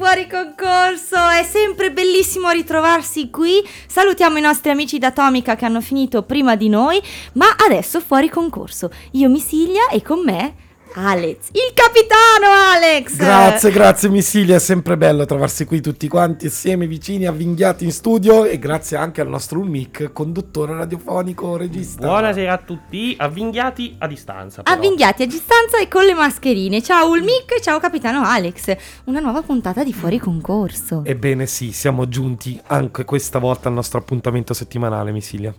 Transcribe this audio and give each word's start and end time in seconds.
Fuori 0.00 0.26
Concorso, 0.26 1.28
è 1.28 1.42
sempre 1.42 1.92
bellissimo 1.92 2.48
ritrovarsi 2.48 3.28
qui. 3.28 3.62
Salutiamo 3.86 4.38
i 4.38 4.40
nostri 4.40 4.70
amici 4.70 4.96
d'Atomica 4.96 5.56
che 5.56 5.66
hanno 5.66 5.82
finito 5.82 6.22
prima 6.22 6.56
di 6.56 6.70
noi, 6.70 6.98
ma 7.34 7.54
adesso 7.66 8.00
Fuori 8.00 8.30
Concorso. 8.30 8.90
Io 9.10 9.28
Misiglia 9.28 9.88
e 9.90 10.00
con 10.00 10.22
me 10.24 10.54
Alex, 10.92 11.50
il 11.52 11.72
capitano 11.72 12.52
Alex! 12.74 13.14
Grazie, 13.14 13.70
grazie 13.70 14.08
Missilia, 14.08 14.56
è 14.56 14.58
sempre 14.58 14.96
bello 14.96 15.24
trovarsi 15.24 15.64
qui 15.64 15.80
tutti 15.80 16.08
quanti 16.08 16.46
assieme, 16.46 16.88
vicini, 16.88 17.26
avvinghiati 17.26 17.84
in 17.84 17.92
studio 17.92 18.44
e 18.44 18.58
grazie 18.58 18.96
anche 18.96 19.20
al 19.20 19.28
nostro 19.28 19.60
Ulmic, 19.60 20.12
conduttore 20.12 20.74
radiofonico, 20.74 21.56
regista. 21.56 22.04
Buonasera 22.04 22.52
a 22.52 22.58
tutti, 22.58 23.14
avvinghiati 23.16 23.94
a 23.98 24.08
distanza. 24.08 24.62
Però. 24.62 24.76
Avvinghiati 24.76 25.22
a 25.22 25.26
distanza 25.26 25.78
e 25.78 25.86
con 25.86 26.04
le 26.04 26.14
mascherine. 26.14 26.82
Ciao 26.82 27.08
Ulmic, 27.08 27.60
ciao 27.60 27.78
capitano 27.78 28.24
Alex. 28.24 28.74
Una 29.04 29.20
nuova 29.20 29.42
puntata 29.42 29.84
di 29.84 29.92
Fuori 29.92 30.18
Concorso. 30.18 31.02
Ebbene 31.04 31.46
sì, 31.46 31.70
siamo 31.70 32.08
giunti 32.08 32.60
anche 32.66 33.04
questa 33.04 33.38
volta 33.38 33.68
al 33.68 33.74
nostro 33.74 34.00
appuntamento 34.00 34.54
settimanale, 34.54 35.12
Missilia. 35.12 35.54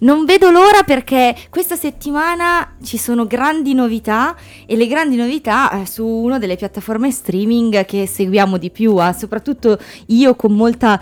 Non 0.00 0.26
vedo 0.26 0.50
l'ora 0.50 0.82
perché 0.82 1.34
questa 1.48 1.74
settimana 1.74 2.76
ci 2.82 2.98
sono 2.98 3.26
grandi 3.26 3.72
novità 3.72 4.36
e 4.66 4.73
le 4.76 4.86
grandi 4.86 5.16
novità 5.16 5.70
eh, 5.82 5.86
su 5.86 6.06
una 6.06 6.38
delle 6.38 6.56
piattaforme 6.56 7.10
streaming 7.10 7.84
che 7.84 8.06
seguiamo 8.06 8.56
di 8.56 8.70
più, 8.70 9.02
eh, 9.02 9.12
soprattutto 9.16 9.78
io 10.06 10.34
con 10.34 10.52
molta 10.52 11.00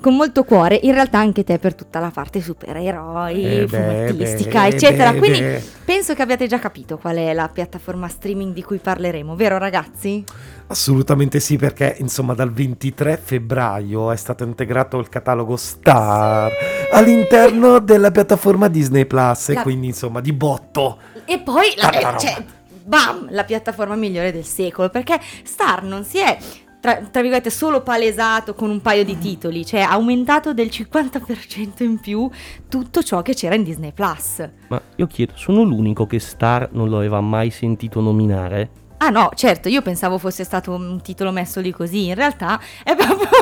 con 0.00 0.16
molto 0.16 0.44
cuore, 0.44 0.80
in 0.82 0.94
realtà 0.94 1.18
anche 1.18 1.44
te 1.44 1.58
per 1.58 1.74
tutta 1.74 1.98
la 1.98 2.08
parte 2.10 2.40
supereroi, 2.40 3.44
Eh 3.44 3.68
fumettistica, 3.68 4.62
beh, 4.62 4.66
eccetera. 4.68 5.12
beh, 5.12 5.18
Quindi 5.18 5.40
beh. 5.40 5.62
penso 5.84 6.14
che 6.14 6.22
abbiate 6.22 6.46
già 6.46 6.58
capito 6.58 6.96
qual 6.96 7.16
è 7.16 7.34
la 7.34 7.50
piattaforma 7.52 8.08
streaming 8.08 8.54
di 8.54 8.62
cui 8.62 8.78
parleremo, 8.78 9.36
vero 9.36 9.58
ragazzi? 9.58 10.24
Assolutamente 10.68 11.38
sì, 11.38 11.56
perché 11.58 11.96
insomma 11.98 12.32
dal 12.32 12.50
23 12.50 13.20
febbraio 13.22 14.10
è 14.10 14.16
stato 14.16 14.42
integrato 14.42 14.98
il 14.98 15.10
catalogo 15.10 15.56
Star 15.56 16.50
all'interno 16.92 17.78
della 17.80 18.10
piattaforma 18.10 18.68
Disney 18.68 19.04
Plus 19.04 19.50
e 19.50 19.54
La- 19.54 19.62
quindi 19.62 19.88
insomma 19.88 20.20
di 20.22 20.32
botto. 20.32 20.96
E 21.26 21.40
poi 21.40 21.74
la, 21.76 22.16
cioè, 22.18 22.42
bam, 22.90 23.28
la 23.30 23.44
piattaforma 23.44 23.94
migliore 23.94 24.32
del 24.32 24.44
secolo, 24.44 24.88
perché 24.90 25.20
Star 25.44 25.84
non 25.84 26.02
si 26.02 26.18
è 26.18 26.36
tra, 26.80 26.96
tra 26.96 27.20
virgolette 27.20 27.50
solo 27.50 27.82
palesato 27.82 28.54
con 28.54 28.68
un 28.68 28.80
paio 28.80 29.04
di 29.04 29.16
titoli, 29.16 29.64
cioè 29.64 29.80
ha 29.80 29.90
aumentato 29.90 30.52
del 30.52 30.66
50% 30.68 31.84
in 31.84 32.00
più 32.00 32.28
tutto 32.68 33.02
ciò 33.02 33.22
che 33.22 33.34
c'era 33.34 33.54
in 33.54 33.62
Disney 33.62 33.92
Plus. 33.92 34.48
Ma 34.68 34.82
io 34.96 35.06
chiedo, 35.06 35.34
sono 35.36 35.62
l'unico 35.62 36.06
che 36.06 36.18
Star 36.18 36.68
non 36.72 36.88
lo 36.88 36.96
aveva 36.96 37.20
mai 37.20 37.50
sentito 37.50 38.00
nominare? 38.00 38.79
Ah 39.02 39.08
no, 39.08 39.30
certo, 39.34 39.68
io 39.70 39.80
pensavo 39.80 40.18
fosse 40.18 40.44
stato 40.44 40.72
un 40.72 41.00
titolo 41.00 41.30
messo 41.30 41.58
lì 41.60 41.70
così, 41.72 42.06
in 42.08 42.14
realtà 42.14 42.60
è 42.84 42.94
proprio... 42.94 43.28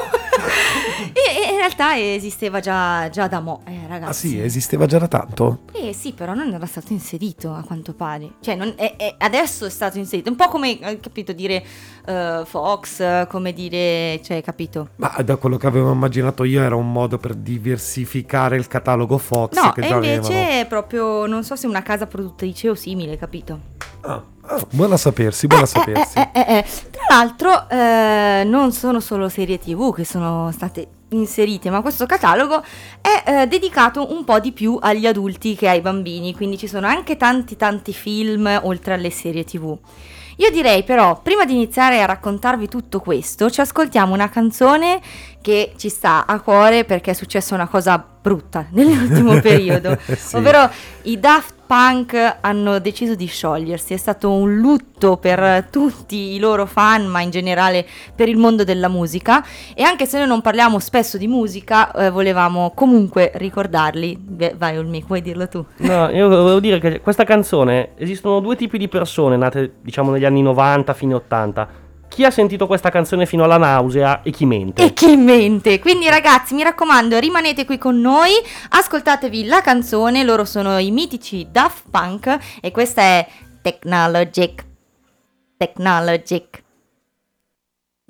In 1.50 1.56
realtà 1.56 1.98
esisteva 1.98 2.60
già, 2.60 3.08
già 3.08 3.26
da 3.28 3.40
mo', 3.40 3.62
eh, 3.66 3.86
ragazzi. 3.88 4.10
Ah 4.10 4.12
sì, 4.30 4.40
esisteva 4.40 4.86
già 4.86 4.98
da 4.98 5.08
tanto? 5.08 5.60
Eh 5.72 5.92
sì, 5.92 6.12
però 6.12 6.34
non 6.34 6.52
era 6.52 6.66
stato 6.66 6.92
inserito 6.92 7.52
a 7.52 7.62
quanto 7.62 7.92
pare. 7.94 8.32
Cioè, 8.40 8.54
non- 8.54 8.72
è- 8.76 8.94
è- 8.96 9.14
adesso 9.18 9.66
è 9.66 9.70
stato 9.70 9.98
inserito. 9.98 10.30
Un 10.30 10.36
po' 10.36 10.48
come, 10.48 10.78
capito, 11.00 11.32
dire 11.32 11.64
eh, 12.06 12.42
Fox, 12.44 13.26
come 13.28 13.52
dire, 13.52 14.20
cioè, 14.22 14.42
capito? 14.42 14.90
Ma 14.96 15.14
da 15.24 15.36
quello 15.36 15.56
che 15.56 15.66
avevo 15.66 15.92
immaginato 15.92 16.44
io 16.44 16.62
era 16.62 16.76
un 16.76 16.90
modo 16.90 17.18
per 17.18 17.34
diversificare 17.34 18.56
il 18.56 18.66
catalogo 18.68 19.18
Fox 19.18 19.54
No, 19.56 19.74
e 19.74 19.86
invece 19.88 19.94
avevano. 19.94 20.34
è 20.60 20.66
proprio, 20.68 21.26
non 21.26 21.42
so 21.44 21.56
se 21.56 21.66
una 21.66 21.82
casa 21.82 22.06
produttrice 22.06 22.68
o 22.70 22.74
simile, 22.74 23.16
capito? 23.16 23.76
Ah, 24.02 24.22
buona 24.70 24.96
sapersi, 24.96 25.46
buona 25.46 25.66
sapersi. 25.66 26.18
Eh, 26.18 26.30
eh, 26.32 26.40
eh, 26.40 26.56
eh. 26.58 26.64
Tra 26.90 27.16
l'altro, 27.16 27.68
eh, 27.68 28.42
non 28.44 28.72
sono 28.72 29.00
solo 29.00 29.28
serie 29.28 29.58
TV 29.58 29.94
che 29.94 30.04
sono 30.04 30.50
state 30.52 30.86
inserite, 31.10 31.70
ma 31.70 31.80
questo 31.80 32.06
catalogo 32.06 32.62
è 33.00 33.42
eh, 33.42 33.46
dedicato 33.46 34.12
un 34.12 34.24
po' 34.24 34.38
di 34.40 34.52
più 34.52 34.78
agli 34.80 35.06
adulti 35.06 35.54
che 35.54 35.68
ai 35.68 35.80
bambini, 35.80 36.34
quindi 36.34 36.58
ci 36.58 36.66
sono 36.66 36.86
anche 36.86 37.16
tanti 37.16 37.56
tanti 37.56 37.92
film 37.92 38.60
oltre 38.62 38.94
alle 38.94 39.10
serie 39.10 39.44
TV. 39.44 39.76
Io 40.40 40.50
direi 40.52 40.84
però, 40.84 41.20
prima 41.20 41.44
di 41.44 41.52
iniziare 41.54 42.00
a 42.00 42.06
raccontarvi 42.06 42.68
tutto 42.68 43.00
questo, 43.00 43.50
ci 43.50 43.60
ascoltiamo 43.60 44.14
una 44.14 44.28
canzone 44.28 45.00
che 45.40 45.72
ci 45.76 45.88
sta 45.88 46.26
a 46.26 46.40
cuore 46.40 46.84
perché 46.84 47.10
è 47.10 47.14
successa 47.14 47.54
una 47.56 47.66
cosa 47.66 47.98
brutta 48.20 48.66
nell'ultimo 48.70 49.40
periodo, 49.42 49.98
Sì. 50.16 50.36
ovvero 50.36 50.70
i 51.02 51.18
Daft 51.18 51.54
Punk 51.68 52.38
hanno 52.40 52.78
deciso 52.78 53.14
di 53.14 53.26
sciogliersi, 53.26 53.92
è 53.92 53.98
stato 53.98 54.32
un 54.32 54.56
lutto 54.56 55.18
per 55.18 55.68
tutti 55.70 56.32
i 56.34 56.38
loro 56.38 56.64
fan, 56.64 57.04
ma 57.04 57.20
in 57.20 57.28
generale 57.28 57.86
per 58.14 58.26
il 58.26 58.38
mondo 58.38 58.64
della 58.64 58.88
musica 58.88 59.44
e 59.74 59.82
anche 59.82 60.06
se 60.06 60.16
noi 60.16 60.28
non 60.28 60.40
parliamo 60.40 60.78
spesso 60.78 61.18
di 61.18 61.26
musica, 61.26 61.92
eh, 61.92 62.10
volevamo 62.10 62.72
comunque 62.74 63.32
ricordarli. 63.34 64.16
Beh, 64.18 64.54
Vai 64.56 64.78
Olmi, 64.78 65.04
vuoi 65.06 65.20
dirlo 65.20 65.46
tu? 65.46 65.62
No, 65.76 66.08
io 66.08 66.28
volevo 66.28 66.58
dire 66.58 66.80
che 66.80 67.02
questa 67.02 67.24
canzone, 67.24 67.90
esistono 67.96 68.40
due 68.40 68.56
tipi 68.56 68.78
di 68.78 68.88
persone 68.88 69.36
nate, 69.36 69.74
diciamo, 69.82 70.10
negli 70.10 70.24
anni 70.24 70.40
90, 70.40 70.94
fine 70.94 71.12
80. 71.12 71.68
Chi 72.08 72.24
ha 72.24 72.30
sentito 72.30 72.66
questa 72.66 72.90
canzone 72.90 73.26
fino 73.26 73.44
alla 73.44 73.58
nausea 73.58 74.22
e 74.22 74.30
chi 74.30 74.44
mente. 74.44 74.84
E 74.84 74.92
che 74.92 75.10
in 75.10 75.22
mente! 75.22 75.78
Quindi 75.78 76.08
ragazzi, 76.08 76.54
mi 76.54 76.62
raccomando, 76.62 77.18
rimanete 77.18 77.64
qui 77.64 77.78
con 77.78 78.00
noi, 78.00 78.32
ascoltatevi 78.70 79.46
la 79.46 79.60
canzone, 79.60 80.24
loro 80.24 80.44
sono 80.44 80.78
i 80.78 80.90
mitici 80.90 81.46
Daft 81.50 81.84
Punk 81.90 82.38
e 82.60 82.70
questa 82.70 83.02
è 83.02 83.26
Technologic. 83.62 84.64
Technologic. 85.56 86.66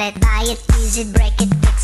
it, 0.00 0.20
buy 0.20 0.44
it, 0.44 0.62
use 0.78 0.98
it, 0.98 1.12
break 1.12 1.40
it, 1.40 1.67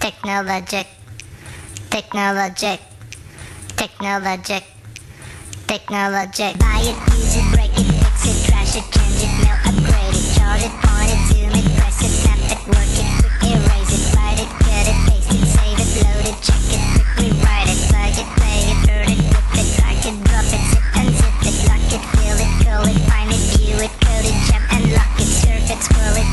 Technologic, 0.00 0.86
technologic, 1.90 2.80
technologic, 3.76 4.64
technologic. 5.68 6.58
Buy 6.58 6.80
it, 6.88 6.96
use 7.12 7.36
it, 7.36 7.44
break 7.52 7.68
it, 7.76 7.84
fix 7.84 8.24
it, 8.24 8.48
trash 8.48 8.76
it, 8.80 8.86
change 8.96 9.20
it, 9.20 9.32
melt, 9.44 9.60
upgrade 9.68 10.16
it, 10.16 10.24
charge 10.40 10.64
it, 10.64 10.72
point 10.80 11.12
it, 11.12 11.20
zoom 11.28 11.52
it, 11.52 11.68
press 11.76 12.00
it, 12.00 12.16
snap 12.16 12.40
it, 12.48 12.60
work 12.72 12.94
it, 12.96 13.08
quick 13.20 13.44
erase 13.44 13.92
it, 13.92 14.16
write 14.16 14.40
it, 14.40 14.48
cut 14.64 14.88
it, 14.88 14.96
paste 15.04 15.36
it, 15.36 15.44
save 15.52 15.76
it, 15.84 15.90
load 16.00 16.24
it, 16.32 16.38
check 16.48 16.64
it, 16.72 16.82
quick 16.96 17.10
rewrite 17.20 17.68
it, 17.68 17.80
plug 17.92 18.16
it, 18.16 18.28
play 18.40 18.72
it, 18.72 18.80
burn 18.88 19.04
it, 19.04 19.20
rip 19.20 19.52
it, 19.52 19.68
drag 19.76 20.00
it, 20.00 20.16
drop 20.24 20.48
it, 20.48 20.64
zip 20.72 20.86
unzip 20.96 21.44
it, 21.44 21.56
lock 21.68 21.88
it, 21.92 22.02
fill 22.16 22.40
it, 22.40 22.52
call 22.64 22.88
it, 22.88 22.96
find 23.04 23.28
it, 23.28 23.42
view 23.52 23.76
it, 23.76 23.92
code 24.00 24.24
it, 24.24 24.36
jump 24.48 24.64
and 24.72 24.96
lock 24.96 25.12
it, 25.20 25.28
surf 25.28 25.68
it, 25.68 25.80
scroll 25.84 26.16
it, 26.16 26.29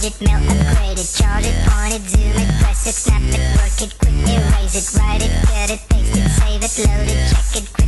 trash 0.00 0.12
it, 0.12 0.26
melt, 0.26 0.42
upgrade 0.42 0.98
it, 0.98 1.12
charge 1.14 1.46
it, 1.46 1.68
point 1.68 1.94
it, 1.94 2.08
zoom 2.08 2.32
it, 2.32 2.60
press 2.60 2.86
it, 2.86 2.94
snap 2.94 3.22
it, 3.22 3.56
work 3.56 3.82
it, 3.82 3.98
quick 3.98 4.14
erase 4.28 4.94
it, 4.94 4.98
write 4.98 5.22
it, 5.22 5.30
cut 5.46 5.70
it, 5.70 5.80
paste 5.88 6.16
it, 6.16 6.28
save 6.30 6.62
it, 6.62 6.88
load 6.88 7.08
it, 7.08 7.30
check 7.30 7.62
it, 7.62 7.79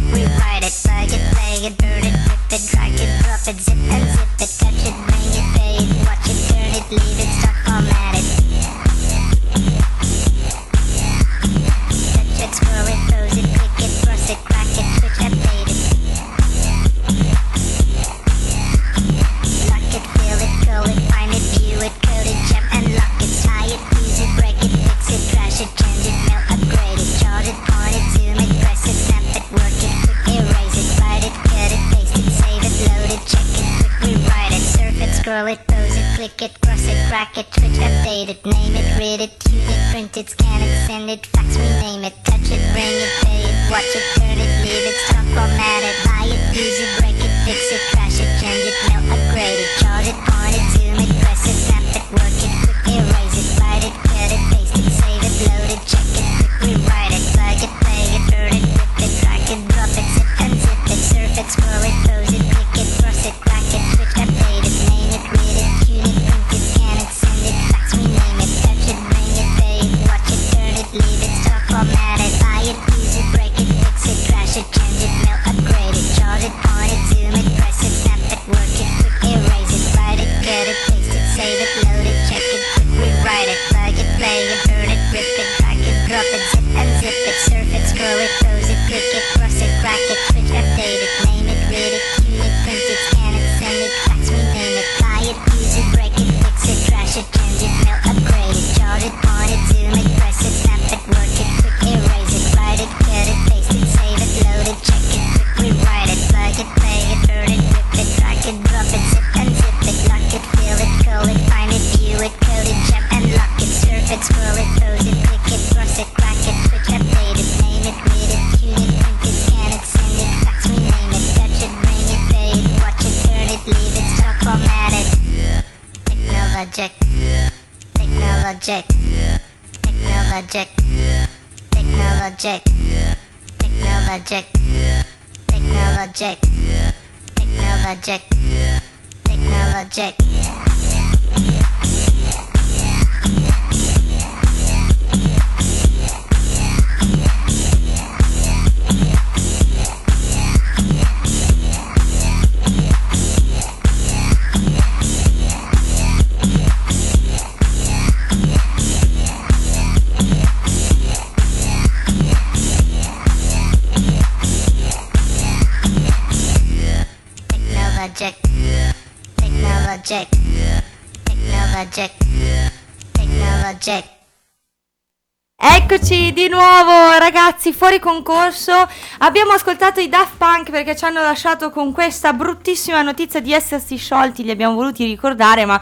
Eccoci 176.13 176.33
di 176.35 176.49
nuovo 176.49 177.17
ragazzi 177.19 177.73
fuori 177.73 177.99
concorso. 177.99 178.87
Abbiamo 179.21 179.53
ascoltato 179.53 179.99
i 179.99 180.11
Daft 180.11 180.37
Punk 180.37 180.71
perché 180.71 180.95
ci 180.95 181.07
hanno 181.07 181.23
lasciato 181.23 181.71
con 181.71 181.91
questa 181.91 182.35
bruttissima 182.35 183.01
notizia 183.01 183.41
di 183.41 183.51
essersi 183.55 183.97
sciolti, 183.97 184.45
li 184.45 184.51
abbiamo 184.51 184.75
voluti 184.75 185.07
ricordare, 185.07 185.65
ma 185.65 185.81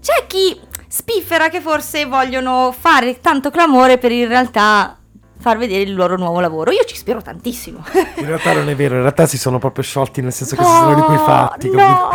c'è 0.00 0.26
chi 0.26 0.58
spiffera 0.88 1.50
che 1.50 1.60
forse 1.60 2.06
vogliono 2.06 2.74
fare 2.76 3.20
tanto 3.20 3.50
clamore 3.50 3.98
per 3.98 4.12
in 4.12 4.28
realtà 4.28 4.96
far 5.38 5.58
vedere 5.58 5.82
il 5.82 5.94
loro 5.94 6.16
nuovo 6.16 6.40
lavoro. 6.40 6.70
Io 6.70 6.84
ci 6.84 6.96
spero 6.96 7.22
tantissimo. 7.22 7.84
In 8.16 8.26
realtà 8.26 8.52
non 8.52 8.68
è 8.68 8.74
vero, 8.74 8.94
in 8.94 9.02
realtà 9.02 9.26
si 9.26 9.38
sono 9.38 9.58
proprio 9.58 9.84
sciolti, 9.84 10.20
nel 10.22 10.32
senso 10.32 10.56
che 10.56 10.62
si 10.64 10.68
No, 10.70 10.76
sono 10.76 10.94
liquefatti. 10.96 11.70
no. 11.70 12.08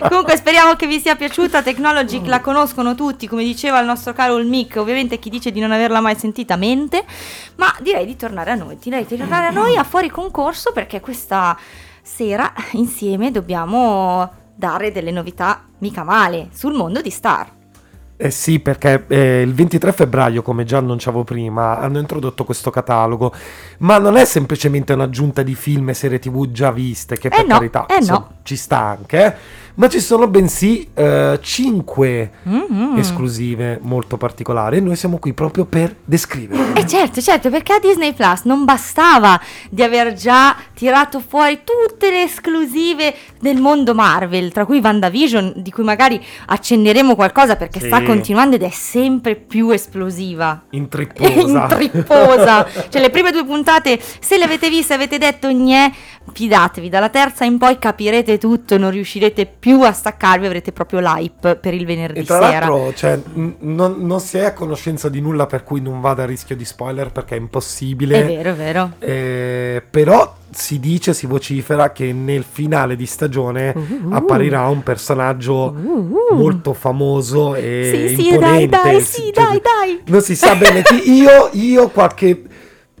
Comunque 0.08 0.36
speriamo 0.36 0.74
che 0.74 0.86
vi 0.86 1.00
sia 1.00 1.16
piaciuta. 1.16 1.62
Technologic 1.62 2.26
la 2.26 2.40
conoscono 2.40 2.94
tutti, 2.94 3.26
come 3.26 3.42
diceva 3.44 3.80
il 3.80 3.86
nostro 3.86 4.12
caro 4.12 4.36
il 4.36 4.46
Mick. 4.46 4.76
Ovviamente 4.76 5.18
chi 5.18 5.30
dice 5.30 5.50
di 5.50 5.60
non 5.60 5.72
averla 5.72 6.00
mai 6.00 6.16
sentita 6.16 6.56
mente. 6.56 7.04
Ma 7.56 7.74
direi 7.80 8.06
di 8.06 8.16
tornare 8.16 8.50
a 8.50 8.54
noi. 8.54 8.78
Direi 8.80 9.04
di 9.04 9.16
tornare 9.16 9.46
a 9.46 9.50
noi 9.50 9.76
a 9.76 9.84
fuori 9.84 10.08
concorso 10.10 10.72
perché 10.72 11.00
questa 11.00 11.56
sera 12.02 12.52
insieme 12.72 13.30
dobbiamo 13.30 14.30
dare 14.54 14.92
delle 14.92 15.10
novità 15.10 15.64
mica 15.78 16.04
male 16.04 16.48
sul 16.52 16.72
mondo 16.74 17.00
di 17.00 17.10
Star. 17.10 17.54
Eh 18.18 18.30
sì, 18.30 18.60
perché 18.60 19.04
eh, 19.08 19.42
il 19.42 19.52
23 19.52 19.92
febbraio, 19.92 20.40
come 20.40 20.64
già 20.64 20.78
annunciavo 20.78 21.22
prima, 21.22 21.78
hanno 21.78 21.98
introdotto 21.98 22.44
questo 22.44 22.70
catalogo, 22.70 23.30
ma 23.78 23.98
non 23.98 24.16
è 24.16 24.24
semplicemente 24.24 24.94
un'aggiunta 24.94 25.42
di 25.42 25.54
film 25.54 25.90
e 25.90 25.94
serie 25.94 26.18
tv 26.18 26.50
già 26.50 26.70
viste, 26.72 27.18
che 27.18 27.28
per 27.28 27.44
no, 27.44 27.58
carità 27.58 27.84
eh 27.84 27.92
no. 27.92 27.98
insomma, 27.98 28.28
ci 28.42 28.56
sta 28.56 28.78
anche, 28.78 29.26
eh, 29.26 29.34
ma 29.76 29.88
ci 29.88 30.00
sono 30.00 30.26
bensì 30.26 30.88
5 31.40 32.30
Mhm. 32.42 32.94
esclusive 32.98 33.78
molto 33.82 34.16
particolari 34.16 34.76
e 34.78 34.80
noi 34.80 34.96
siamo 34.96 35.18
qui 35.18 35.32
proprio 35.32 35.64
per 35.64 35.94
descriverle. 36.04 36.80
E 36.80 36.86
certo, 36.86 37.20
certo, 37.20 37.50
perché 37.50 37.74
a 37.74 37.78
Disney 37.78 38.12
Plus 38.14 38.42
non 38.44 38.64
bastava 38.64 39.40
di 39.70 39.82
aver 39.82 40.12
già 40.14 40.56
tirato 40.74 41.20
fuori 41.26 41.60
tutte 41.64 42.10
le 42.10 42.22
esclusive 42.22 43.14
del 43.40 43.58
mondo 43.60 43.94
Marvel, 43.94 44.52
tra 44.52 44.64
cui 44.64 44.80
WandaVision, 44.80 45.54
di 45.56 45.70
cui 45.70 45.84
magari 45.84 46.20
accenneremo 46.46 47.14
qualcosa 47.14 47.56
perché 47.56 47.80
Sì. 47.80 47.86
sta 47.86 48.02
continuando 48.02 48.56
ed 48.56 48.62
è 48.62 48.70
sempre 48.70 49.36
più 49.36 49.70
esplosiva. 49.70 50.62
Intripposa. 50.70 51.62
Intripposa. 51.80 52.66
cioè 52.88 53.00
le 53.00 53.10
prime 53.10 53.30
due 53.30 53.44
puntate, 53.44 53.98
se 54.20 54.36
le 54.38 54.44
avete 54.44 54.68
viste 54.68 54.94
avete 54.94 55.18
detto 55.18 55.50
gnè, 55.50 55.90
fidatevi, 56.32 56.88
dalla 56.88 57.08
terza 57.08 57.44
in 57.44 57.56
poi 57.58 57.78
capirete 57.78 58.38
tutto 58.38 58.76
non 58.78 58.90
riuscirete 58.90 59.46
più 59.46 59.65
a 59.72 59.92
staccarvi, 59.92 60.46
avrete 60.46 60.72
proprio 60.72 61.00
l'hype 61.00 61.56
per 61.56 61.74
il 61.74 61.84
venerdì 61.86 62.20
E 62.20 62.24
tra 62.24 62.36
sera. 62.40 62.66
l'altro, 62.68 62.92
cioè, 62.94 63.18
n- 63.34 63.54
non, 63.60 63.96
non 64.06 64.20
si 64.20 64.38
è 64.38 64.44
a 64.44 64.52
conoscenza 64.52 65.08
di 65.08 65.20
nulla 65.20 65.46
per 65.46 65.62
cui 65.64 65.80
non 65.80 66.00
vada 66.00 66.22
a 66.22 66.26
rischio 66.26 66.54
di 66.56 66.64
spoiler 66.64 67.10
perché 67.12 67.36
è 67.36 67.38
impossibile. 67.38 68.22
È 68.22 68.26
vero, 68.26 68.50
è 68.50 68.54
vero. 68.54 68.90
Eh, 68.98 69.82
però 69.90 70.34
si 70.50 70.78
dice, 70.80 71.12
si 71.12 71.26
vocifera 71.26 71.90
che 71.92 72.12
nel 72.12 72.44
finale 72.48 72.96
di 72.96 73.06
stagione 73.06 73.74
Uh. 73.76 74.12
apparirà 74.12 74.66
un 74.68 74.82
personaggio 74.82 75.74
Uh. 75.76 76.34
molto 76.34 76.72
famoso 76.72 77.54
e 77.54 78.08
Sì, 78.08 78.14
sì, 78.14 78.28
dai, 78.38 78.62
imponente. 78.62 78.66
dai, 78.82 79.00
sì, 79.00 79.22
Cioè, 79.34 79.44
dai, 79.44 79.60
dai. 79.60 80.00
Non 80.06 80.20
si 80.22 80.36
sa 80.36 80.54
bene 80.54 80.82
chi. 80.82 81.10
Io, 81.12 81.48
io 81.52 81.88
qualche. 81.88 82.42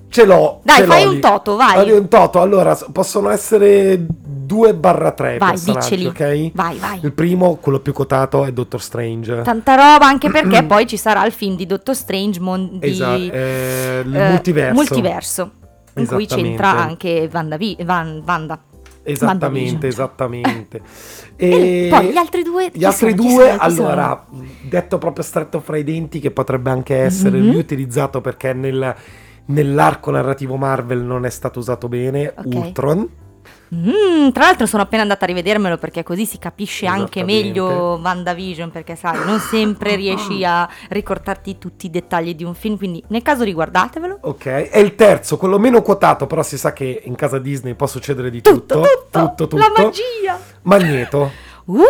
Ce 0.08 0.24
l'ho. 0.24 0.60
Dai, 0.62 0.76
ce 0.76 0.86
l'ho 0.86 0.92
fai 0.92 1.02
lì. 1.08 1.14
un 1.14 1.20
toto, 1.20 1.56
vai. 1.56 1.74
Fai 1.74 1.90
un 1.92 2.08
toto. 2.08 2.40
Allora, 2.40 2.76
possono 2.92 3.28
essere 3.28 4.06
2 4.08 4.74
barra 4.74 5.10
3 5.12 5.38
Vai, 5.38 5.58
dicceli. 5.60 6.06
ok? 6.06 6.50
Vai, 6.54 6.78
vai. 6.78 7.00
Il 7.02 7.12
primo, 7.12 7.56
quello 7.56 7.80
più 7.80 7.92
cotato, 7.92 8.44
è 8.44 8.52
Doctor 8.52 8.80
Strange. 8.80 9.42
Tanta 9.42 9.74
roba 9.74 10.06
anche 10.06 10.30
perché 10.30 10.62
poi 10.68 10.86
ci 10.86 10.96
sarà 10.96 11.24
il 11.26 11.32
film 11.32 11.56
di 11.56 11.66
Doctor 11.66 11.94
Strange 11.94 12.40
mon- 12.40 12.78
di 12.78 12.88
Esatto, 12.88 13.20
eh, 13.32 14.02
il 14.04 14.16
eh, 14.16 14.28
multiverso. 14.30 14.74
multiverso, 14.74 15.50
in 15.96 16.06
cui 16.06 16.26
c'entra 16.26 16.68
anche 16.70 17.28
Wanda. 17.32 17.58
Van, 17.84 18.22
Wanda. 18.24 18.60
Esattamente, 19.02 19.86
esattamente. 19.88 20.80
E 21.38 21.88
poi 21.90 22.06
gli 22.12 22.16
altri 22.16 22.42
due, 22.42 22.70
Gli 22.72 22.82
altri 22.84 23.10
sono? 23.14 23.28
Due, 23.28 23.44
sono? 23.50 23.58
Allora, 23.60 24.24
detto 24.62 24.96
proprio 24.96 25.22
stretto 25.22 25.60
fra 25.60 25.76
i 25.76 25.84
denti, 25.84 26.18
che 26.18 26.30
potrebbe 26.30 26.70
anche 26.70 26.96
essere 26.96 27.36
Mhm. 27.38 27.50
riutilizzato 27.50 28.22
perché 28.22 28.54
nel- 28.54 28.94
nell'arco 29.46 30.10
narrativo 30.10 30.56
Marvel 30.56 31.00
non 31.00 31.24
è 31.24 31.30
stato 31.30 31.58
usato 31.58 31.88
bene, 31.88 32.32
Ok. 32.36 32.54
Ultron. 32.54 33.08
Mm, 33.74 34.28
tra 34.30 34.44
l'altro 34.44 34.64
sono 34.64 34.84
appena 34.84 35.02
andata 35.02 35.24
a 35.24 35.26
rivedermelo 35.26 35.76
perché 35.76 36.04
così 36.04 36.24
si 36.24 36.38
capisce 36.38 36.86
anche 36.86 37.24
meglio 37.24 37.98
WandaVision 38.00 38.70
perché 38.70 38.94
sai, 38.94 39.24
non 39.24 39.40
sempre 39.40 39.96
riesci 39.96 40.44
a 40.44 40.68
ricordarti 40.90 41.58
tutti 41.58 41.86
i 41.86 41.90
dettagli 41.90 42.36
di 42.36 42.44
un 42.44 42.54
film, 42.54 42.76
quindi 42.76 43.02
nel 43.08 43.22
caso 43.22 43.42
riguardatevelo. 43.42 44.18
Ok, 44.20 44.46
e 44.46 44.80
il 44.80 44.94
terzo, 44.94 45.36
quello 45.36 45.58
meno 45.58 45.82
quotato, 45.82 46.26
però 46.28 46.44
si 46.44 46.56
sa 46.56 46.72
che 46.72 47.02
in 47.04 47.16
casa 47.16 47.38
Disney 47.40 47.74
può 47.74 47.88
succedere 47.88 48.30
di 48.30 48.40
Tutto, 48.40 48.80
tutto. 48.80 48.88
tutto, 49.10 49.34
tutto, 49.34 49.56
la 49.56 49.66
tutto. 49.66 49.82
magia. 49.82 50.38
Magneto. 50.62 51.30
Uh, 51.66 51.82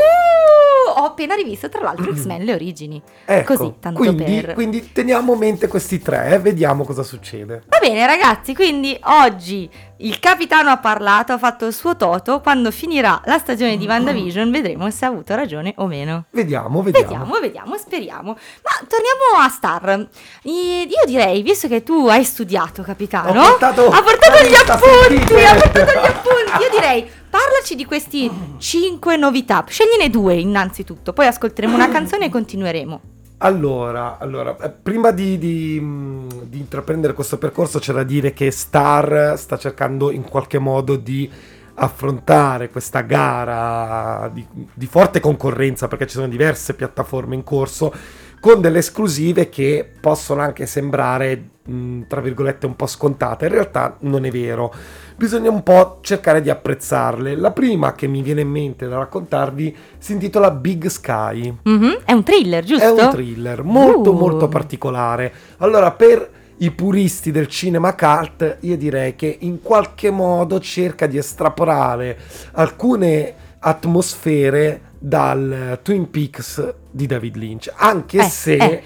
ho 0.98 1.04
appena 1.04 1.34
rivisto 1.34 1.68
tra 1.68 1.82
l'altro 1.82 2.12
X-Men 2.14 2.44
le 2.44 2.52
origini. 2.54 3.02
Ecco, 3.24 3.56
Così, 3.56 3.74
tanto 3.80 3.98
quindi, 3.98 4.24
per... 4.24 4.54
quindi 4.54 4.92
teniamo 4.92 5.34
a 5.34 5.36
mente 5.36 5.66
questi 5.66 6.00
tre 6.00 6.34
e 6.34 6.38
vediamo 6.38 6.84
cosa 6.84 7.02
succede. 7.02 7.62
Va 7.66 7.78
bene 7.78 8.06
ragazzi, 8.06 8.54
quindi 8.54 8.98
oggi 9.04 9.68
il 9.98 10.18
capitano 10.20 10.70
ha 10.70 10.76
parlato, 10.76 11.32
ha 11.32 11.38
fatto 11.38 11.66
il 11.66 11.72
suo 11.72 11.96
toto, 11.96 12.40
quando 12.40 12.70
finirà 12.70 13.20
la 13.24 13.38
stagione 13.38 13.76
di 13.76 13.86
WandaVision 13.86 14.50
vedremo 14.50 14.90
se 14.90 15.04
ha 15.04 15.08
avuto 15.08 15.34
ragione 15.34 15.72
o 15.76 15.86
meno. 15.86 16.24
Vediamo, 16.30 16.82
vediamo. 16.82 17.06
Vediamo, 17.06 17.40
vediamo, 17.40 17.76
speriamo. 17.76 18.32
Ma 18.32 18.86
torniamo 18.86 19.44
a 19.44 19.48
Star. 19.48 20.08
Io 20.42 21.04
direi, 21.06 21.42
visto 21.42 21.68
che 21.68 21.82
tu 21.82 22.08
hai 22.08 22.24
studiato, 22.24 22.82
capitano, 22.82 23.40
Ho 23.40 23.48
portato 23.48 23.88
ha 23.88 24.02
portato 24.02 24.46
gli 24.46 24.54
appunti, 24.54 25.34
ha 25.34 25.54
portato 25.54 25.92
gli 25.92 26.04
appunti. 26.04 26.62
Io 26.62 26.70
direi, 26.70 27.08
parlaci 27.30 27.74
di 27.74 27.84
questi 27.84 28.30
5 28.58 29.16
novità. 29.16 29.64
Scegliene 29.66 30.10
due 30.10 30.34
innanzitutto, 30.34 31.12
poi 31.12 31.26
ascolteremo 31.26 31.74
una 31.74 31.88
canzone 31.88 32.26
e 32.26 32.28
continueremo. 32.28 33.00
Allora, 33.38 34.16
allora, 34.18 34.56
eh, 34.56 34.70
prima 34.70 35.10
di, 35.10 35.36
di, 35.36 35.78
mh, 35.78 36.44
di 36.44 36.58
intraprendere 36.58 37.12
questo 37.12 37.36
percorso 37.36 37.78
c'è 37.78 37.92
da 37.92 38.02
dire 38.02 38.32
che 38.32 38.50
Star 38.50 39.36
sta 39.36 39.58
cercando 39.58 40.10
in 40.10 40.22
qualche 40.24 40.58
modo 40.58 40.96
di 40.96 41.30
affrontare 41.74 42.70
questa 42.70 43.02
gara 43.02 44.30
di, 44.32 44.46
di 44.72 44.86
forte 44.86 45.20
concorrenza 45.20 45.86
perché 45.86 46.06
ci 46.06 46.14
sono 46.14 46.28
diverse 46.28 46.72
piattaforme 46.72 47.34
in 47.34 47.44
corso 47.44 47.92
con 48.40 48.60
delle 48.60 48.78
esclusive 48.78 49.48
che 49.48 49.88
possono 50.00 50.40
anche 50.42 50.66
sembrare 50.66 51.48
mh, 51.64 52.02
tra 52.08 52.20
virgolette 52.20 52.66
un 52.66 52.76
po' 52.76 52.86
scontate 52.86 53.46
in 53.46 53.52
realtà 53.52 53.96
non 54.00 54.24
è 54.24 54.30
vero 54.30 54.72
bisogna 55.16 55.50
un 55.50 55.62
po' 55.62 55.98
cercare 56.02 56.42
di 56.42 56.50
apprezzarle 56.50 57.34
la 57.34 57.50
prima 57.50 57.94
che 57.94 58.06
mi 58.06 58.22
viene 58.22 58.42
in 58.42 58.48
mente 58.50 58.86
da 58.86 58.98
raccontarvi 58.98 59.76
si 59.98 60.12
intitola 60.12 60.50
Big 60.50 60.86
Sky 60.86 61.56
Mhm, 61.62 61.98
È 62.04 62.12
un 62.12 62.22
thriller, 62.22 62.62
giusto? 62.64 62.84
è 62.84 63.02
un 63.04 63.10
thriller 63.10 63.62
molto 63.62 64.10
Uh. 64.12 64.18
molto 64.18 64.48
particolare. 64.48 65.32
Allora, 65.58 65.90
per 65.92 66.30
i 66.58 66.70
puristi 66.70 67.30
del 67.32 67.48
cinema 67.48 67.94
cult, 67.94 68.58
io 68.60 68.76
direi 68.76 69.14
che 69.16 69.36
in 69.40 69.60
qualche 69.62 70.10
modo 70.10 70.58
cerca 70.60 71.06
di 71.06 71.18
estrapolare 71.18 72.16
alcune 72.52 73.34
atmosfere 73.58 74.80
dal 75.06 75.78
Twin 75.82 76.10
Peaks 76.10 76.74
di 76.90 77.06
David 77.06 77.36
Lynch, 77.36 77.72
anche 77.76 78.18
Eh, 78.18 78.28
se 78.28 78.54
eh, 78.56 78.82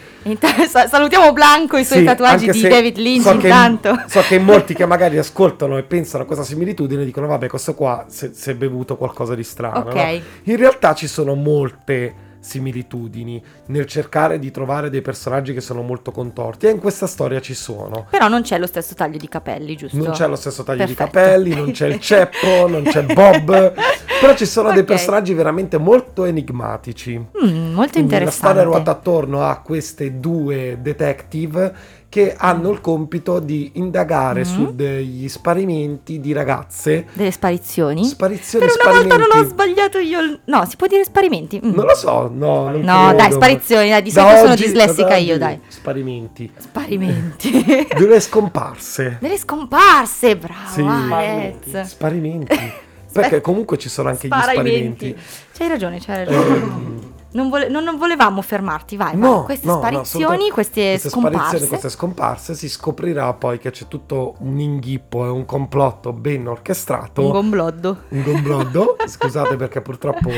salutiamo 0.86 1.32
Blanco 1.32 1.78
e 1.78 1.80
i 1.80 1.84
suoi 1.86 2.00
sì, 2.00 2.04
tatuaggi 2.04 2.50
di 2.50 2.60
David 2.60 2.98
Lynch 2.98 3.22
so 3.22 3.36
che, 3.38 3.46
intanto. 3.46 4.02
so 4.06 4.20
che 4.20 4.38
molti 4.38 4.74
che 4.74 4.84
magari 4.84 5.16
ascoltano 5.16 5.78
e 5.78 5.82
pensano 5.82 6.24
a 6.24 6.26
questa 6.26 6.44
similitudine 6.44 7.06
dicono 7.06 7.26
vabbè 7.26 7.46
questo 7.46 7.72
qua 7.74 8.04
si 8.08 8.28
è 8.50 8.54
bevuto 8.54 8.98
qualcosa 8.98 9.34
di 9.34 9.42
strano. 9.42 9.78
Ok. 9.78 9.94
no? 9.94 10.20
In 10.44 10.56
realtà 10.56 10.92
ci 10.92 11.06
sono 11.06 11.34
molte 11.34 12.14
similitudini 12.40 13.42
nel 13.66 13.86
cercare 13.86 14.38
di 14.38 14.50
trovare 14.50 14.90
dei 14.90 15.02
personaggi 15.02 15.52
che 15.52 15.60
sono 15.60 15.82
molto 15.82 16.10
contorti 16.10 16.66
e 16.66 16.70
in 16.70 16.78
questa 16.78 17.06
storia 17.06 17.40
ci 17.40 17.54
sono. 17.54 18.06
Però 18.10 18.28
non 18.28 18.42
c'è 18.42 18.58
lo 18.58 18.66
stesso 18.66 18.94
taglio 18.94 19.18
di 19.18 19.28
capelli, 19.28 19.76
giusto? 19.76 19.96
Non 19.96 20.12
c'è 20.12 20.26
lo 20.26 20.36
stesso 20.36 20.62
taglio 20.62 20.84
di 20.84 20.94
Perfetto. 20.94 21.18
capelli, 21.18 21.54
non 21.54 21.70
c'è 21.72 21.86
il 21.88 22.00
ceppo, 22.00 22.66
non 22.66 22.82
c'è 22.84 23.02
Bob, 23.04 23.72
però 24.20 24.34
ci 24.34 24.46
sono 24.46 24.70
dei 24.70 24.80
Ok. 24.80 24.84
personaggi 24.86 25.34
veramente 25.34 25.78
molto 25.78 26.24
enigmatici. 26.24 27.16
Mm, 27.18 27.72
molto 27.72 27.92
Quindi 27.92 28.10
la 28.18 28.30
storia 28.30 28.62
interessante. 28.62 28.62
ruota 28.64 28.90
attorno 28.90 29.44
a 29.44 29.60
queste 29.60 30.18
due 30.18 30.78
detective 30.80 31.74
che 32.10 32.34
hanno 32.36 32.70
il 32.70 32.80
compito 32.80 33.38
di 33.38 33.70
indagare 33.74 34.40
Mhm. 34.40 34.44
su 34.44 34.74
degli 34.74 35.28
sparimenti 35.28 36.18
di 36.18 36.32
ragazze. 36.32 37.06
Delle 37.12 37.30
sparizioni? 37.30 38.04
Sparizioni, 38.04 38.66
per 38.66 38.74
una 38.74 38.84
volta 38.84 39.00
sparimenti. 39.14 39.28
non 39.36 39.38
ho 39.46 39.48
sbagliato 39.48 39.98
io. 39.98 40.40
No, 40.46 40.66
si 40.66 40.74
può 40.76 40.88
dire 40.88 41.04
sparimenti? 41.04 41.60
Mm. 41.64 41.72
Non 41.72 41.84
lo 41.86 41.94
so, 41.94 42.28
no, 42.34 42.64
No, 42.64 42.70
credo. 42.72 43.16
dai, 43.16 43.30
sparizioni, 43.32 43.88
dai, 43.90 44.02
di 44.02 44.10
solito 44.10 44.38
sono 44.40 44.54
dislessica 44.56 45.14
io, 45.16 45.38
dai. 45.38 45.60
Sparimenti. 45.68 46.50
Sparimenti. 46.58 47.64
Delle 47.96 48.18
scomparse. 48.20 49.18
Delle 49.20 49.38
scomparse, 49.38 50.36
bravo 50.36 50.68
Sì. 50.72 50.80
Alex. 50.82 51.80
Sparimenti. 51.82 52.72
Perché 53.12 53.40
comunque 53.40 53.78
ci 53.78 53.88
sono 53.88 54.08
anche 54.08 54.26
gli 54.26 54.30
Sparimenti. 54.32 55.14
sparimenti. 55.14 55.16
C'hai 55.56 55.68
ragione, 55.68 55.98
c'hai 56.00 56.24
ragione. 56.24 56.56
Ehm, 56.56 57.00
Non, 57.32 57.48
vole- 57.48 57.68
non- 57.68 57.84
non 57.84 57.96
volevamo 57.96 58.42
fermarti, 58.42 58.96
vai. 58.96 59.16
No, 59.16 59.44
Queste 59.44 59.66
no, 59.66 59.74
no, 59.74 59.78
sparizioni, 59.78 60.24
assolutamente. 60.24 60.52
queste, 60.52 60.80
queste 60.90 61.08
scomparse. 61.10 61.36
sparizioni, 61.38 61.68
queste 61.68 61.88
scomparse, 61.88 62.54
si 62.54 62.68
scoprirà 62.68 63.32
poi 63.34 63.58
che 63.58 63.70
c'è 63.70 63.86
tutto 63.88 64.34
un 64.40 64.58
inghippo 64.58 65.24
e 65.24 65.28
un 65.28 65.44
complotto 65.44 66.12
ben 66.12 66.46
orchestrato. 66.48 67.22
Un 67.24 67.30
gombloddo. 67.30 67.96
un 68.08 68.22
gombloddo. 68.22 68.96
Scusate 69.06 69.56
perché 69.56 69.80
purtroppo 69.80 70.28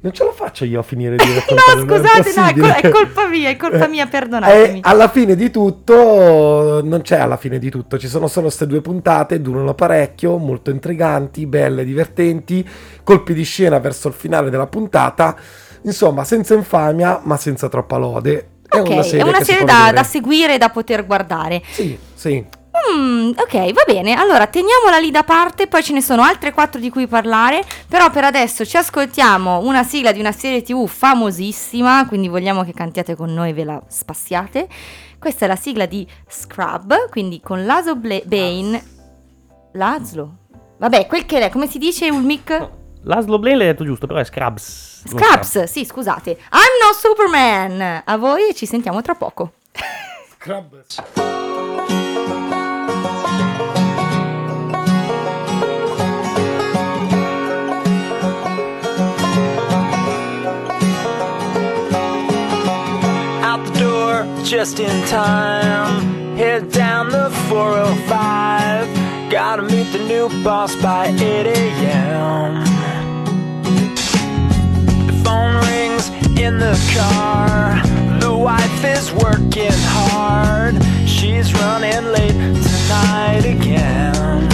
non 0.00 0.12
ce 0.12 0.24
la 0.24 0.32
faccio 0.32 0.64
io 0.64 0.80
a 0.80 0.82
finire 0.82 1.16
di 1.16 1.24
No, 1.32 1.34
raccontare. 1.34 1.84
non 1.84 2.04
è 2.04 2.22
scusate, 2.22 2.60
no, 2.60 2.66
è, 2.66 2.80
col- 2.80 2.90
è 2.90 2.90
colpa 2.90 3.28
mia, 3.28 3.48
è 3.50 3.56
colpa 3.56 3.86
mia, 3.86 4.04
E 4.04 4.08
perdonatemi. 4.08 4.80
alla 4.82 5.08
fine 5.08 5.36
di 5.36 5.50
tutto, 5.50 6.80
non 6.82 7.00
c'è 7.02 7.18
alla 7.18 7.36
fine 7.36 7.58
di 7.58 7.70
tutto, 7.70 7.98
ci 7.98 8.08
sono 8.08 8.26
solo 8.26 8.46
queste 8.46 8.66
due 8.66 8.80
puntate, 8.80 9.40
durano 9.40 9.74
parecchio, 9.74 10.36
molto 10.38 10.70
intriganti, 10.70 11.46
belle, 11.46 11.84
divertenti, 11.84 12.68
colpi 13.04 13.34
di 13.34 13.44
scena 13.44 13.78
verso 13.78 14.08
il 14.08 14.14
finale 14.14 14.50
della 14.50 14.66
puntata, 14.66 15.36
insomma, 15.82 16.24
senza 16.24 16.54
infamia, 16.54 17.20
ma 17.22 17.36
senza 17.36 17.68
troppa 17.68 17.96
lode. 17.96 18.48
È 18.68 18.78
ok, 18.78 18.88
una 18.88 19.02
serie, 19.02 19.20
è 19.20 19.28
una 19.28 19.42
serie 19.42 19.64
da, 19.64 19.92
da 19.92 20.02
seguire 20.02 20.54
e 20.54 20.58
da 20.58 20.70
poter 20.70 21.06
guardare. 21.06 21.62
Sì, 21.70 21.98
sì. 22.14 22.60
Mm, 22.90 23.32
ok, 23.36 23.72
va 23.72 23.84
bene. 23.86 24.14
Allora, 24.14 24.46
teniamola 24.46 24.98
lì 24.98 25.10
da 25.10 25.22
parte, 25.22 25.66
poi 25.66 25.82
ce 25.82 25.92
ne 25.92 26.00
sono 26.00 26.22
altre 26.22 26.52
quattro 26.52 26.80
di 26.80 26.88
cui 26.88 27.06
parlare, 27.06 27.62
però 27.86 28.10
per 28.10 28.24
adesso 28.24 28.64
ci 28.64 28.76
ascoltiamo 28.78 29.60
una 29.60 29.84
sigla 29.84 30.10
di 30.10 30.20
una 30.20 30.32
serie 30.32 30.62
TV 30.62 30.86
famosissima, 30.88 32.06
quindi 32.06 32.28
vogliamo 32.28 32.64
che 32.64 32.72
cantiate 32.72 33.14
con 33.14 33.32
noi 33.32 33.50
e 33.50 33.52
ve 33.52 33.64
la 33.64 33.82
spassiate. 33.86 34.66
Questa 35.18 35.44
è 35.44 35.48
la 35.48 35.56
sigla 35.56 35.86
di 35.86 36.06
Scrub, 36.26 37.10
quindi 37.10 37.40
con 37.40 37.64
Lazo 37.64 37.94
Bla- 37.94 38.22
Bane. 38.24 38.82
Laszlo? 39.74 40.38
Vabbè, 40.78 41.06
quel 41.06 41.26
che 41.26 41.38
è, 41.38 41.50
come 41.50 41.68
si 41.68 41.78
dice 41.78 42.10
Ulmic? 42.10 42.70
Laszlo 43.04 43.38
Blaine 43.38 43.58
l'hai 43.58 43.66
detto 43.68 43.84
giusto, 43.84 44.06
però 44.06 44.20
è 44.20 44.24
Scrubs. 44.24 45.02
Scraps, 45.06 45.64
sì, 45.64 45.84
scusate. 45.84 46.30
I'm 46.30 46.38
no 46.80 46.92
Superman. 46.94 48.02
A 48.04 48.16
voi 48.16 48.50
e 48.50 48.54
ci 48.54 48.66
sentiamo 48.66 49.02
tra 49.02 49.14
poco. 49.14 49.52
out 63.42 63.64
the 63.72 63.78
door 63.80 64.24
just 64.44 64.78
in 64.78 65.04
time. 65.06 66.36
Head 66.36 66.70
down 66.70 67.08
the 67.10 67.30
405. 67.48 69.28
Gotta 69.30 69.62
meet 69.62 69.90
the 69.92 69.98
new 69.98 70.28
boss 70.42 70.74
by 70.76 71.08
8 71.08 71.46
a.m. 71.46 72.71
in 76.42 76.58
the 76.58 76.76
car. 76.92 77.80
The 78.18 78.34
wife 78.34 78.84
is 78.84 79.12
working 79.12 79.76
hard. 79.94 80.74
She's 81.06 81.54
running 81.54 82.04
late 82.10 82.32
tonight 82.32 83.44
again. 83.44 84.48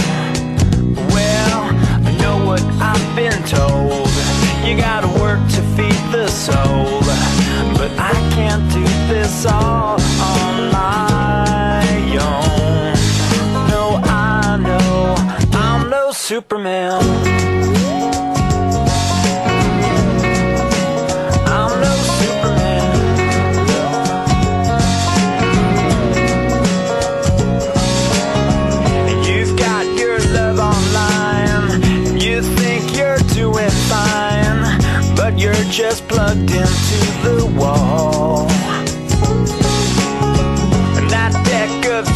Well, 1.15 1.61
I 2.05 2.15
know 2.21 2.45
what 2.45 2.61
I've 2.79 3.15
been 3.15 3.41
told. 3.43 4.07
You 4.65 4.77
gotta 4.77 5.07
work 5.19 5.39
to 5.55 5.61
feed 5.75 6.01
the 6.11 6.27
soul. 6.27 6.99
But 7.79 7.91
I 7.97 8.13
can't 8.35 8.71
do 8.71 8.83
this 9.11 9.45
all 9.47 9.99
on 10.37 10.71
my 10.71 11.81
own. 12.31 12.93
No, 13.67 13.99
I 14.03 14.57
know 14.61 15.15
I'm 15.57 15.89
no 15.89 16.11
Superman. 16.11 17.78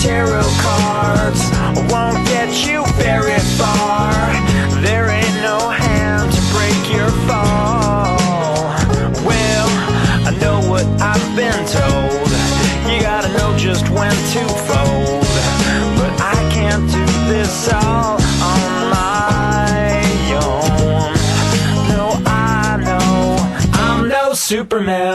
Tarot 0.03 0.43
cards 0.59 1.41
won't 1.89 2.19
get 2.27 2.49
you 2.67 2.83
very 2.99 3.39
far. 3.55 4.11
There 4.81 5.07
ain't 5.07 5.39
no 5.41 5.69
hand 5.69 6.29
to 6.29 6.41
break 6.51 6.81
your 6.91 7.09
fall. 7.25 8.19
Well, 9.23 9.69
I 10.27 10.31
know 10.41 10.59
what 10.69 10.85
I've 10.99 11.29
been 11.37 11.61
told. 11.79 12.27
You 12.91 12.99
gotta 13.01 13.29
know 13.37 13.57
just 13.57 13.87
when 13.91 14.15
to 14.33 14.43
fold. 14.67 15.23
But 15.97 16.13
I 16.35 16.37
can't 16.51 16.85
do 16.91 17.05
this 17.31 17.71
all 17.71 18.19
on 18.51 18.71
my 18.99 20.03
own. 20.43 21.13
No, 21.93 22.05
I 22.25 22.75
know 22.83 23.37
I'm 23.79 24.09
no 24.09 24.33
Superman. 24.33 25.12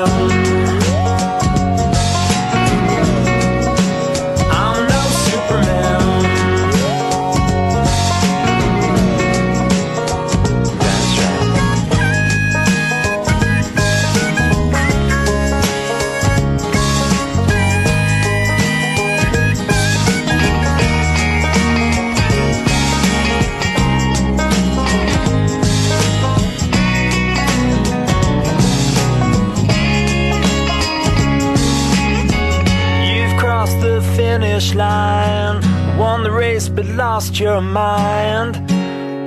Lost 37.19 37.41
your 37.41 37.61
mind. 37.61 38.55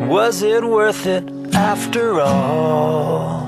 Was 0.07 0.43
it 0.43 0.63
worth 0.63 1.05
it 1.05 1.25
after 1.53 2.21
all? 2.21 3.40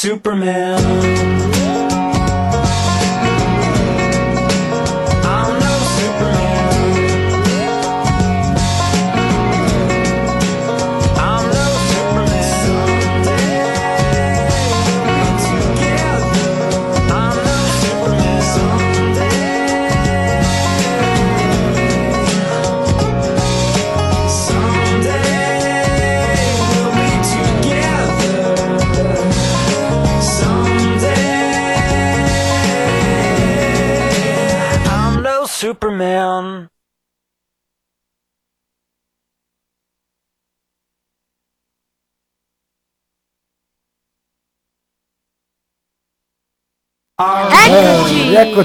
Superman. 0.00 1.09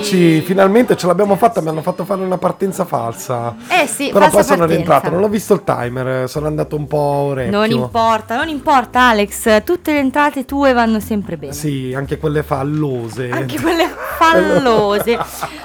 Eccoci! 0.06 0.36
Eccoci, 0.36 0.42
finalmente 0.42 0.96
ce 0.96 1.08
l'abbiamo 1.08 1.36
fatta, 1.36 1.62
mi 1.62 1.70
hanno 1.70 1.82
fatto 1.82 2.06
fare 2.06 2.22
una 2.22 2.38
partenza 2.38 2.86
falsa. 2.86 3.56
Eh 3.68 3.88
sì, 3.88 4.08
Però 4.10 4.20
falsa 4.20 4.36
poi 4.36 4.44
sono 4.44 4.58
partenza. 4.60 4.66
rientrato, 4.66 5.10
non 5.10 5.24
ho 5.24 5.28
visto 5.30 5.54
il 5.56 5.64
timer, 5.64 6.30
sono 6.30 6.46
andato 6.46 6.76
un 6.76 6.86
po' 6.86 6.98
orecchio. 6.98 7.52
Non 7.58 7.72
importa, 7.72 8.36
non 8.36 8.48
importa 8.48 9.10
Alex, 9.10 9.64
tutte 9.64 9.94
le 9.94 10.00
entrate 10.00 10.46
tue 10.46 10.74
vanno 10.74 11.00
sempre 11.00 11.38
bene. 11.38 11.54
Sì, 11.54 11.92
anche 11.96 12.18
quelle 12.18 12.44
fallose. 12.44 13.30
Anche 13.32 13.60
quelle 13.62 13.88
fallose. 14.18 15.16
Vabbè, 15.16 15.24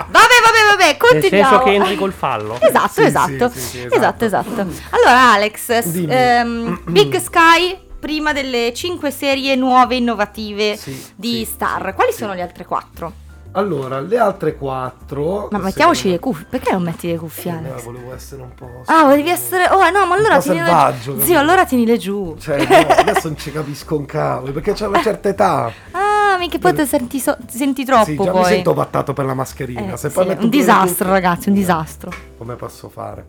vabbè, 0.09 0.63
vabbè, 0.71 0.87
Nel 0.87 0.97
continuiamo. 0.97 1.49
senso 1.51 1.65
che 1.65 1.75
entri 1.75 1.95
col 1.97 2.13
fallo. 2.13 2.59
Esatto, 2.71 2.93
Sì, 2.93 3.03
esatto. 3.03 3.49
sì, 3.51 3.59
sì, 3.61 3.67
sì, 3.69 3.89
esatto. 3.91 4.25
esatto. 4.25 4.49
esatto, 4.61 4.73
Allora, 4.91 5.33
Alex, 5.33 5.69
ehm, 6.09 6.81
Big 6.89 7.15
Sky, 7.19 7.79
prima 8.01 8.33
delle 8.33 8.73
5 8.73 9.11
serie 9.11 9.55
nuove 9.57 9.97
innovative 9.97 10.77
Sì, 10.77 10.99
di 11.15 11.45
sì, 11.45 11.45
Star. 11.45 11.95
Quali 11.95 12.13
sono 12.13 12.33
le 12.33 12.41
altre 12.43 12.65
4? 12.65 13.13
Allora, 13.53 13.99
le 14.01 14.17
altre 14.17 14.55
quattro. 14.57 15.49
Ma 15.51 15.59
mettiamoci 15.59 16.09
le 16.09 16.21
cuffie. 16.21 16.47
Perché 16.49 16.71
non 16.73 16.83
metti 16.85 17.09
le 17.09 17.17
cuffie, 17.19 17.51
Eh, 17.51 17.57
Alex? 17.57 17.83
volevo 17.85 18.15
essere 18.15 18.43
un 18.43 18.55
po'. 18.55 18.83
Ah, 18.87 19.05
volevi 19.05 19.29
essere. 19.29 19.65
Oh, 19.71 19.91
no, 19.91 20.07
ma 20.07 20.15
allora 20.15 20.37
po' 20.37 20.43
tienile. 20.43 20.65
selvaggio, 20.67 21.03
Zio, 21.03 21.19
capito? 21.19 21.39
allora 21.39 21.65
tienile 21.67 21.99
giù. 21.99 22.37
Cioè, 22.39 22.59
no, 22.65 22.95
adesso 22.95 23.27
non 23.29 23.37
ci 23.37 23.51
capisco 23.51 23.97
un 23.97 24.07
cavolo, 24.07 24.53
perché 24.53 24.73
c'è 24.73 24.87
una 24.87 25.03
certa 25.03 25.29
età. 25.31 25.73
Ah, 25.91 26.37
mica 26.39 26.59
poi 26.59 26.75
ti 26.75 26.87
senti, 26.87 27.19
so- 27.19 27.37
ti 27.45 27.57
senti 27.57 27.85
troppo 27.85 28.05
sì, 28.05 28.17
già 28.17 28.31
poi. 28.31 28.41
mi 28.41 28.47
sento 28.47 28.73
vattato 28.73 29.13
per 29.13 29.25
la 29.25 29.35
mascherina. 29.35 29.95
Eh, 29.95 29.97
Se 29.97 30.09
sì, 30.11 30.15
poi 30.15 30.27
metto 30.27 30.45
un 30.45 30.51
le 30.51 30.57
disastro, 30.57 30.87
cuffie- 30.89 31.11
ragazzi, 31.11 31.49
un 31.49 31.55
disastro. 31.57 32.13
Come 32.39 32.55
posso 32.55 32.89
fare? 32.89 33.27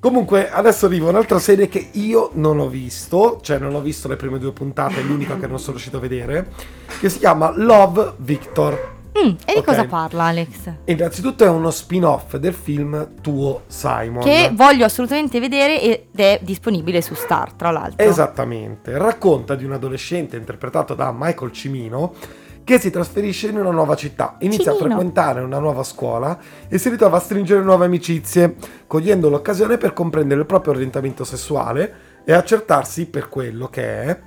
Comunque, 0.00 0.50
adesso 0.50 0.86
arriva 0.86 1.10
un'altra 1.10 1.38
serie 1.38 1.68
che 1.68 1.90
io 1.92 2.30
non 2.34 2.58
ho 2.60 2.66
visto, 2.68 3.38
cioè 3.42 3.58
non 3.58 3.74
ho 3.74 3.80
visto 3.82 4.08
le 4.08 4.16
prime 4.16 4.38
due 4.38 4.52
puntate, 4.52 5.00
è 5.00 5.02
l'unica 5.02 5.36
che 5.36 5.46
non 5.46 5.58
sono 5.58 5.72
riuscito 5.72 5.98
a 5.98 6.00
vedere, 6.00 6.50
che 6.98 7.10
si 7.10 7.18
chiama 7.18 7.52
Love 7.54 8.14
Victor. 8.16 8.98
Mm, 9.18 9.34
e 9.44 9.52
di 9.52 9.58
Ok. 9.58 9.64
cosa 9.64 9.84
parla, 9.86 10.24
Alex? 10.24 10.72
Innanzitutto 10.84 11.44
è 11.44 11.48
uno 11.48 11.70
spin-off 11.70 12.36
del 12.36 12.54
film 12.54 13.14
Tuo 13.20 13.62
Simon. 13.66 14.22
Che 14.22 14.50
voglio 14.54 14.84
assolutamente 14.84 15.40
vedere 15.40 15.80
ed 15.80 16.04
è 16.14 16.38
disponibile 16.42 17.02
su 17.02 17.14
Star, 17.14 17.52
tra 17.52 17.70
l'altro. 17.70 18.06
Esattamente, 18.06 18.96
racconta 18.96 19.54
di 19.54 19.64
un 19.64 19.72
adolescente 19.72 20.36
interpretato 20.36 20.94
da 20.94 21.12
Michael 21.16 21.52
Cimino 21.52 22.14
che 22.62 22.78
si 22.78 22.90
trasferisce 22.90 23.48
in 23.48 23.56
una 23.58 23.70
nuova 23.70 23.96
città, 23.96 24.36
inizia 24.40 24.72
Cimino. 24.72 24.84
a 24.84 24.86
frequentare 24.88 25.40
una 25.40 25.58
nuova 25.58 25.82
scuola 25.82 26.38
e 26.68 26.78
si 26.78 26.88
ritrova 26.88 27.16
a 27.16 27.20
stringere 27.20 27.62
nuove 27.62 27.86
amicizie, 27.86 28.54
cogliendo 28.86 29.28
l'occasione 29.28 29.76
per 29.76 29.92
comprendere 29.92 30.40
il 30.40 30.46
proprio 30.46 30.74
orientamento 30.74 31.24
sessuale 31.24 31.92
e 32.24 32.32
accertarsi 32.32 33.06
per 33.06 33.28
quello 33.28 33.66
che 33.68 34.02
è. 34.04 34.20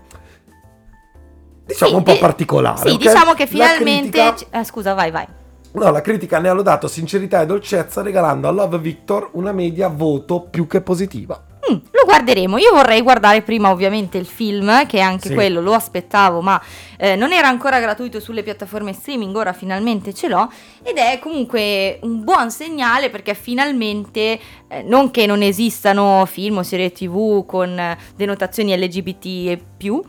Diciamo 1.65 1.91
Sì, 1.91 1.95
un 1.97 2.03
po' 2.03 2.17
particolare. 2.17 2.77
Sì, 2.89 2.93
ok? 2.93 2.97
diciamo 2.99 3.33
che 3.33 3.47
finalmente. 3.47 4.19
critica- 4.21 4.59
eh, 4.59 4.63
scusa, 4.63 4.93
vai, 4.93 5.11
vai. 5.11 5.25
No, 5.73 5.89
la 5.89 6.01
critica 6.01 6.39
ne 6.39 6.49
ha 6.49 6.53
lodato 6.53 6.87
sincerità 6.87 7.41
e 7.41 7.45
dolcezza 7.47 8.01
regalando 8.03 8.47
a 8.47 8.51
Love 8.51 8.77
Victor 8.77 9.29
una 9.33 9.51
media 9.51 9.87
voto 9.87 10.41
più 10.41 10.67
che 10.67 10.81
positiva. 10.81 11.41
Mm, 11.71 11.75
lo 11.91 12.01
guarderemo. 12.05 12.57
Io 12.57 12.71
vorrei 12.73 13.01
guardare 13.01 13.41
prima, 13.41 13.71
ovviamente, 13.71 14.17
il 14.17 14.25
film, 14.25 14.85
che 14.85 14.99
anche 14.99 15.29
Sì. 15.29 15.33
quello 15.33 15.61
lo 15.61 15.73
aspettavo, 15.73 16.41
ma 16.41 16.61
eh, 16.97 17.15
non 17.15 17.31
era 17.31 17.47
ancora 17.47 17.79
gratuito 17.79 18.19
sulle 18.19 18.43
piattaforme 18.43 18.91
streaming. 18.93 19.33
Ora 19.35 19.53
finalmente 19.53 20.13
ce 20.13 20.27
l'ho. 20.27 20.51
Ed 20.83 20.97
è 20.97 21.17
comunque 21.19 21.99
un 22.03 22.21
buon 22.23 22.51
segnale 22.51 23.09
perché 23.09 23.33
finalmente, 23.33 24.39
eh, 24.67 24.83
non 24.83 25.09
che 25.09 25.25
non 25.25 25.41
esistano 25.41 26.25
film 26.29 26.57
o 26.57 26.63
serie 26.63 26.91
TV 26.91 27.45
con 27.45 27.79
eh, 27.79 27.97
denotazioni 28.15 28.77
LGBT 28.77 29.25
e 29.47 29.61
più. 29.77 30.03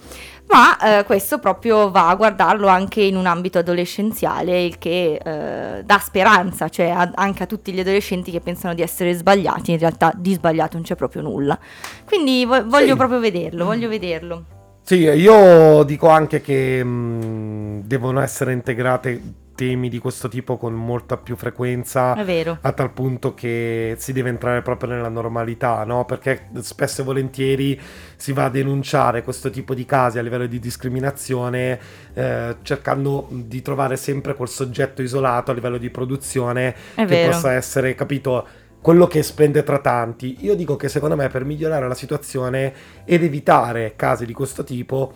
Ma 0.47 0.99
eh, 0.99 1.05
questo 1.05 1.39
proprio 1.39 1.91
va 1.91 2.09
a 2.09 2.15
guardarlo 2.15 2.69
anche 2.69 3.01
in 3.03 3.17
un 3.17 3.27
ambito 3.27 3.59
adolescenziale, 3.59 4.65
il 4.65 4.79
che 4.79 5.15
eh, 5.25 5.83
dà 5.83 5.99
speranza, 5.99 6.69
cioè 6.69 6.91
a- 6.91 7.11
anche 7.15 7.43
a 7.43 7.47
tutti 7.47 7.73
gli 7.73 7.81
adolescenti 7.81 8.31
che 8.31 8.41
pensano 8.41 8.75
di 8.75 8.83
essere 8.83 9.15
sbagliati, 9.15 9.73
in 9.73 9.79
realtà 9.79 10.13
di 10.15 10.35
sbagliato 10.35 10.75
non 10.77 10.83
c'è 10.85 10.95
proprio 10.97 11.23
nulla. 11.23 11.59
Quindi 12.05 12.45
vo- 12.45 12.67
voglio 12.69 12.91
Sì. 12.91 12.97
proprio 12.97 13.19
vederlo, 13.21 13.65
voglio 13.65 13.89
vederlo. 13.89 14.45
Sì, 14.83 14.97
io 14.99 15.83
dico 15.85 16.09
anche 16.09 16.43
che 16.43 16.85
mh, 16.85 17.85
devono 17.87 18.21
essere 18.21 18.53
integrate 18.53 19.21
temi 19.55 19.89
di 19.89 19.99
questo 19.99 20.29
tipo 20.29 20.57
con 20.57 20.75
molta 20.75 21.17
più 21.17 21.37
frequenza. 21.37 22.15
È 22.15 22.25
vero. 22.25 22.59
A 22.61 22.73
tal 22.73 22.93
punto 22.93 23.35
che 23.35 23.95
si 23.99 24.13
deve 24.13 24.29
entrare 24.29 24.63
proprio 24.63 24.91
nella 24.91 25.09
normalità, 25.09 25.85
no? 25.85 26.05
Perché 26.05 26.49
spesso 26.61 27.01
e 27.03 27.05
volentieri 27.05 27.81
si 28.17 28.33
va 28.33 28.45
a 28.45 28.51
denunciare 28.51 29.23
questo 29.23 29.51
tipo 29.51 29.75
di 29.75 29.85
casi 29.85 30.19
a 30.19 30.23
livello 30.23 30.47
di 30.47 30.59
discriminazione, 30.59 31.79
eh, 32.15 32.57
cercando 32.63 33.29
di 33.31 33.63
trovare 33.63 33.97
sempre 33.97 34.35
quel 34.35 34.49
soggetto 34.49 35.03
isolato 35.03 35.51
a 35.51 35.55
livello 35.55 35.79
di 35.79 35.91
produzione 35.91 36.75
È 36.95 37.05
che 37.05 37.07
vero. 37.07 37.31
possa 37.31 37.53
essere, 37.53 37.95
capito, 37.95 38.47
quello 38.81 39.07
che 39.07 39.23
splende 39.23 39.63
tra 39.63 39.79
tanti. 39.79 40.37
Io 40.41 40.55
dico 40.55 40.77
che 40.77 40.89
secondo 40.89 41.17
me 41.17 41.29
per 41.29 41.45
migliorare 41.45 41.89
la 41.89 41.95
situazione 41.95 42.73
ed 43.05 43.23
evitare 43.23 43.95
casi 43.97 44.27
di 44.27 44.35
questo 44.35 44.63
tipo 44.63 45.15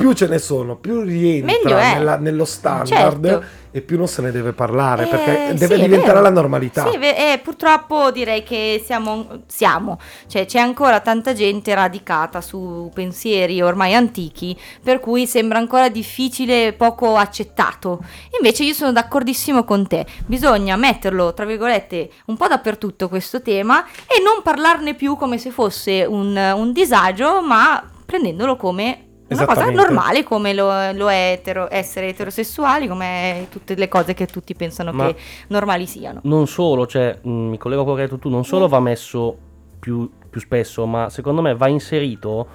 più 0.00 0.14
ce 0.14 0.28
ne 0.28 0.38
sono, 0.38 0.76
più 0.76 1.02
rientra 1.02 1.92
nella- 1.92 2.16
nello 2.16 2.46
standard 2.46 3.22
Certo. 3.28 3.44
e 3.70 3.82
più 3.82 3.98
non 3.98 4.08
se 4.08 4.22
ne 4.22 4.30
deve 4.32 4.54
parlare 4.54 5.04
Eh, 5.04 5.06
perché 5.08 5.48
sì, 5.50 5.54
deve 5.58 5.74
è 5.74 5.78
diventare 5.78 6.22
la 6.22 6.30
normalità. 6.30 6.90
Sì, 6.90 6.96
eh, 6.96 7.38
purtroppo 7.42 8.10
direi 8.10 8.42
che 8.42 8.82
siamo, 8.82 9.42
siamo, 9.46 9.98
cioè 10.26 10.46
c'è 10.46 10.58
ancora 10.58 11.00
tanta 11.00 11.34
gente 11.34 11.74
radicata 11.74 12.40
su 12.40 12.90
pensieri 12.94 13.60
ormai 13.60 13.94
antichi, 13.94 14.58
per 14.82 15.00
cui 15.00 15.26
sembra 15.26 15.58
ancora 15.58 15.90
difficile, 15.90 16.72
poco 16.72 17.16
accettato. 17.16 18.00
Invece 18.38 18.64
io 18.64 18.72
sono 18.72 18.92
d'accordissimo 18.92 19.64
con 19.64 19.86
te, 19.86 20.06
bisogna 20.24 20.76
metterlo, 20.76 21.34
tra 21.34 21.44
virgolette, 21.44 22.10
un 22.26 22.38
po' 22.38 22.48
dappertutto 22.48 23.10
questo 23.10 23.42
tema 23.42 23.84
e 24.06 24.22
non 24.24 24.40
parlarne 24.42 24.94
più 24.94 25.16
come 25.16 25.36
se 25.36 25.50
fosse 25.50 26.06
un, 26.08 26.34
un 26.56 26.72
disagio, 26.72 27.42
ma 27.42 27.84
prendendolo 28.06 28.56
come... 28.56 29.04
Una 29.30 29.46
cosa 29.46 29.70
normale 29.70 30.22
come 30.24 30.52
lo, 30.52 30.92
lo 30.92 31.10
è 31.10 31.32
etero- 31.32 31.68
essere 31.70 32.08
eterosessuali, 32.08 32.88
come 32.88 33.46
tutte 33.50 33.74
le 33.74 33.88
cose 33.88 34.12
che 34.14 34.26
tutti 34.26 34.54
pensano 34.54 34.92
Ma- 34.92 35.06
che 35.06 35.16
normali 35.48 35.86
siano. 35.86 36.20
Non 36.24 36.46
solo, 36.46 36.86
cioè, 36.86 37.18
mh, 37.22 37.30
mi 37.30 37.58
collego 37.58 37.82
a 37.82 37.84
quello 37.84 37.98
che 37.98 38.04
hai 38.04 38.08
detto 38.08 38.20
tu, 38.20 38.28
non 38.28 38.44
solo 38.44 38.66
va 38.66 38.80
messo 38.80 39.36
più, 39.78 40.10
più 40.28 40.40
spesso, 40.40 40.84
ma 40.86 41.08
secondo 41.10 41.42
me 41.42 41.54
va 41.54 41.68
inserito 41.68 42.46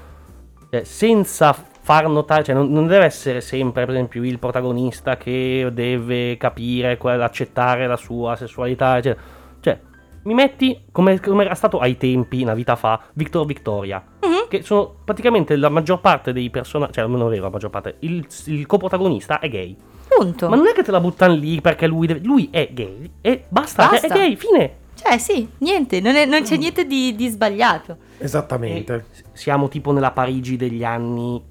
cioè, 0.69 0.83
senza 0.83 1.53
far 1.53 2.09
notare, 2.09 2.43
cioè 2.43 2.55
non, 2.55 2.71
non 2.71 2.87
deve 2.87 3.05
essere 3.05 3.41
sempre, 3.41 3.85
per 3.85 3.93
esempio, 3.93 4.23
il 4.23 4.39
protagonista 4.39 5.17
che 5.17 5.69
deve 5.71 6.35
capire, 6.37 6.97
accettare 6.99 7.87
la 7.87 7.95
sua 7.95 8.35
sessualità, 8.35 8.97
eccetera. 8.97 9.21
Cioè, 9.59 9.79
mi 10.23 10.33
metti 10.33 10.85
come, 10.91 11.19
come 11.19 11.45
era 11.45 11.53
stato 11.53 11.77
ai 11.77 11.95
tempi, 11.95 12.41
una 12.41 12.55
vita 12.55 12.75
fa, 12.75 12.99
Victor 13.13 13.45
Victoria. 13.45 14.03
Che 14.47 14.61
sono 14.63 14.93
praticamente 15.03 15.55
la 15.55 15.69
maggior 15.69 15.99
parte 16.01 16.33
dei 16.33 16.49
personaggi, 16.49 16.93
cioè 16.93 17.03
è 17.05 17.07
vero 17.07 17.29
la 17.29 17.49
maggior 17.49 17.69
parte, 17.69 17.95
il, 17.99 18.25
il 18.45 18.65
coprotagonista 18.65 19.39
è 19.39 19.49
gay. 19.49 19.75
Punto. 20.07 20.47
Ma 20.49 20.55
non 20.55 20.67
è 20.67 20.73
che 20.73 20.83
te 20.83 20.91
la 20.91 20.99
buttano 20.99 21.33
lì 21.35 21.59
perché 21.61 21.87
lui, 21.87 22.07
deve- 22.07 22.21
lui 22.23 22.47
è 22.51 22.69
gay 22.71 23.09
e 23.21 23.43
basta, 23.49 23.87
Basta. 23.89 24.07
è 24.07 24.09
gay, 24.09 24.35
fine. 24.35 24.83
Cioè, 24.95 25.17
sì, 25.17 25.47
niente, 25.59 25.99
non, 25.99 26.15
è- 26.15 26.25
non 26.25 26.43
c'è 26.43 26.57
niente 26.57 26.85
di, 26.85 27.15
di 27.15 27.27
sbagliato. 27.27 27.97
Esattamente. 28.17 28.93
E 28.93 29.03
s- 29.11 29.23
siamo 29.33 29.67
tipo 29.67 29.91
nella 29.91 30.11
Parigi 30.11 30.55
degli 30.57 30.83
anni 30.83 31.41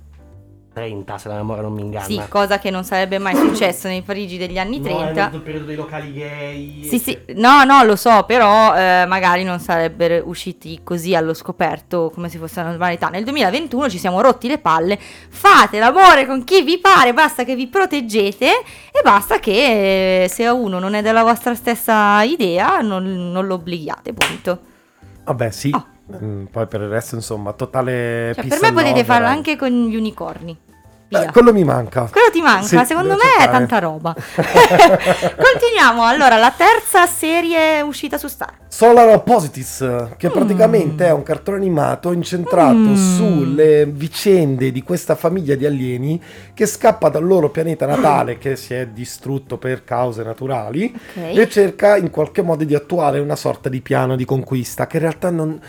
30, 0.75 1.17
se 1.19 1.29
la 1.29 1.37
memoria 1.37 1.63
non 1.63 1.73
mi 1.73 1.83
inganna. 1.83 2.05
Sì, 2.05 2.21
cosa 2.29 2.59
che 2.59 2.69
non 2.69 2.85
sarebbe 2.85 3.19
mai 3.19 3.35
successo 3.37 3.87
nei 3.87 4.03
Parigi 4.03 4.37
degli 4.37 4.59
anni 4.59 4.81
No, 4.81 4.87
è 4.87 5.13
30. 5.13 5.31
il 5.33 5.41
periodo 5.41 5.67
dei 5.67 5.77
locali 5.77 6.13
gay. 6.13 6.85
Sì, 6.85 6.99
sì, 6.99 7.19
no, 7.37 7.63
no, 7.65 7.85
lo 7.85 7.97
so, 7.97 8.25
però 8.27 8.75
eh, 8.75 9.07
magari 9.07 9.45
non 9.45 9.61
sarebbero 9.61 10.29
usciti 10.29 10.81
così 10.83 11.15
allo 11.15 11.33
scoperto 11.33 12.11
come 12.13 12.29
se 12.29 12.39
fosse 12.39 12.59
una 12.61 12.71
normalità. 12.71 13.09
Nel 13.09 13.25
2021 13.25 13.89
ci 13.89 13.99
siamo 13.99 14.21
rotti 14.21 14.49
le 14.49 14.59
palle, 14.59 14.99
fate 14.99 15.79
l'amore 15.79 16.27
con 16.27 16.43
chi 16.45 16.63
vi 16.63 16.79
pare, 16.79 17.15
basta 17.15 17.45
che 17.45 17.55
vi 17.55 17.69
proteggete 17.69 18.47
e 18.47 19.01
basta 19.03 19.39
che 19.39 20.25
eh, 20.25 20.29
se 20.29 20.47
uno 20.49 20.81
non 20.81 20.95
è 20.95 21.03
della 21.03 21.23
vostra 21.23 21.55
stessa 21.55 22.23
idea 22.25 22.81
non, 22.81 23.31
non 23.31 23.47
lo 23.47 23.55
obblighiate, 23.55 24.13
punto. 24.13 24.61
Vabbè, 25.25 25.51
sì. 25.51 25.71
Oh. 25.73 25.93
Mm, 26.13 26.45
poi 26.47 26.67
per 26.67 26.83
il 26.83 26.89
resto, 26.89 27.15
insomma, 27.15 27.53
totale 27.55 28.33
Cioè, 28.35 28.47
per 28.47 28.61
me 28.61 28.73
potete 28.73 29.05
farlo 29.05 29.27
anche 29.27 29.57
con 29.57 29.71
gli 29.71 29.97
unicorni. 29.97 30.57
Eh, 31.18 31.20
Via. 31.22 31.31
quello 31.33 31.53
mi 31.53 31.64
manca. 31.64 32.09
Quello 32.11 32.31
ti 32.33 32.40
manca, 32.40 32.66
Sì, 32.66 32.85
secondo 32.87 33.14
me 33.14 33.22
è 33.22 33.40
cercare. 33.42 33.50
tanta 33.50 33.79
roba. 33.79 34.14
Continuiamo, 34.94 36.05
allora, 36.05 36.37
la 36.37 36.53
terza 36.57 37.07
serie 37.07 37.81
uscita 37.81 38.18
su 38.18 38.29
Star. 38.29 38.53
Solar 38.68 39.09
Opposites, 39.09 39.79
che 40.16 40.29
Mm. 40.29 40.33
praticamente 40.33 41.07
è 41.07 41.12
un 41.12 41.22
cartone 41.22 41.57
animato 41.59 42.12
incentrato 42.12 42.74
Mm. 42.74 42.94
sulle 43.16 43.87
vicende 43.87 44.72
di 44.72 44.83
questa 44.83 45.14
famiglia 45.14 45.55
di 45.55 45.64
alieni 45.66 46.20
che 46.55 46.66
scappa 46.66 47.09
dal 47.09 47.24
loro 47.24 47.50
pianeta 47.50 47.87
natale 47.87 48.38
che 48.38 48.57
si 48.57 48.74
è 48.74 48.87
distrutto 48.88 49.59
per 49.59 49.85
cause 49.85 50.22
naturali 50.24 50.92
Ok. 51.16 51.37
e 51.38 51.48
cerca 51.48 51.96
in 51.96 52.11
qualche 52.11 52.42
modo 52.42 52.64
di 52.64 52.74
attuare 52.74 53.20
una 53.20 53.37
sorta 53.37 53.68
di 53.68 53.81
piano 53.81 54.16
di 54.16 54.24
conquista 54.24 54.87
che 54.88 54.96
in 54.96 55.03
realtà 55.03 55.31
non... 55.31 55.61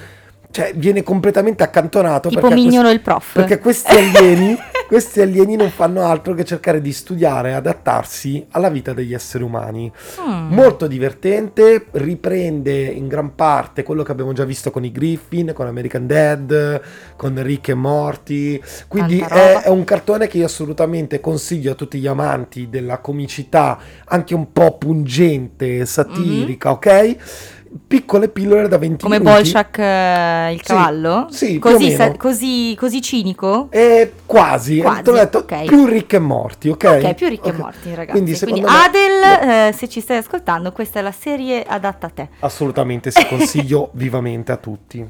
cioè 0.50 0.74
viene 0.76 1.04
completamente 1.04 1.62
accantonato 1.64 2.30
Tipo 2.30 2.42
perché 2.48 2.56
Mignolo 2.56 2.84
quest- 2.88 2.96
il 2.96 3.02
prof. 3.02 3.32
perché 3.34 3.60
questi 3.60 3.96
alieni, 3.96 4.58
questi 4.88 5.22
alieni 5.22 5.56
non 5.56 5.70
fanno 5.70 6.04
altro 6.04 6.34
che 6.34 6.44
cercare 6.44 6.82
di 6.82 6.92
studiare 6.92 7.50
e 7.50 7.54
adattarsi 7.54 8.46
alla 8.52 8.70
vita 8.70 8.94
degli 8.94 9.14
esseri 9.14 9.44
umani. 9.44 9.92
Mm. 10.22 10.52
Molto 10.54 10.88
divertente, 10.88 11.88
riprende 11.92 12.84
in 12.84 13.08
gran 13.08 13.36
parte 13.36 13.84
quello 13.84 14.04
che 14.04 14.12
abbiamo 14.12 14.34
già 14.34 14.46
visto 14.46 14.72
con 14.72 14.84
i 14.84 14.92
Griffin, 14.92 15.52
con 15.54 15.68
American 15.68 16.08
Dad, 16.08 16.82
con 17.16 17.42
Rick 17.42 17.70
e 17.70 17.74
Morty. 17.74 18.62
Quindi 18.88 19.20
è, 19.20 19.62
è 19.64 19.70
un 19.70 19.84
cartone 19.84 20.28
che 20.28 20.38
io 20.38 20.46
assolutamente 20.46 21.20
consiglio 21.20 21.72
a 21.72 21.76
tutti 21.76 22.00
gli 22.00 22.08
amanti 22.08 22.70
della 22.70 23.00
comicità, 23.00 23.78
anche 24.06 24.36
un 24.36 24.52
po' 24.52 24.78
pungente, 24.78 25.86
satirica, 25.86 26.72
ok? 26.72 27.55
Piccole 27.88 28.30
pillole 28.30 28.70
da 28.70 28.78
20 28.78 29.04
Come 29.04 29.20
minuti. 29.20 29.36
Bolshak 29.42 29.78
eh, 29.80 30.54
il 30.54 30.60
Sì, 30.60 30.64
cavallo? 30.64 31.28
sì, 31.30 31.56
o 31.58 31.60
così, 31.60 31.92
sa- 31.92 32.16
così, 32.16 32.74
così 32.80 33.02
cinico? 33.02 33.68
Eh, 33.70 34.14
quasi, 34.26 34.80
Quasi, 34.80 35.02
te 35.02 35.12
l'ho 35.12 35.18
detto, 35.18 35.38
ok. 35.40 35.66
più 35.66 35.86
Rick 35.86 36.14
e 36.14 36.20
Morty, 36.20 36.70
ok? 36.70 36.84
Ok, 37.04 37.14
più 37.16 37.28
ricchi 37.28 37.50
Ok. 37.50 37.54
e 37.54 37.58
morti, 37.58 37.90
ragazzi. 37.94 38.12
Quindi, 38.22 38.40
Quindi, 38.40 38.62
me- 38.62 38.68
Adel, 38.70 39.68
eh, 39.68 39.74
se 39.74 39.90
ci 39.90 40.00
stai 40.00 40.18
ascoltando, 40.18 40.72
questa 40.72 41.00
è 41.00 41.02
la 41.02 41.12
serie 41.12 41.64
adatta 41.68 42.08
a 42.08 42.10
te. 42.12 42.30
Assolutamente 42.40 43.12
si 43.12 43.26
consiglio 43.28 43.90
vivamente 43.96 44.54
a 44.54 44.58
tutti. 44.58 45.06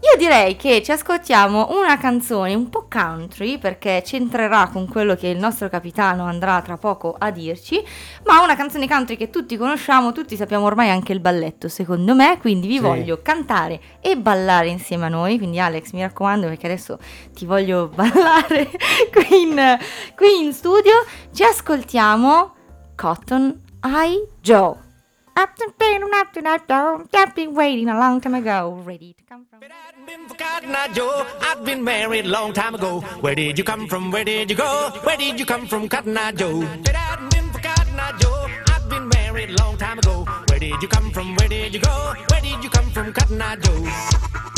Io 0.00 0.16
direi 0.16 0.54
che 0.54 0.80
ci 0.82 0.92
ascoltiamo 0.92 1.70
una 1.72 1.98
canzone 1.98 2.54
un 2.54 2.68
po' 2.70 2.86
country 2.88 3.58
perché 3.58 4.00
c'entrerà 4.04 4.68
con 4.72 4.86
quello 4.88 5.16
che 5.16 5.26
il 5.26 5.38
nostro 5.38 5.68
capitano 5.68 6.24
andrà 6.24 6.62
tra 6.62 6.76
poco 6.76 7.16
a 7.18 7.32
dirci, 7.32 7.82
ma 8.24 8.40
una 8.40 8.54
canzone 8.54 8.86
country 8.86 9.16
che 9.16 9.28
tutti 9.28 9.56
conosciamo, 9.56 10.12
tutti 10.12 10.36
sappiamo 10.36 10.64
ormai 10.66 10.88
anche 10.88 11.12
il 11.12 11.18
balletto, 11.20 11.68
secondo 11.68 12.14
me, 12.14 12.38
quindi 12.38 12.68
vi 12.68 12.74
Sì. 12.74 12.80
voglio 12.80 13.20
cantare 13.22 13.80
e 14.00 14.16
ballare 14.16 14.68
insieme 14.68 15.06
a 15.06 15.08
noi, 15.08 15.36
quindi 15.36 15.58
Alex 15.58 15.90
mi 15.90 16.00
raccomando 16.00 16.46
perché 16.46 16.66
adesso 16.66 16.98
ti 17.34 17.44
voglio 17.44 17.88
ballare 17.92 18.70
qui 19.12 19.42
in, 19.42 19.78
qui 20.16 20.44
in 20.44 20.52
studio, 20.52 20.92
ci 21.34 21.42
ascoltiamo 21.42 22.54
Cotton 22.94 23.62
Eye 23.82 24.28
Joe. 24.40 24.86
I've 25.40 25.54
been 25.54 25.72
I've 27.14 27.34
been 27.36 27.54
waiting 27.54 27.88
a 27.88 27.96
long 27.96 28.20
time 28.20 28.34
ago, 28.34 28.82
ready 28.84 29.12
to 29.12 29.22
come 29.22 29.46
from. 29.48 29.60
But 29.60 29.70
I've 29.70 30.04
been 30.04 30.26
for 30.26 30.34
Cotton 30.34 30.74
Eye 30.74 30.88
Joe. 30.92 31.24
I've 31.40 31.64
been 31.64 31.84
married 31.84 32.26
a 32.26 32.28
long 32.28 32.52
time 32.52 32.74
ago. 32.74 33.02
Where 33.20 33.36
did 33.36 33.56
you 33.56 33.62
come 33.62 33.86
from? 33.86 34.10
Where 34.10 34.24
did 34.24 34.50
you 34.50 34.56
go? 34.56 34.90
Where 35.04 35.16
did 35.16 35.38
you 35.38 35.46
come 35.46 35.68
from, 35.68 35.88
Cotton 35.88 36.18
Eye 36.18 36.32
Joe? 36.32 36.62
I've 36.62 37.30
been 37.30 37.52
for 37.52 37.60
Cotton 37.60 38.00
Eye 38.00 38.18
Joe. 38.18 38.48
I've 38.66 38.90
been 38.90 39.08
married 39.10 39.50
a 39.50 39.62
long 39.62 39.76
time 39.76 40.00
ago. 40.00 40.24
Where 40.48 40.58
did 40.58 40.82
you 40.82 40.88
come 40.88 41.12
from? 41.12 41.36
Where 41.36 41.48
did 41.48 41.72
you 41.72 41.80
go? 41.80 42.14
Where 42.30 42.40
did 42.40 42.64
you 42.64 42.70
come 42.70 42.90
from, 42.90 43.12
Cotton 43.12 43.40
Eye 43.40 43.56
Joe? 43.56 44.57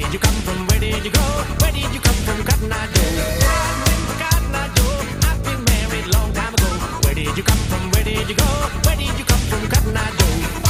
did 0.00 0.12
you 0.12 0.18
come 0.18 0.34
from? 0.42 0.66
Where 0.66 0.80
did 0.80 1.04
you 1.04 1.10
go? 1.10 1.20
Where 1.60 1.70
did 1.70 1.94
you 1.94 2.00
come 2.00 2.18
from? 2.26 2.44
Cotton 2.44 2.72
Eye 2.72 2.86
Joe. 2.94 3.02
Cotton 4.18 4.54
Eye 4.54 4.70
Joe. 4.74 5.28
I've 5.28 5.42
been 5.44 5.62
married 5.64 6.06
long 6.14 6.32
time 6.32 6.54
ago. 6.54 6.66
Where 7.04 7.14
did 7.14 7.36
you 7.36 7.44
come 7.44 7.62
from? 7.70 7.90
Where 7.92 8.02
did 8.02 8.28
you 8.28 8.34
go? 8.34 8.50
Where 8.84 8.96
did 8.96 9.18
you 9.18 9.24
come 9.24 9.44
from? 9.50 9.68
Cotton 9.68 9.96
Eye 9.96 10.10
Joe. 10.18 10.63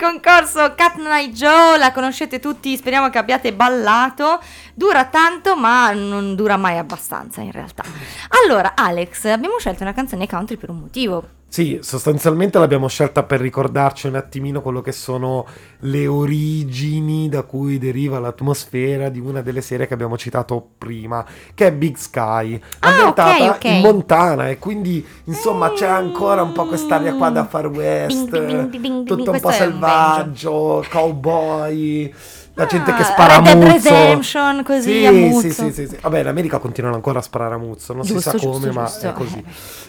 Concorso 0.00 0.74
Cat 0.74 0.96
Night 0.96 1.34
Joe, 1.34 1.76
la 1.76 1.92
conoscete 1.92 2.40
tutti, 2.40 2.74
speriamo 2.74 3.10
che 3.10 3.18
abbiate 3.18 3.52
ballato. 3.52 4.40
Dura 4.72 5.04
tanto, 5.04 5.56
ma 5.56 5.92
non 5.92 6.34
dura 6.34 6.56
mai 6.56 6.78
abbastanza 6.78 7.42
in 7.42 7.52
realtà. 7.52 7.84
Allora, 8.42 8.72
Alex, 8.74 9.26
abbiamo 9.26 9.58
scelto 9.58 9.82
una 9.82 9.92
canzone 9.92 10.26
country 10.26 10.56
per 10.56 10.70
un 10.70 10.78
motivo. 10.78 11.28
Sì, 11.52 11.80
sostanzialmente 11.82 12.60
l'abbiamo 12.60 12.86
scelta 12.86 13.24
per 13.24 13.40
ricordarci 13.40 14.06
un 14.06 14.14
attimino 14.14 14.62
quello 14.62 14.80
che 14.80 14.92
sono 14.92 15.44
le 15.80 16.06
origini 16.06 17.28
da 17.28 17.42
cui 17.42 17.76
deriva 17.76 18.20
l'atmosfera 18.20 19.08
di 19.08 19.18
una 19.18 19.42
delle 19.42 19.60
serie 19.60 19.88
che 19.88 19.94
abbiamo 19.94 20.16
citato 20.16 20.64
prima, 20.78 21.26
che 21.52 21.66
è 21.66 21.72
Big 21.72 21.96
Sky, 21.96 22.60
Ah, 22.78 22.88
ambientata 22.90 23.44
ok, 23.46 23.54
ok. 23.56 23.64
in 23.64 23.80
Montana 23.80 24.48
e 24.48 24.58
quindi 24.60 25.04
insomma 25.24 25.72
c'è 25.72 25.88
ancora 25.88 26.42
un 26.42 26.52
po' 26.52 26.66
quest'aria 26.66 27.14
qua 27.16 27.30
da 27.30 27.44
Far 27.44 27.66
West, 27.66 28.30
Bing, 28.30 28.68
bing, 28.68 28.78
bing, 28.80 29.06
tutto 29.06 29.32
un 29.32 29.40
po' 29.40 29.50
selvaggio, 29.50 30.84
cowboy, 30.88 32.14
la 32.60 32.66
gente 32.66 32.92
che 32.94 33.02
Ah, 33.02 33.04
spara 33.04 33.34
a 33.36 33.40
Red 33.42 33.56
muzzo. 33.56 33.88
Redemption, 33.88 34.62
così, 34.64 34.82
sì, 34.82 35.06
a 35.06 35.10
sì, 35.10 35.16
muzzo. 35.18 35.40
sì, 35.50 35.72
sì, 35.72 35.86
sì. 35.88 35.96
Vabbè, 36.00 36.18
in 36.20 36.26
America 36.26 36.58
continuano 36.58 36.96
ancora 36.96 37.18
a 37.18 37.22
sparare 37.22 37.54
a 37.54 37.58
muzzo, 37.58 37.92
non 37.94 38.02
Giusto, 38.04 38.30
si 38.30 38.38
sa 38.38 38.44
come, 38.46 38.70
giusto, 38.70 38.80
ma 39.08 39.10
è 39.10 39.12
così. 39.14 39.44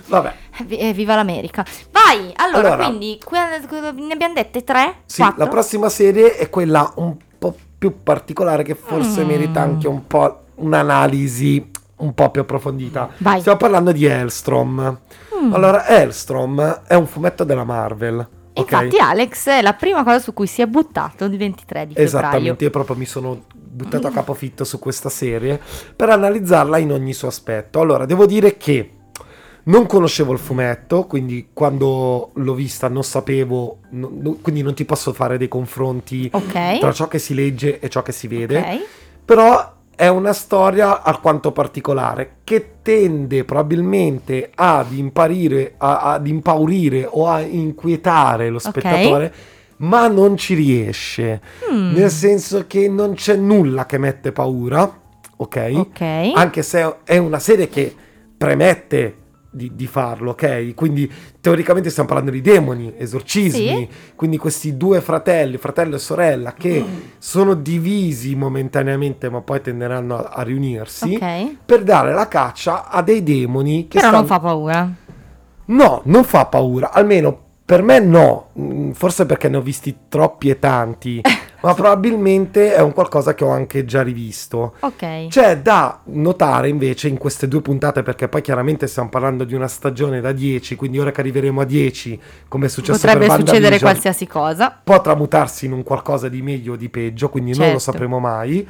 Vabbè. 0.07 0.33
Eh, 0.69 0.87
eh, 0.89 0.93
viva 0.93 1.15
l'America. 1.15 1.65
Vai, 1.91 2.31
allora, 2.37 2.73
Allora. 2.73 2.85
quindi 2.87 3.19
ne 3.27 4.13
abbiamo 4.13 4.33
dette 4.33 4.63
tre? 4.63 4.95
Sì, 5.05 5.21
Quattro? 5.21 5.43
la 5.43 5.49
prossima 5.49 5.89
serie 5.89 6.35
è 6.37 6.49
quella 6.49 6.91
un 6.95 7.15
po' 7.37 7.55
più 7.77 8.01
particolare 8.03 8.63
che 8.63 8.75
forse 8.75 9.23
Mm. 9.23 9.27
merita 9.27 9.61
anche 9.61 9.87
un 9.87 10.07
po' 10.07 10.43
un'analisi 10.55 11.69
un 11.97 12.13
po' 12.13 12.29
più 12.31 12.41
approfondita. 12.41 13.09
Vai. 13.17 13.39
Stiamo 13.41 13.57
parlando 13.57 13.91
di 13.91 14.05
Hellstrom. 14.05 14.99
Mm. 15.43 15.53
Allora, 15.53 15.85
Hellstrom 15.87 16.81
è 16.87 16.95
un 16.95 17.05
fumetto 17.05 17.43
della 17.43 17.63
Marvel. 17.63 18.27
Ok? 18.53 18.59
Infatti 18.71 18.97
Alex 18.99 19.47
è 19.49 19.61
la 19.61 19.73
prima 19.73 20.03
cosa 20.03 20.19
su 20.19 20.33
cui 20.33 20.47
si 20.47 20.61
è 20.61 20.67
buttato 20.67 21.25
il 21.25 21.37
23 21.37 21.87
di 21.87 21.93
febbraio. 21.93 22.07
Esattamente, 22.07 22.63
io 22.63 22.69
proprio 22.69 22.95
mi 22.95 23.05
sono 23.05 23.43
buttato 23.53 24.07
a 24.07 24.11
capofitto 24.11 24.63
su 24.63 24.79
questa 24.79 25.09
serie 25.09 25.59
per 25.95 26.09
analizzarla 26.09 26.77
in 26.77 26.91
ogni 26.91 27.13
suo 27.13 27.27
aspetto. 27.29 27.79
Allora, 27.79 28.05
devo 28.05 28.25
dire 28.25 28.57
che 28.57 28.93
non 29.63 29.85
conoscevo 29.85 30.33
il 30.33 30.39
fumetto, 30.39 31.05
quindi 31.05 31.49
quando 31.53 32.31
l'ho 32.33 32.53
vista 32.53 32.87
non 32.89 33.03
sapevo, 33.03 33.77
no- 33.91 34.09
no- 34.11 34.37
quindi 34.41 34.63
non 34.63 34.73
ti 34.73 34.85
posso 34.85 35.13
fare 35.13 35.37
dei 35.37 35.47
confronti 35.47 36.29
Ok. 36.33 36.79
tra 36.79 36.91
ciò 36.91 37.07
che 37.07 37.19
si 37.19 37.33
legge 37.35 37.79
e 37.79 37.87
ciò 37.89 38.01
che 38.01 38.11
si 38.11 38.27
vede. 38.27 38.57
Ok. 38.57 38.79
Però 39.23 39.73
è 40.01 40.07
una 40.07 40.33
storia 40.33 41.03
alquanto 41.03 41.51
particolare 41.51 42.37
che 42.43 42.77
tende 42.81 43.43
probabilmente 43.43 44.49
ad 44.55 44.93
imparire, 44.93 45.75
a- 45.77 46.13
ad 46.13 46.25
impaurire 46.25 47.07
o 47.07 47.27
a 47.27 47.41
inquietare 47.41 48.49
lo 48.49 48.57
spettatore, 48.57 49.31
ma 49.77 50.07
non 50.07 50.37
ci 50.37 50.55
riesce. 50.55 51.39
Mm. 51.71 51.93
Nel 51.93 52.09
senso 52.09 52.65
che 52.65 52.89
non 52.89 53.13
c'è 53.13 53.35
nulla 53.35 53.85
che 53.85 53.99
mette 53.99 54.31
paura, 54.31 54.91
ok? 55.37 55.71
Ok. 55.75 56.01
Anche 56.33 56.63
se 56.63 56.95
è 57.03 57.17
una 57.17 57.37
serie 57.37 57.69
che 57.69 57.93
premette 58.35 59.15
di, 59.53 59.71
di 59.75 59.85
farlo, 59.85 60.31
ok? 60.31 60.73
Quindi 60.73 61.11
teoricamente 61.41 61.89
stiamo 61.89 62.07
parlando 62.07 62.31
di 62.31 62.41
demoni, 62.41 62.93
esorcismi, 62.97 63.89
quindi 64.15 64.37
questi 64.37 64.77
due 64.77 65.01
fratelli, 65.01 65.57
fratello 65.57 65.95
e 65.95 65.99
sorella, 65.99 66.53
che 66.53 66.83
sono 67.19 67.53
divisi 67.53 68.33
momentaneamente, 68.35 69.29
ma 69.29 69.41
poi 69.41 69.61
tenderanno 69.61 70.15
a, 70.17 70.29
a 70.35 70.41
riunirsi 70.43 71.15
Ok. 71.15 71.55
per 71.65 71.83
dare 71.83 72.13
la 72.13 72.27
caccia 72.27 72.89
a 72.89 73.01
dei 73.01 73.21
demoni 73.23 73.87
che 73.87 73.99
Però 73.99 74.11
non 74.11 74.25
stanno- 74.25 74.39
fa 74.41 74.47
paura. 74.47 74.89
No, 75.65 76.01
non 76.05 76.23
fa 76.23 76.45
paura, 76.45 76.91
almeno 76.91 77.37
per 77.65 77.81
me 77.83 77.99
no, 77.99 78.47
Mm, 78.59 78.91
forse 78.91 79.25
perché 79.25 79.47
ne 79.47 79.55
ho 79.57 79.61
visti 79.61 79.95
troppi 80.09 80.49
e 80.49 80.59
tanti, 80.59 81.21
ma 81.61 81.73
probabilmente 81.73 82.73
è 82.73 82.81
un 82.81 82.91
qualcosa 82.93 83.33
che 83.33 83.43
ho 83.43 83.49
anche 83.49 83.85
già 83.85 84.01
rivisto. 84.01 84.73
Ok. 84.79 85.27
C'è 85.27 85.59
da 85.59 86.01
notare 86.05 86.69
invece 86.69 87.07
in 87.07 87.17
queste 87.17 87.47
due 87.47 87.61
puntate, 87.61 88.03
perché 88.03 88.27
poi 88.27 88.41
chiaramente 88.41 88.87
stiamo 88.87 89.09
parlando 89.09 89.43
di 89.43 89.53
una 89.53 89.67
stagione 89.67 90.21
da 90.21 90.31
10, 90.31 90.75
quindi 90.75 90.99
ora 90.99 91.11
che 91.11 91.21
arriveremo 91.21 91.61
a 91.61 91.65
10, 91.65 92.19
come 92.47 92.65
è 92.65 92.69
successo 92.69 92.99
Potrebbe 92.99 93.27
per 93.27 93.35
succedere 93.37 93.53
WandaVision, 93.75 93.89
qualsiasi 93.91 94.27
cosa. 94.27 94.79
può 94.83 94.99
tramutarsi 95.01 95.65
in 95.65 95.73
un 95.73 95.83
qualcosa 95.83 96.27
di 96.29 96.41
meglio 96.41 96.73
o 96.73 96.75
di 96.75 96.89
peggio, 96.89 97.29
quindi 97.29 97.51
non 97.51 97.59
lo 97.59 97.65
Certo. 97.79 97.79
sapremo 97.79 98.19
mai. 98.19 98.67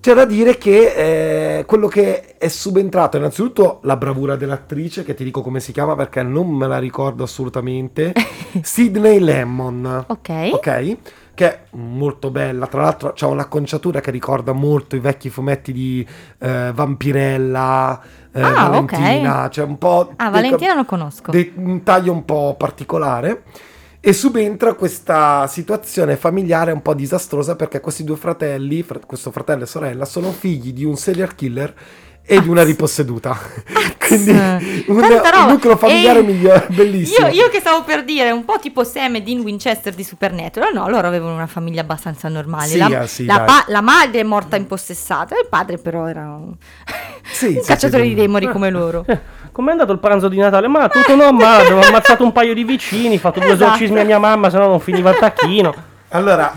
C'è 0.00 0.12
da 0.12 0.26
dire 0.26 0.58
che 0.58 1.58
eh, 1.60 1.64
quello 1.64 1.88
che 1.88 2.36
è 2.36 2.48
subentrato, 2.48 3.16
innanzitutto 3.16 3.78
la 3.84 3.96
bravura 3.96 4.36
dell'attrice, 4.36 5.02
che 5.02 5.14
ti 5.14 5.24
dico 5.24 5.40
come 5.40 5.60
si 5.60 5.72
chiama 5.72 5.94
perché 5.96 6.22
non 6.22 6.50
me 6.50 6.66
la 6.66 6.78
ricordo 6.78 7.22
assolutamente, 7.24 8.12
Sidney 8.60 9.18
Lemon. 9.18 10.04
Ok. 10.08 10.30
Ok? 10.52 10.96
Che 11.34 11.48
è 11.48 11.60
molto 11.72 12.30
bella, 12.30 12.66
tra 12.68 12.82
l'altro 12.82 13.12
c'ha 13.16 13.26
un'acconciatura 13.26 14.00
che 14.00 14.12
ricorda 14.12 14.52
molto 14.52 14.94
i 14.94 15.00
vecchi 15.00 15.30
fumetti 15.30 15.72
di 15.72 16.06
eh, 16.38 16.70
Vampirella, 16.72 18.00
eh, 18.32 18.40
Ah, 18.40 18.68
Valentina, 18.68 19.48
c'è 19.48 19.62
un 19.64 19.76
po'... 19.78 20.12
Ah, 20.16 20.30
dei- 20.30 20.42
Valentina 20.42 20.74
lo 20.74 20.84
conosco. 20.84 21.30
dei- 21.32 21.52
un 21.56 21.82
taglio 21.82 22.12
un 22.12 22.24
po' 22.24 22.54
particolare. 22.56 23.42
E 23.98 24.12
subentra 24.12 24.74
questa 24.74 25.46
situazione 25.46 26.16
familiare 26.16 26.70
un 26.72 26.82
po' 26.82 26.92
disastrosa 26.94 27.56
perché 27.56 27.80
questi 27.80 28.04
due 28.04 28.16
fratelli, 28.16 28.82
fr- 28.82 29.06
questo 29.06 29.30
fratello 29.30 29.64
e 29.64 29.66
sorella, 29.66 30.04
sono 30.04 30.30
figli 30.30 30.72
di 30.74 30.84
un 30.84 30.96
serial 30.96 31.34
killer 31.34 31.74
e 32.26 32.40
di 32.40 32.48
una 32.48 32.64
riposseduta. 32.64 33.38
Quindi 34.06 34.30
un, 34.30 34.96
un 34.96 35.46
nucleo 35.48 35.76
familiare 35.76 36.20
E 36.20 36.22
migliore, 36.22 36.66
bellissimo. 36.70 37.28
Io, 37.28 37.42
io 37.44 37.48
che 37.50 37.60
stavo 37.60 37.82
per 37.84 38.04
dire, 38.04 38.30
un 38.30 38.44
po' 38.44 38.58
tipo 38.58 38.84
Sam 38.84 39.16
e 39.16 39.22
Dean 39.22 39.40
Winchester 39.40 39.94
di 39.94 40.04
Supernatural, 40.04 40.72
no, 40.72 40.88
loro 40.88 41.06
avevano 41.06 41.34
una 41.34 41.46
famiglia 41.46 41.82
abbastanza 41.82 42.28
normale. 42.28 42.66
Sì, 42.68 42.78
la, 42.78 43.02
eh, 43.02 43.06
sì, 43.06 43.24
la 43.24 43.40
pa- 43.40 43.64
la 43.68 43.80
madre 43.80 44.20
è 44.20 44.22
morta 44.22 44.56
impossessata, 44.56 45.34
il 45.38 45.46
padre 45.48 45.78
però 45.78 46.06
era 46.06 46.22
un, 46.22 46.54
Sì, 47.30 47.46
un 47.46 47.60
sì, 47.62 47.66
cacciatore 47.66 48.02
sì, 48.02 48.10
di 48.10 48.14
demoni 48.14 48.46
come 48.48 48.70
loro. 48.70 49.04
Eh, 49.06 49.20
Com'è 49.52 49.70
andato 49.70 49.92
il 49.92 50.00
pranzo 50.00 50.28
di 50.28 50.36
Natale? 50.36 50.66
Ma 50.66 50.88
tutto 50.88 51.14
normale, 51.14 51.66
avevo 51.66 51.80
ammazzato 51.82 52.24
un 52.24 52.32
paio 52.32 52.54
di 52.54 52.64
vicini, 52.64 53.18
fatto 53.18 53.38
due 53.38 53.52
Esatto. 53.52 53.64
esorcismi 53.66 54.00
a 54.00 54.04
mia 54.04 54.18
mamma, 54.18 54.50
se 54.50 54.58
no 54.58 54.66
non 54.66 54.80
finiva 54.80 55.10
il 55.10 55.16
tacchino. 55.18 55.74
Allora, 56.14 56.52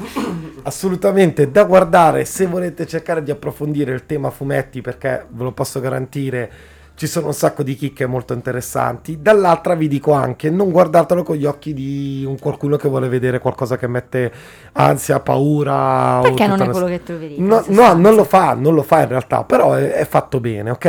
assolutamente 0.64 1.50
da 1.50 1.64
guardare 1.64 2.26
se 2.26 2.46
volete 2.46 2.86
cercare 2.86 3.24
di 3.24 3.32
approfondire 3.32 3.92
il 3.92 4.06
tema 4.06 4.30
fumetti, 4.30 4.82
perché 4.82 5.26
ve 5.30 5.44
lo 5.44 5.52
posso 5.52 5.80
garantire, 5.80 6.52
ci 6.94 7.08
sono 7.08 7.28
un 7.28 7.34
sacco 7.34 7.64
di 7.64 7.76
chicche 7.76 8.06
molto 8.06 8.34
interessanti. 8.34 9.20
Dall'altra 9.20 9.74
vi 9.74 9.88
dico 9.88 10.12
anche, 10.12 10.52
non 10.52 10.70
guardatelo 10.70 11.24
con 11.24 11.36
gli 11.38 11.46
occhi 11.46 11.74
di 11.74 12.24
un 12.28 12.38
qualcuno 12.38 12.78
che 12.78 12.88
vuole 12.88 13.08
vedere 13.10 13.40
qualcosa 13.40 13.78
che 13.78 13.88
mette 13.88 14.32
ansia, 14.74 15.20
paura. 15.22 16.20
Perché 16.22 16.46
non 16.46 16.60
è 16.60 16.64
una- 16.64 16.72
quello 16.72 16.86
che 16.86 17.02
vedi? 17.18 17.36
No, 17.42 17.64
no, 17.70 17.94
non 17.94 18.14
lo 18.14 18.26
fa, 18.26 18.54
non 18.54 18.76
lo 18.76 18.84
fa 18.84 19.02
in 19.02 19.08
realtà, 19.08 19.44
però 19.44 19.74
è, 19.74 19.92
è 19.94 20.06
fatto 20.06 20.40
bene, 20.40 20.70
ok? 20.70 20.86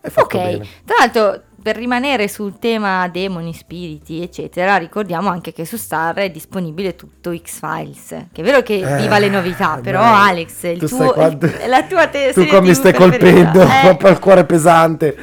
È 0.00 0.08
fatto 0.08 0.36
Ok, 0.36 0.42
bene. 0.42 0.66
tra 0.84 0.96
l'altro 1.00 1.42
per 1.64 1.76
rimanere 1.76 2.28
sul 2.28 2.58
tema 2.58 3.08
demoni, 3.08 3.54
spiriti, 3.54 4.22
eccetera, 4.22 4.76
ricordiamo 4.76 5.30
anche 5.30 5.50
che 5.54 5.64
su 5.64 5.78
Star 5.78 6.14
è 6.16 6.28
disponibile 6.30 6.94
tutto 6.94 7.34
X-Files. 7.34 8.26
Che 8.30 8.42
è 8.42 8.44
vero 8.44 8.60
che 8.60 8.74
Eh, 8.80 8.96
viva 9.00 9.18
le 9.18 9.30
novità, 9.30 9.80
però 9.82 10.00
dai, 10.02 10.28
Alex, 10.28 10.62
il 10.64 10.78
tu 10.78 10.88
tuo, 10.88 11.12
quanto- 11.14 11.50
la 11.66 11.82
tua 11.84 12.06
te- 12.08 12.32
Tu 12.34 12.44
qua 12.48 12.60
mi 12.60 12.74
stai 12.74 12.92
preferita. 12.92 13.50
colpendo, 13.50 13.62
Eh, 13.62 13.96
il 14.12 14.18
cuore 14.18 14.44
pesante. 14.44 15.16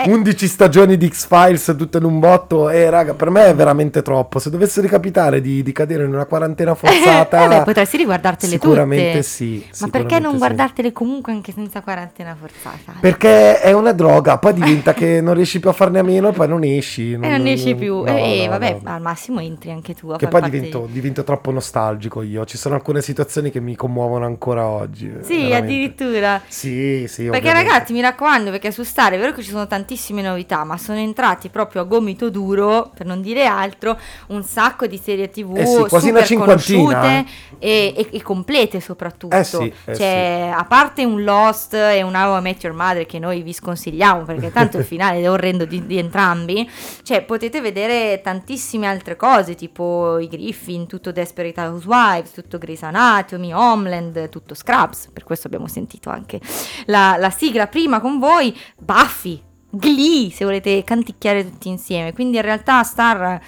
Eh. 0.00 0.08
11 0.08 0.46
stagioni 0.46 0.96
di 0.96 1.08
X-Files 1.08 1.74
tutte 1.76 1.98
in 1.98 2.04
un 2.04 2.20
botto 2.20 2.70
e 2.70 2.88
raga, 2.88 3.14
per 3.14 3.30
me 3.30 3.46
è 3.46 3.54
veramente 3.54 4.00
troppo. 4.00 4.38
Se 4.38 4.48
dovesse 4.48 4.80
ricapitare 4.80 5.40
di, 5.40 5.60
di 5.64 5.72
cadere 5.72 6.04
in 6.04 6.14
una 6.14 6.24
quarantena 6.24 6.74
forzata, 6.76 7.44
eh 7.44 7.48
beh, 7.48 7.62
potresti 7.64 7.96
riguardartele 7.96 8.52
sicuramente 8.52 9.10
tutte. 9.10 9.22
sì. 9.24 9.56
Ma 9.80 9.88
perché 9.88 9.88
sicuramente 9.88 10.20
non 10.20 10.32
sì. 10.32 10.38
guardartele 10.38 10.92
comunque 10.92 11.32
anche 11.32 11.52
senza 11.52 11.80
quarantena 11.80 12.36
forzata? 12.38 12.98
Perché 13.00 13.60
è 13.60 13.72
una 13.72 13.90
droga, 13.90 14.38
poi 14.38 14.54
diventa 14.54 14.94
che 14.94 15.20
non 15.20 15.34
riesci 15.34 15.58
più 15.58 15.68
a 15.68 15.72
farne 15.72 15.98
a 15.98 16.04
meno 16.04 16.28
e 16.28 16.32
poi 16.32 16.46
non 16.46 16.62
esci. 16.62 17.14
E 17.14 17.16
non 17.16 17.46
esci 17.48 17.74
più. 17.74 18.02
no, 18.04 18.16
e 18.16 18.42
no, 18.44 18.50
vabbè, 18.50 18.78
no. 18.80 18.94
al 18.94 19.00
massimo 19.00 19.40
entri 19.40 19.72
anche 19.72 19.94
tu 19.94 20.14
Che 20.16 20.28
poi 20.28 20.42
divento, 20.42 20.86
di- 20.86 20.92
divento 20.92 21.24
troppo 21.24 21.50
nostalgico 21.50 22.22
io. 22.22 22.44
Ci 22.44 22.56
sono 22.56 22.76
alcune 22.76 23.02
situazioni 23.02 23.50
che 23.50 23.58
mi 23.58 23.74
commuovono 23.74 24.26
ancora 24.26 24.64
oggi. 24.64 25.10
Sì, 25.22 25.48
veramente. 25.48 25.56
addirittura. 25.56 26.40
Sì, 26.46 27.06
sì. 27.08 27.24
Perché 27.24 27.48
ovviamente. 27.48 27.70
ragazzi, 27.72 27.92
mi 27.92 28.00
raccomando, 28.00 28.50
perché 28.50 28.70
su 28.70 28.84
Star 28.84 29.12
è 29.12 29.18
vero 29.18 29.32
che 29.32 29.42
ci 29.42 29.50
sono 29.50 29.66
tantissime 29.88 30.20
novità, 30.20 30.64
ma 30.64 30.76
sono 30.76 30.98
entrati 30.98 31.48
proprio 31.48 31.80
a 31.80 31.84
gomito 31.84 32.28
duro, 32.28 32.90
per 32.94 33.06
non 33.06 33.22
dire 33.22 33.46
altro, 33.46 33.98
un 34.28 34.42
sacco 34.42 34.86
di 34.86 34.98
serie 34.98 35.30
TV 35.30 35.56
Eh 35.56 35.64
sì, 35.64 35.84
quasi 35.88 36.10
una 36.10 36.22
super 36.22 36.26
cinquantina, 36.26 36.82
conosciute 36.82 37.30
e, 37.58 37.94
e- 37.96 38.08
e 38.12 38.22
complete 38.22 38.80
soprattutto. 38.80 39.34
Eh 39.34 39.44
sì, 39.44 39.72
eh 39.86 39.96
cioè, 39.96 40.52
a 40.54 40.64
parte 40.64 41.06
un 41.06 41.24
Lost 41.24 41.72
e 41.72 42.02
un 42.02 42.14
How 42.14 42.36
I 42.36 42.42
Met 42.42 42.62
Your 42.62 42.76
Mother 42.76 43.06
che 43.06 43.18
noi 43.18 43.40
vi 43.40 43.54
sconsigliamo 43.54 44.24
perché 44.24 44.52
tanto 44.52 44.76
il 44.76 44.84
finale 44.86 45.20
è 45.20 45.30
orrendo 45.30 45.64
di, 45.64 45.86
di 45.86 45.96
entrambi, 45.96 46.68
cioè 47.02 47.22
potete 47.22 47.62
vedere 47.62 48.20
tantissime 48.22 48.86
altre 48.86 49.16
cose, 49.16 49.54
tipo 49.54 50.18
i 50.18 50.28
Griffin, 50.28 50.86
tutto 50.86 51.12
Desperate 51.12 51.58
Housewives, 51.58 52.32
tutto 52.32 52.58
Grey's 52.58 52.82
Anatomy, 52.82 53.52
Homeland, 53.52 54.28
tutto 54.28 54.54
Scrubs, 54.54 55.08
per 55.10 55.24
questo 55.24 55.46
abbiamo 55.46 55.66
sentito 55.66 56.10
anche 56.10 56.38
la, 56.86 57.16
la 57.18 57.30
sigla 57.30 57.66
prima 57.68 58.00
con 58.00 58.18
voi, 58.18 58.54
Buffy, 58.76 59.46
Glee, 59.70 60.30
se 60.30 60.44
volete 60.44 60.82
canticchiare 60.84 61.44
tutti 61.48 61.68
insieme. 61.68 62.12
Quindi 62.12 62.36
in 62.36 62.42
realtà 62.42 62.82
Star 62.82 63.40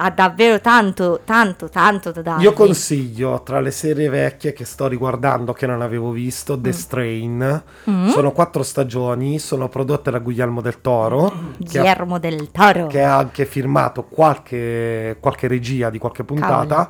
ha 0.00 0.10
davvero 0.10 0.60
tanto, 0.60 1.20
tanto, 1.24 1.68
tanto 1.68 2.12
da 2.12 2.22
dare. 2.22 2.42
Io 2.42 2.52
consiglio 2.52 3.42
tra 3.42 3.60
le 3.60 3.72
serie 3.72 4.08
vecchie 4.08 4.52
che 4.52 4.64
sto 4.64 4.86
riguardando 4.86 5.52
che 5.52 5.66
non 5.66 5.82
avevo 5.82 6.10
visto 6.10 6.58
The 6.58 6.72
Strain. 6.72 7.62
Mm. 7.90 8.08
Sono 8.08 8.30
quattro 8.30 8.62
stagioni, 8.62 9.38
sono 9.40 9.68
prodotte 9.68 10.10
da 10.12 10.18
Guglielmo 10.18 10.60
del 10.60 10.80
Toro, 10.80 11.26
ha, 11.26 11.32
Guillermo 11.58 12.18
del 12.18 12.50
Toro. 12.52 12.86
che 12.86 13.02
ha 13.02 13.16
anche 13.16 13.44
firmato 13.44 14.04
qualche, 14.04 15.16
qualche 15.18 15.48
regia 15.48 15.90
di 15.90 15.98
qualche 15.98 16.22
puntata. 16.22 16.66
Cavolo. 16.66 16.88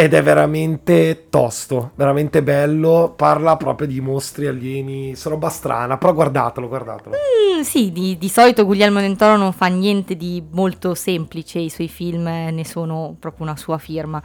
Ed 0.00 0.14
è 0.14 0.22
veramente 0.22 1.26
tosto, 1.28 1.90
veramente 1.94 2.42
bello. 2.42 3.12
Parla 3.14 3.58
proprio 3.58 3.86
di 3.86 4.00
mostri 4.00 4.46
alieni. 4.46 5.14
Sono 5.14 5.34
roba 5.34 5.50
strana, 5.50 5.98
però 5.98 6.14
guardatelo, 6.14 6.68
guardatelo. 6.68 7.14
Mm, 7.14 7.60
sì, 7.60 7.92
di, 7.92 8.16
di 8.16 8.28
solito 8.30 8.64
Guglielmo 8.64 9.00
del 9.00 9.14
non 9.18 9.52
fa 9.52 9.66
niente 9.66 10.16
di 10.16 10.42
molto 10.52 10.94
semplice, 10.94 11.58
i 11.58 11.68
suoi 11.68 11.88
film 11.88 12.26
eh, 12.26 12.50
ne 12.50 12.64
sono 12.64 13.14
proprio 13.20 13.44
una 13.44 13.56
sua 13.58 13.76
firma. 13.76 14.22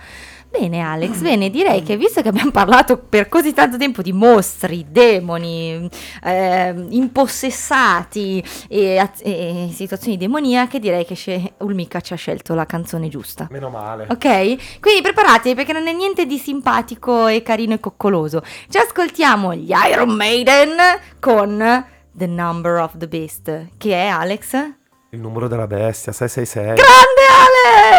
Bene 0.58 0.80
Alex, 0.80 1.18
bene, 1.20 1.50
direi 1.50 1.84
che 1.84 1.98
visto 1.98 2.22
che 2.22 2.30
abbiamo 2.30 2.52
parlato 2.52 2.98
per 2.98 3.28
così 3.28 3.54
tanto 3.54 3.78
tempo 3.78 4.02
di 4.02 4.14
mostri, 4.14 4.86
demoni, 4.90 5.90
eh, 6.24 6.74
impossessati 6.90 8.42
e, 8.70 9.10
e 9.22 9.70
situazioni 9.74 10.16
demoniache, 10.16 10.80
direi 10.80 11.06
che 11.06 11.54
Ulmica 11.60 12.00
ci 12.00 12.14
ha 12.14 12.16
scelto 12.16 12.54
la 12.54 12.66
canzone 12.66 13.10
giusta. 13.10 13.50
Meno 13.52 13.70
male. 13.70 14.08
Ok? 14.10 14.80
Quindi 14.80 15.02
preparatevi 15.02 15.56
perché 15.56 15.74
non 15.74 15.88
è 15.88 15.94
niente 15.94 16.26
di 16.26 16.38
simpatico 16.38 17.28
e 17.28 17.44
carino 17.44 17.74
e 17.74 17.80
coccoloso. 17.82 18.42
Ci 18.70 18.78
ascoltiamo 18.78 19.54
gli 19.54 19.72
Iron 19.92 20.12
Maiden 20.12 20.78
con 21.20 21.86
The 22.14 22.28
Number 22.28 22.80
of 22.80 22.98
the 22.98 23.10
Beast, 23.10 23.68
che 23.78 23.94
è 23.94 24.08
Alex? 24.08 24.52
Grande 24.52 24.78
Il 25.10 25.20
numero 25.20 25.50
della 25.50 25.68
bestia, 25.68 26.14
666. 26.14 26.78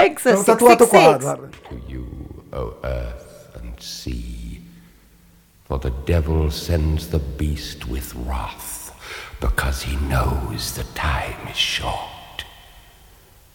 Alex! 0.01 0.23
Sono 0.23 0.43
tatuato 0.43 0.87
qua, 0.87 0.99
666. 0.99 1.21
guarda. 1.21 2.26
O 2.57 2.75
earth 2.83 3.51
and 3.55 3.81
sea. 3.81 4.61
For 5.65 5.79
the 5.79 5.93
devil 6.07 6.51
sends 6.51 7.09
the 7.09 7.19
beast 7.19 7.87
with 7.87 8.15
wrath, 8.15 8.93
because 9.41 9.83
he 9.83 9.97
knows 9.97 10.73
the 10.73 10.85
time 10.95 11.49
is 11.49 11.57
short. 11.57 12.45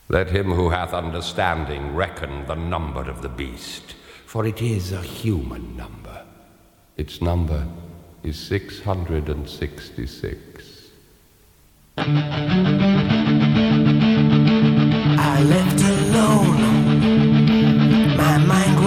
Let 0.08 0.30
him 0.30 0.52
who 0.52 0.70
hath 0.70 0.94
understanding 0.94 1.96
reckon 1.96 2.46
the 2.46 2.56
number 2.56 3.10
of 3.10 3.22
the 3.22 3.30
beast, 3.30 3.96
for 4.26 4.46
it 4.46 4.62
is 4.62 4.92
a 4.92 5.02
human 5.02 5.76
number. 5.76 6.24
Its 6.98 7.22
number 7.22 7.66
is 8.22 8.38
666. 8.38 10.90
I 11.98 12.04
left 15.44 15.82
alone. 15.82 16.51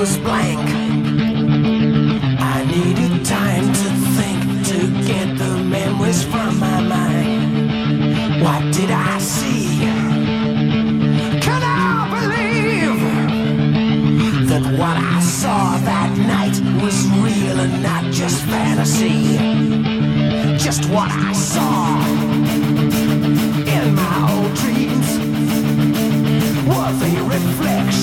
Was 0.04 0.18
blank. 0.18 0.68
I 2.52 2.56
needed 2.74 3.24
time 3.24 3.72
to 3.72 3.90
think 4.16 4.40
to 4.66 4.78
get 5.10 5.38
the 5.38 5.56
memories 5.64 6.22
from 6.24 6.58
my 6.60 6.80
mind. 6.82 8.42
What 8.42 8.62
did 8.74 8.90
I 8.90 9.18
see? 9.18 9.78
Can 11.40 11.62
I 11.62 12.10
believe 12.16 13.00
that 14.50 14.64
what 14.78 14.96
I 15.16 15.20
saw 15.20 15.78
that 15.78 16.10
night 16.18 16.56
was 16.82 16.96
real 17.24 17.60
and 17.60 17.82
not 17.82 18.04
just 18.12 18.44
fantasy? 18.44 19.38
Just 20.58 20.84
what 20.90 21.10
I 21.10 21.32
saw 21.32 21.98
in 23.74 23.94
my 23.94 24.16
old 24.34 24.52
dreams 24.60 25.08
were 26.68 26.92
the 27.00 27.12
reflections 27.24 27.93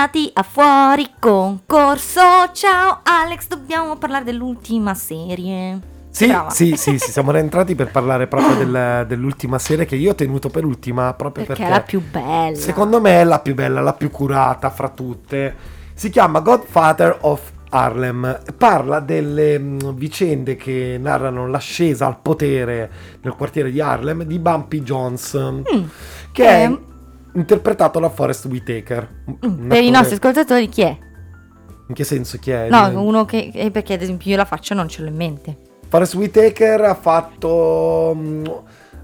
bentornati 0.00 0.30
a 0.32 0.42
Fuori 0.42 1.10
Concorso. 1.18 2.20
Ciao 2.52 3.00
Alex, 3.02 3.48
dobbiamo 3.48 3.96
parlare 3.96 4.24
dell'ultima 4.24 4.94
serie. 4.94 5.78
Sì, 6.10 6.34
sì, 6.48 6.76
sì, 6.76 6.98
sì, 6.98 7.10
siamo 7.10 7.30
rientrati 7.32 7.74
per 7.74 7.90
parlare 7.90 8.26
proprio 8.26 8.54
del- 8.56 9.04
dell'ultima 9.06 9.58
serie 9.58 9.84
che 9.84 9.96
io 9.96 10.12
ho 10.12 10.14
tenuto 10.14 10.48
per 10.48 10.64
ultima 10.64 11.12
proprio 11.12 11.44
Perché 11.44 11.62
perché, 11.62 11.74
è 11.74 11.78
la 11.78 11.84
più 11.84 12.02
bella. 12.10 12.56
secondo 12.56 12.98
me 13.00 13.20
è 13.20 13.24
la 13.24 13.40
più 13.40 13.54
bella, 13.54 13.80
la 13.82 13.92
più 13.92 14.10
curata 14.10 14.70
fra 14.70 14.88
tutte. 14.88 15.54
Si 15.92 16.08
chiama 16.08 16.40
Godfather 16.40 17.18
of 17.20 17.52
Harlem. 17.68 18.40
Parla 18.56 19.00
delle 19.00 19.58
mh, 19.58 19.94
vicende 19.96 20.56
che 20.56 20.96
narrano 20.98 21.46
l'ascesa 21.46 22.06
al 22.06 22.18
potere 22.22 22.90
nel 23.20 23.34
quartiere 23.34 23.70
di 23.70 23.80
Harlem 23.82 24.22
di 24.22 24.38
Bumpy 24.38 24.80
Jones, 24.82 25.38
che 26.32 26.44
è 26.46 26.64
Eh. 26.64 26.88
Interpretato 27.34 27.98
da 28.00 28.08
Forrest 28.08 28.44
Whitaker. 28.46 29.08
Mm, 29.46 29.68
Per 29.68 29.82
i 29.82 29.90
nostri 29.90 30.14
ascoltatori 30.14 30.68
chi 30.68 30.82
è? 30.82 30.98
In 31.88 31.94
che 31.94 32.04
senso 32.04 32.38
chi 32.38 32.50
è? 32.50 32.68
No, 32.68 33.02
uno 33.02 33.24
che... 33.24 33.50
eh, 33.52 33.70
perché 33.70 33.94
ad 33.94 34.02
esempio 34.02 34.30
io 34.30 34.36
la 34.36 34.44
faccio 34.44 34.74
non 34.74 34.88
ce 34.88 35.02
l'ho 35.02 35.08
in 35.08 35.16
mente. 35.16 35.56
Forrest 35.88 36.14
Whitaker 36.14 36.80
ha 36.82 36.94
fatto. 36.94 38.12
mm, 38.16 38.44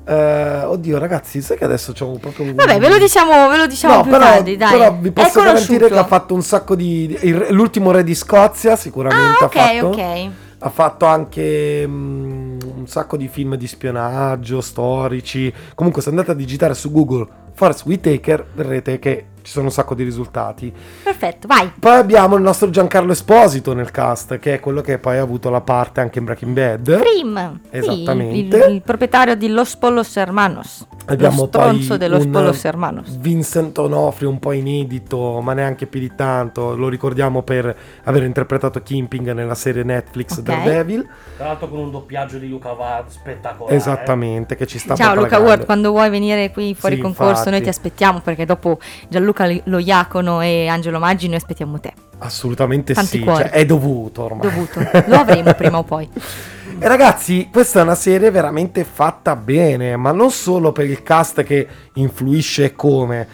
eh, 0.08 0.62
oddio, 0.62 0.98
ragazzi, 0.98 1.42
sai 1.42 1.56
che 1.56 1.64
adesso 1.64 1.92
c'ho 1.92 2.16
proprio 2.20 2.46
un. 2.46 2.54
Vabbè, 2.54 2.78
ve 2.78 2.88
lo 2.88 2.96
diciamo, 2.98 3.48
ve 3.48 3.56
lo 3.56 3.66
diciamo 3.66 3.96
No, 3.96 4.02
più 4.02 4.10
però, 4.12 4.24
tardi, 4.24 4.56
dai. 4.56 4.70
però 4.70 4.94
vi 5.00 5.10
posso 5.10 5.40
è 5.40 5.44
garantire 5.44 5.88
che 5.88 5.98
ha 5.98 6.04
fatto 6.04 6.34
un 6.34 6.42
sacco 6.42 6.76
di. 6.76 7.18
il 7.22 7.46
l'ultimo 7.50 7.90
re 7.90 8.04
di 8.04 8.14
Scozia, 8.14 8.76
sicuramente. 8.76 9.42
Ah, 9.42 9.46
ok, 9.46 9.56
ha 9.56 9.60
fatto. 9.60 9.86
ok. 9.88 10.30
Ha 10.58 10.70
fatto 10.70 11.04
anche 11.06 11.84
mm, 11.86 12.58
un 12.76 12.86
sacco 12.86 13.16
di 13.16 13.26
film 13.26 13.56
di 13.56 13.66
spionaggio, 13.66 14.60
storici. 14.60 15.52
Comunque, 15.74 16.02
se 16.02 16.10
andate 16.10 16.30
a 16.30 16.34
digitare 16.34 16.74
su 16.74 16.92
Google 16.92 17.26
Forrest 17.56 17.86
Whitaker, 17.86 18.46
vedrete 18.54 18.98
che 18.98 19.24
ci 19.46 19.52
sono 19.52 19.66
un 19.66 19.70
sacco 19.70 19.94
di 19.94 20.02
risultati. 20.02 20.72
Perfetto, 21.04 21.46
vai. 21.46 21.70
Poi 21.78 21.96
abbiamo 21.96 22.34
il 22.34 22.42
nostro 22.42 22.68
Giancarlo 22.68 23.12
Esposito 23.12 23.72
nel 23.74 23.92
cast, 23.92 24.38
che 24.40 24.54
è 24.54 24.60
quello 24.60 24.80
che 24.80 24.98
poi 24.98 25.18
ha 25.18 25.22
avuto 25.22 25.50
la 25.50 25.60
parte 25.60 26.00
anche 26.00 26.18
in 26.18 26.24
Breaking 26.24 26.52
Bad. 26.52 26.98
Prim. 26.98 27.60
sì, 27.70 27.76
Esattamente. 27.78 28.56
il, 28.66 28.72
il 28.74 28.82
proprietario 28.82 29.36
di 29.36 29.46
Los 29.48 29.76
Polos 29.76 30.16
Hermanos. 30.16 30.84
Abbiamo 31.08 31.42
lo 31.42 31.46
stronzo 31.46 31.88
poi 31.90 31.98
de 31.98 32.08
Los 32.08 32.24
un 32.24 32.30
Polos 32.32 32.64
Hermanos. 32.64 33.16
Vincent 33.18 33.78
Onofrio 33.78 34.28
un 34.28 34.40
po' 34.40 34.50
inedito, 34.50 35.40
ma 35.40 35.52
neanche 35.52 35.86
più 35.86 36.00
di 36.00 36.12
tanto. 36.16 36.74
Lo 36.74 36.88
ricordiamo 36.88 37.42
per 37.42 37.72
aver 38.02 38.24
interpretato 38.24 38.82
Kimping 38.82 39.30
nella 39.30 39.54
serie 39.54 39.84
Netflix 39.84 40.38
Ok. 40.38 40.42
Daredevil. 40.42 41.08
Tra 41.36 41.46
l'altro 41.46 41.68
con 41.68 41.78
un 41.78 41.92
doppiaggio 41.92 42.38
di 42.38 42.48
Luca 42.48 42.72
Ward 42.72 43.10
spettacolare. 43.10 43.76
Esattamente, 43.76 44.56
che 44.56 44.66
ci 44.66 44.80
sta 44.80 44.96
Ciao 44.96 45.14
Luca 45.14 45.38
Ward, 45.38 45.64
quando 45.66 45.90
vuoi 45.90 46.10
venire 46.10 46.50
qui 46.50 46.74
fuori 46.74 46.96
Sì, 46.96 47.00
concorso 47.00 47.45
infatti. 47.48 47.50
noi 47.50 47.62
ti 47.62 47.68
aspettiamo 47.68 48.20
perché 48.20 48.44
dopo 48.44 48.78
Gianluca 49.08 49.46
Lo 49.64 49.78
Iacono 49.78 50.40
e 50.40 50.66
Angelo 50.66 50.98
Maggi 50.98 51.26
noi 51.26 51.36
aspettiamo 51.36 51.78
te. 51.80 51.92
Assolutamente 52.18 52.94
Tanti 52.94 53.18
sì, 53.18 53.24
cioè, 53.24 53.50
è 53.50 53.66
dovuto 53.66 54.22
ormai. 54.22 54.48
Dovuto. 54.48 54.80
Lo 55.06 55.16
avremo 55.16 55.52
prima 55.54 55.78
o 55.78 55.82
poi. 55.82 56.08
E 56.78 56.88
ragazzi, 56.88 57.48
questa 57.50 57.80
è 57.80 57.82
una 57.82 57.94
serie 57.94 58.30
veramente 58.30 58.84
fatta 58.84 59.34
bene, 59.34 59.96
ma 59.96 60.12
non 60.12 60.30
solo 60.30 60.72
per 60.72 60.84
il 60.84 61.02
cast 61.02 61.42
che 61.42 61.66
influisce 61.94 62.74
come, 62.74 63.26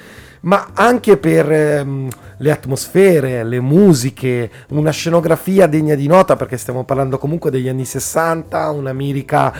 ma 0.43 0.69
anche 0.75 1.17
per 1.17 1.51
ehm, 1.51 2.09
le 2.37 2.51
atmosfere, 2.53 3.43
le 3.43 3.61
musiche, 3.61 4.49
una 4.69 4.93
scenografia 4.93 5.67
degna 5.67 5.97
di 5.97 6.07
nota, 6.07 6.37
perché 6.37 6.57
stiamo 6.57 6.85
parlando 6.85 7.19
comunque 7.19 7.51
degli 7.51 7.69
anni 7.69 7.85
60, 7.85 8.71
un'America 8.71 9.53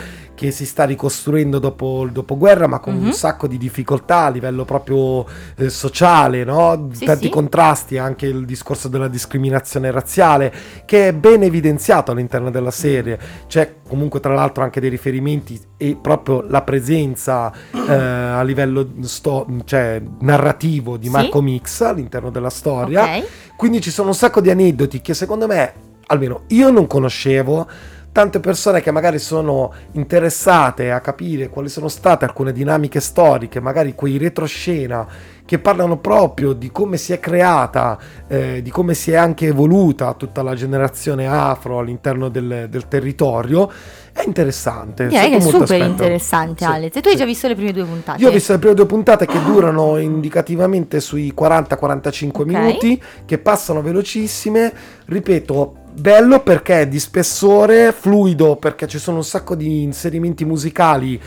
che 0.43 0.51
si 0.51 0.65
sta 0.65 0.83
ricostruendo 0.83 1.57
dopo 1.57 2.03
il 2.03 2.11
dopoguerra, 2.11 2.67
ma 2.67 2.79
con 2.79 2.95
Mhm. 2.97 3.05
un 3.05 3.13
sacco 3.13 3.47
di 3.47 3.57
difficoltà 3.57 4.25
a 4.25 4.29
livello 4.29 4.65
proprio 4.65 5.25
eh, 5.55 5.69
sociale, 5.69 6.43
no? 6.43 6.89
Sì, 6.91 7.05
tanti 7.05 7.23
sì. 7.25 7.29
contrasti, 7.29 7.97
anche 7.97 8.25
il 8.25 8.43
discorso 8.43 8.89
della 8.89 9.07
discriminazione 9.07 9.89
razziale, 9.89 10.53
che 10.83 11.07
è 11.07 11.13
ben 11.13 11.43
evidenziato 11.43 12.11
all'interno 12.11 12.51
della 12.51 12.71
serie. 12.71 13.17
C'è 13.47 13.75
comunque 13.87 14.19
tra 14.19 14.33
l'altro 14.33 14.63
anche 14.65 14.81
dei 14.81 14.89
riferimenti 14.89 15.57
e 15.77 15.95
proprio 16.01 16.41
la 16.41 16.61
presenza 16.61 17.49
eh, 17.71 17.93
a 17.93 18.43
livello 18.43 18.85
sto- 19.03 19.47
cioè, 19.63 20.01
narrativo 20.19 20.97
di 20.97 21.05
Sì. 21.05 21.11
Marco 21.11 21.41
Mix 21.41 21.79
all'interno 21.81 22.29
della 22.31 22.49
storia. 22.49 23.03
Ok. 23.03 23.25
Quindi 23.55 23.79
ci 23.79 23.91
sono 23.91 24.09
un 24.09 24.13
sacco 24.15 24.41
di 24.41 24.49
aneddoti 24.49 24.99
che 24.99 25.13
secondo 25.13 25.47
me, 25.47 25.73
almeno 26.07 26.41
io 26.47 26.69
non 26.69 26.85
conoscevo. 26.85 27.65
Tante 28.13 28.39
persone 28.39 28.79
che 28.79 28.91
magari 28.91 29.17
sono 29.17 29.73
interessate 29.93 30.91
a 30.91 31.01
capire 31.01 31.49
quali 31.49 31.67
sono 31.67 31.87
state 31.87 32.25
alcune 32.25 32.51
dinamiche 32.51 32.99
storiche, 32.99 33.59
magari 33.59 33.95
quei 33.95 34.19
retroscena 34.19 35.07
che 35.43 35.57
parlano 35.57 35.97
proprio 35.97 36.53
di 36.53 36.69
come 36.71 36.97
si 36.97 37.11
è 37.11 37.19
creata, 37.19 37.97
eh, 38.27 38.61
di 38.61 38.69
come 38.69 38.93
si 38.93 39.09
è 39.09 39.15
anche 39.15 39.47
evoluta 39.47 40.13
tutta 40.13 40.43
la 40.43 40.53
generazione 40.53 41.25
afro 41.27 41.79
all'interno 41.79 42.29
del, 42.29 42.67
del 42.69 42.87
territorio, 42.87 43.67
è 44.13 44.21
interessante. 44.23 45.07
Direi 45.07 45.31
che 45.31 45.37
è 45.37 45.41
super 45.41 45.63
aspetto. 45.63 45.83
interessante 45.83 46.65
Sì, 46.65 46.71
Alex. 46.71 46.95
E 46.95 47.01
tu 47.01 47.07
hai 47.07 47.13
sì. 47.13 47.19
già 47.19 47.25
visto 47.25 47.47
le 47.47 47.55
prime 47.55 47.71
due 47.73 47.85
puntate? 47.85 48.21
Io 48.21 48.29
ho 48.29 48.31
visto 48.31 48.51
le 48.53 48.59
prime 48.59 48.75
due 48.75 48.85
puntate 48.85 49.25
che 49.25 49.43
durano 49.43 49.97
indicativamente 49.97 50.99
sui 50.99 51.33
40-45 51.35 52.29
Ok. 52.29 52.45
minuti, 52.45 53.01
che 53.25 53.39
passano 53.39 53.81
velocissime. 53.81 54.71
Ripeto, 55.05 55.77
bello 55.93 56.41
perché 56.41 56.81
è 56.81 56.87
di 56.87 56.99
spessore, 56.99 57.91
fluido 57.91 58.55
perché 58.55 58.87
ci 58.87 58.97
sono 58.99 59.17
un 59.17 59.23
sacco 59.23 59.55
di 59.55 59.83
inserimenti 59.83 60.43
musicali 60.45 61.21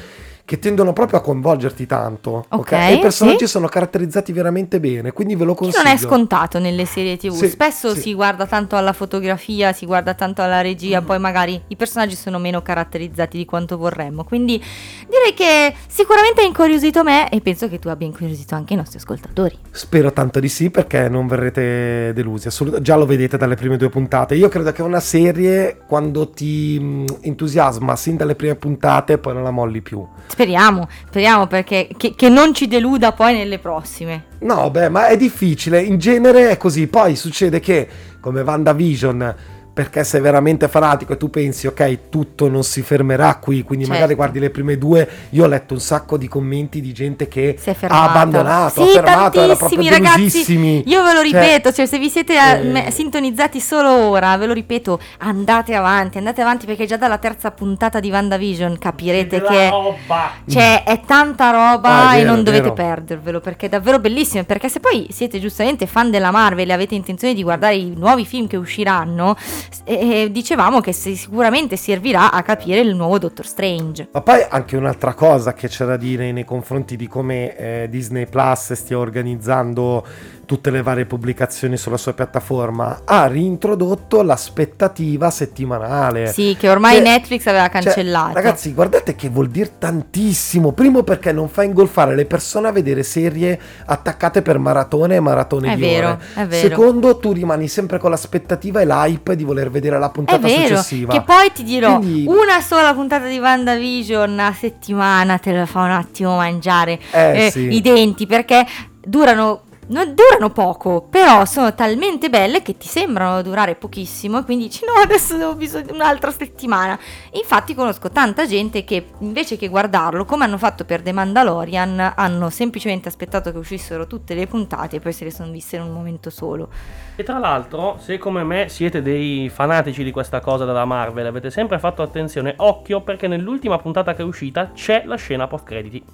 che 0.47 0.61
tendono 0.61 0.93
proprio 0.93 1.19
a 1.19 1.23
coinvolgerti 1.23 1.87
tanto. 1.87 2.45
Ok, 2.51 2.71
E 2.73 2.95
i 2.95 2.99
personaggi 3.01 3.47
sì. 3.47 3.49
sono 3.49 3.67
caratterizzati 3.67 4.33
veramente 4.33 4.79
bene, 4.79 5.11
quindi 5.11 5.35
ve 5.35 5.45
lo 5.45 5.55
Che 5.55 5.59
consiglio. 5.65 5.83
non 5.83 5.93
è 5.93 5.97
scontato 5.99 6.61
nelle 6.61 6.85
serie 6.87 7.17
tv. 7.17 7.33
Sì, 7.35 7.49
Spesso 7.49 7.93
sì. 7.95 8.01
si 8.01 8.15
guarda 8.15 8.47
tanto 8.47 8.77
alla 8.77 8.93
fotografia, 8.93 9.73
si 9.73 9.87
guarda 9.87 10.15
tanto 10.15 10.43
alla 10.43 10.61
regia, 10.61 11.03
poi 11.03 11.19
magari 11.19 11.61
i 11.67 11.75
personaggi 11.75 12.15
sono 12.15 12.39
meno 12.39 12.63
caratterizzati 12.63 13.37
di 13.37 13.45
quanto 13.45 13.77
vorremmo. 13.77 14.23
Quindi 14.23 14.63
direi 15.09 15.35
che 15.35 15.75
sicuramente 15.89 16.43
ha 16.43 16.45
incuriosito 16.45 17.03
me 17.03 17.29
e 17.29 17.41
penso 17.41 17.69
che 17.69 17.81
tu 17.81 17.89
abbia 17.89 18.07
incuriosito 18.07 18.55
anche 18.55 18.75
i 18.75 18.77
nostri 18.77 18.99
ascoltatori. 18.99 19.59
Spero 19.73 20.13
tanto 20.13 20.39
di 20.39 20.49
sì 20.49 20.71
perché 20.71 21.09
non 21.09 21.27
verrete 21.27 22.13
delusi, 22.15 22.47
assolut- 22.47 22.81
già 22.83 22.95
lo 22.95 23.05
vedete 23.05 23.37
dalle 23.37 23.57
prime 23.57 23.77
due 23.77 23.89
puntate. 23.89 24.37
Io 24.37 24.49
credo 24.49 24.71
che 24.71 24.83
una 24.83 25.01
serie 25.01 25.79
quando 25.89 26.31
ti 26.31 26.79
mh, 26.79 27.17
entusiasma 27.23 27.97
sin 27.97 28.17
dalle 28.17 28.37
prime 28.37 28.55
puntate 28.55 29.19
poi 29.19 29.35
non 29.35 29.43
la 29.43 29.51
molli 29.51 29.81
più. 29.81 30.07
Speriamo, 30.37 30.87
speriamo 31.09 31.47
perché 31.47 31.89
che, 31.97 32.13
che 32.15 32.29
non 32.29 32.53
ci 32.53 32.69
deluda 32.69 33.13
poi 33.13 33.33
nelle 33.33 33.59
prossime. 33.59 34.25
No, 34.41 34.71
beh, 34.71 34.91
ma 34.91 35.07
è 35.07 35.17
difficile, 35.17 35.81
in 35.81 35.97
genere 35.97 36.51
è 36.51 36.59
così. 36.59 36.89
Poi 36.89 37.17
succede 37.17 37.59
che 37.59 37.89
come 38.21 38.43
WandaVision 38.43 39.35
perché 39.77 40.05
sei 40.05 40.23
veramente 40.23 40.69
fanatico 40.69 41.13
e 41.13 41.17
tu 41.19 41.29
pensi 41.29 41.67
ok 41.67 42.09
tutto 42.09 42.49
non 42.49 42.65
si 42.65 42.81
fermerà 42.81 43.35
qui 43.35 43.63
quindi 43.63 43.85
Certo. 43.85 44.01
magari 44.01 44.17
guardi 44.17 44.39
le 44.39 44.49
prime 44.49 44.79
due 44.79 45.07
io 45.31 45.45
ho 45.45 45.47
letto 45.47 45.75
un 45.75 45.81
sacco 45.81 46.17
di 46.17 46.29
commenti 46.29 46.81
di 46.81 46.95
gente 46.95 47.29
che 47.29 47.57
Si 47.59 47.69
è 47.69 47.75
fermata. 47.75 48.03
ha 48.03 48.09
abbandonato 48.09 48.83
ha 48.83 48.87
Sì, 48.87 48.93
fermato 48.93 49.43
era 49.43 49.55
proprio 49.55 49.91
tantissimi 49.91 50.65
ragazzi. 50.71 50.89
Io 50.89 51.03
ve 51.03 51.13
lo 51.13 51.21
Cioè, 51.21 51.25
ripeto, 51.25 51.73
cioè, 51.73 51.85
se 51.85 51.99
vi 51.99 52.09
siete 52.09 52.33
eh, 52.33 52.59
eh, 52.61 52.63
me- 52.63 52.91
sintonizzati 52.91 53.61
solo 53.61 53.91
ora, 53.91 54.35
ve 54.39 54.47
lo 54.47 54.55
ripeto, 54.55 54.99
andate 55.19 55.75
avanti, 55.75 56.17
andate 56.17 56.41
avanti 56.41 56.65
perché 56.65 56.87
già 56.87 56.97
dalla 56.97 57.19
terza 57.19 57.51
puntata 57.51 58.01
di 58.01 58.11
WandaVision 58.11 58.79
capirete 58.79 59.43
che 59.43 59.69
roba. 59.69 60.31
Cioè, 60.49 60.85
è 60.85 61.01
tanta 61.05 61.51
roba 61.51 62.09
Ah, 62.09 62.13
è 62.13 62.15
e 62.15 62.23
vero, 62.23 62.31
non 62.31 62.41
è 62.41 62.43
dovete 62.45 62.73
perdervelo 62.73 63.41
perché 63.41 63.67
è 63.67 63.69
davvero 63.69 63.99
bellissimo. 63.99 64.45
Perché 64.45 64.71
se 64.71 64.81
poi 64.81 65.07
siete 65.11 65.39
giustamente 65.39 65.87
fan 65.87 66.11
della 66.11 66.31
Marvel 66.31 66.71
e 66.71 66.73
avete 66.73 66.95
intenzione 66.95 67.35
di 67.35 67.43
guardare 67.43 67.77
i 67.77 67.93
nuovi 67.95 68.25
film 68.25 68.47
che 68.47 68.57
usciranno, 68.57 69.37
eh, 69.85 70.29
dicevamo 70.31 70.81
che 70.81 70.93
si- 70.93 71.17
sicuramente 71.17 71.77
servirà 71.77 72.33
a 72.33 72.43
capire 72.43 72.81
il 72.81 72.95
nuovo 72.95 73.19
Doctor 73.19 73.47
Strange. 73.47 74.09
Ma 74.13 74.21
poi 74.21 74.45
anche 74.49 74.77
un'altra 74.77 75.15
cosa 75.15 75.55
che 75.55 75.69
c'è 75.69 75.85
da 75.85 75.97
dire 75.97 76.33
nei 76.33 76.45
confronti 76.45 76.97
di 76.97 77.07
come 77.07 77.57
eh, 77.57 77.89
Disney 77.89 78.27
Plus 78.27 78.73
stia 78.73 78.99
organizzando 78.99 80.05
tutte 80.47 80.71
le 80.71 80.81
varie 80.81 81.05
pubblicazioni 81.07 81.77
sulla 81.77 81.97
sua 81.97 82.13
piattaforma, 82.15 83.01
ha 83.05 83.27
reintrodotto 83.27 84.23
l'aspettativa 84.23 85.29
settimanale. 85.31 86.29
Sì, 86.33 86.57
che 86.59 86.69
ormai 86.71 86.97
Che- 86.99 87.03
Netflix 87.03 87.47
aveva 87.47 87.69
Cioè, 87.69 87.83
cancellato. 87.83 88.33
ragazzi, 88.35 88.73
guardate 88.73 89.15
che 89.17 89.29
vuol 89.29 89.49
dire 89.49 89.73
tantissimo. 89.79 90.73
Primo 90.73 91.03
perché 91.03 91.33
non 91.33 91.49
fa 91.49 91.65
ingolfare 91.65 92.15
le 92.15 92.27
persone 92.27 92.69
a 92.69 92.73
vedere 92.73 93.03
serie 93.03 93.59
attaccate 93.87 94.41
per 94.43 94.59
maratone 94.59 95.17
e 95.17 95.21
maratone 95.21 95.73
È 95.73 95.75
di 95.75 95.81
vero, 95.81 96.09
ore. 96.11 96.19
è 96.35 96.47
vero. 96.47 96.69
Secondo, 96.69 97.19
tu 97.19 97.33
rimani 97.33 97.67
sempre 97.69 97.99
con 97.99 98.11
l'aspettativa 98.11 98.81
e 98.81 98.87
l'hype 98.87 99.35
di 99.37 99.43
voler 99.45 99.69
vedere 99.71 99.99
la 99.99 100.09
È 100.09 100.13
puntata 100.13 100.47
vero, 100.47 100.69
successiva. 100.69 101.13
che 101.13 101.23
poi 101.23 101.51
ti 101.53 101.65
dirò, 101.65 101.99
Quindi- 101.99 102.25
una 102.29 102.61
sola 102.61 102.95
puntata 102.95 103.27
di 103.27 103.39
WandaVision 103.39 104.39
a 104.39 104.53
settimana 104.53 105.39
te 105.39 105.53
la 105.53 105.67
fa 105.67 105.81
un 105.83 105.91
attimo 105.91 106.37
mangiare 106.37 106.99
Eh, 107.11 107.47
eh, 107.47 107.51
sì. 107.51 107.75
i 107.75 107.81
denti 107.81 108.27
perché 108.27 108.65
durano 109.05 109.63
non 109.89 110.15
durano 110.15 110.51
poco, 110.51 111.07
però 111.09 111.45
sono 111.45 111.75
talmente 111.75 112.29
belle 112.29 112.63
che 112.63 112.77
ti 112.77 112.89
sembrano 112.89 113.43
durare 113.43 113.77
pochissimo 113.77 114.39
e 114.39 114.45
quindi 114.45 114.65
dici 114.65 114.85
no, 114.85 115.01
adesso 115.01 115.37
ho 115.37 115.55
bisogno 115.55 115.87
di 115.87 115.93
un'altra 115.93 116.31
settimana. 116.31 116.99
Infatti 117.33 117.75
conosco 117.75 118.11
tanta 118.11 118.47
gente 118.47 118.85
che 118.85 119.07
invece 119.21 119.57
che 119.57 119.69
guardarlo, 119.69 120.25
come 120.25 120.45
hanno 120.45 120.59
fatto 120.59 120.85
per 120.85 121.03
The 121.03 121.13
Mandalorian, 121.13 122.15
hanno 122.17 122.51
semplicemente 122.51 123.09
aspettato 123.09 123.53
che 123.53 123.59
uscissero 123.59 124.07
tutte 124.07 124.35
le 124.35 124.47
puntate 124.47 124.97
e 124.97 125.01
poi 125.01 125.13
se 125.13 125.25
le 125.25 125.31
sono 125.31 125.51
viste 125.51 125.77
in 125.77 125.83
un 125.83 125.93
momento 125.93 126.31
solo. 126.31 126.69
E 127.15 127.23
tra 127.23 127.39
l'altro, 127.39 127.99
se 128.01 128.19
come 128.19 128.43
me 128.43 128.69
siete 128.69 129.03
dei 129.03 129.49
fanatici 129.49 130.03
di 130.03 130.11
questa 130.11 130.41
cosa 130.41 130.65
della 130.65 130.85
Marvel, 130.85 131.27
avete 131.27 131.51
sempre 131.51 131.79
fatto 131.79 132.03
attenzione, 132.03 132.55
occhio 132.57 133.03
perché 133.03 133.29
nell'ultima 133.29 133.79
puntata 133.79 134.15
che 134.15 134.23
è 134.23 134.25
uscita 134.25 134.73
c'è 134.75 135.05
la 135.07 135.17
scena 135.17 135.47
post 135.47 135.65
crediti. 135.65 136.05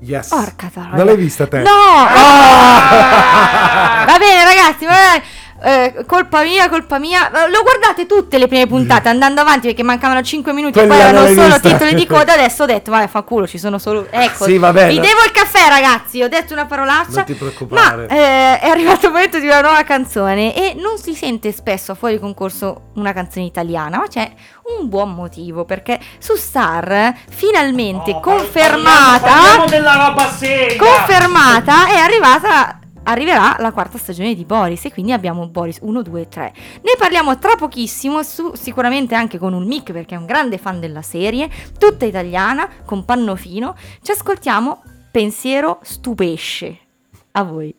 Yes. 0.00 0.28
Porca 0.28 0.70
troia. 0.72 0.96
Non 0.96 1.04
l'hai 1.04 1.16
vista 1.16 1.46
te? 1.46 1.58
No! 1.58 1.70
Ah! 1.70 2.04
Va 4.06 4.16
bene 4.18 4.44
ragazzi, 4.44 4.86
va 4.86 4.92
bene. 4.92 5.22
Eh, 5.62 6.04
colpa 6.06 6.42
mia, 6.42 6.68
colpa 6.68 6.98
mia. 6.98 7.30
Lo 7.48 7.62
guardate 7.62 8.06
tutte 8.06 8.38
le 8.38 8.46
prime 8.48 8.66
puntate 8.66 9.08
andando 9.08 9.40
avanti 9.42 9.66
perché 9.68 9.82
mancavano 9.82 10.22
5 10.22 10.52
minuti 10.52 10.78
e 10.78 10.86
Quella 10.86 10.94
poi 11.04 11.12
erano 11.12 11.26
solo 11.26 11.54
vista. 11.54 11.68
titoli 11.68 11.94
di 11.94 12.06
coda. 12.06 12.32
Adesso 12.40 12.62
ho 12.62 12.66
detto, 12.66 12.90
vabbè, 12.90 13.08
fa 13.08 13.22
culo, 13.22 13.46
ci 13.46 13.58
sono 13.58 13.78
solo. 13.78 14.06
Ecco, 14.10 14.44
Sì, 14.44 14.56
va 14.58 14.72
bene. 14.72 14.88
vi 14.90 15.00
devo 15.00 15.22
il 15.24 15.32
caffè, 15.32 15.68
ragazzi. 15.68 16.22
Ho 16.22 16.28
detto 16.28 16.52
una 16.54 16.66
parolaccia. 16.66 17.10
Non 17.16 17.24
ti 17.24 17.34
preoccupare. 17.34 18.06
Ma 18.08 18.14
eh, 18.14 18.58
è 18.60 18.68
arrivato 18.68 19.06
il 19.06 19.12
momento 19.12 19.38
di 19.38 19.46
una 19.46 19.60
nuova 19.60 19.82
canzone 19.84 20.54
e 20.54 20.74
non 20.78 20.96
si 20.98 21.14
sente 21.14 21.52
spesso 21.52 21.94
fuori 21.94 22.18
concorso 22.18 22.90
una 22.94 23.12
canzone 23.12 23.44
italiana, 23.44 23.98
ma 23.98 24.06
c'è 24.08 24.30
un 24.78 24.88
buon 24.88 25.14
motivo 25.14 25.64
perché 25.64 25.98
su 26.18 26.36
Star 26.36 27.12
finalmente 27.28 28.18
confermata 28.20 29.20
Parliamo 29.20 29.66
della 29.66 29.94
roba 30.06 30.30
seria! 30.32 30.76
confermata 30.78 31.88
è 31.88 31.96
arrivata 31.98 32.78
arriverà 33.10 33.56
la 33.58 33.72
quarta 33.72 33.98
stagione 33.98 34.34
di 34.34 34.44
Boris 34.44 34.84
e 34.84 34.92
quindi 34.92 35.12
abbiamo 35.12 35.46
Boris 35.48 35.78
1, 35.82 36.02
2 36.02 36.28
3 36.28 36.52
ne 36.82 36.94
parliamo 36.98 37.38
tra 37.38 37.56
pochissimo 37.56 38.22
su, 38.22 38.52
sicuramente 38.54 39.14
anche 39.14 39.38
con 39.38 39.52
un 39.52 39.66
mic 39.66 39.92
perché 39.92 40.14
è 40.14 40.18
un 40.18 40.26
grande 40.26 40.58
fan 40.58 40.80
della 40.80 41.02
serie 41.02 41.48
tutta 41.78 42.04
italiana 42.04 42.68
con 42.84 43.04
Pannofino. 43.04 43.76
Ci 44.02 44.12
ascoltiamo 44.12 44.82
Pensiero 45.10 45.80
stupesce. 45.82 46.78
A 47.32 47.42
voi 47.42 47.74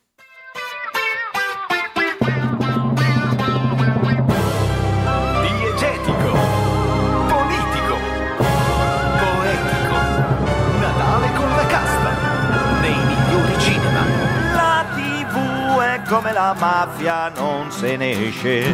come 16.14 16.32
la 16.32 16.54
mafia, 16.56 17.28
non 17.30 17.72
se 17.72 17.96
ne 17.96 18.28
esce, 18.28 18.72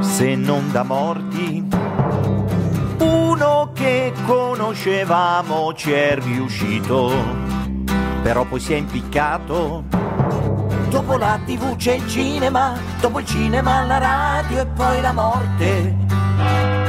se 0.00 0.34
non 0.36 0.72
da 0.72 0.82
morti. 0.82 1.68
Uno 2.98 3.72
che 3.74 4.14
conoscevamo 4.24 5.74
ci 5.74 5.92
è 5.92 6.16
riuscito, 6.18 7.12
però 8.22 8.46
poi 8.46 8.58
si 8.58 8.72
è 8.72 8.76
impiccato. 8.76 9.84
Dopo 10.88 11.18
la 11.18 11.38
tv 11.44 11.76
c'è 11.76 11.92
il 11.92 12.08
cinema, 12.08 12.72
dopo 13.02 13.20
il 13.20 13.26
cinema 13.26 13.84
la 13.84 13.98
radio 13.98 14.62
e 14.62 14.66
poi 14.66 15.00
la 15.02 15.12
morte. 15.12 16.79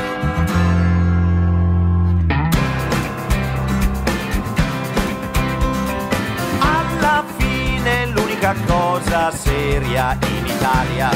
L'unica 8.51 8.53
cosa 8.65 9.31
seria 9.31 10.17
in 10.27 10.45
Italia 10.45 11.09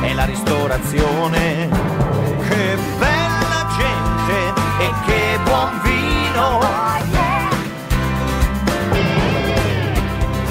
è 0.00 0.14
la 0.14 0.24
ristorazione. 0.24 1.68
Che 2.48 2.78
bella 2.98 3.68
gente 3.76 4.54
e 4.78 4.90
che 5.06 5.38
buon 5.44 5.80
vino. 5.82 6.60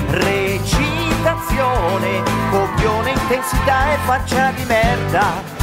Recitazione, 0.10 2.24
copione, 2.52 3.12
intensità 3.12 3.94
e 3.94 3.98
faccia 4.06 4.52
di 4.52 4.66
merda. 4.66 5.59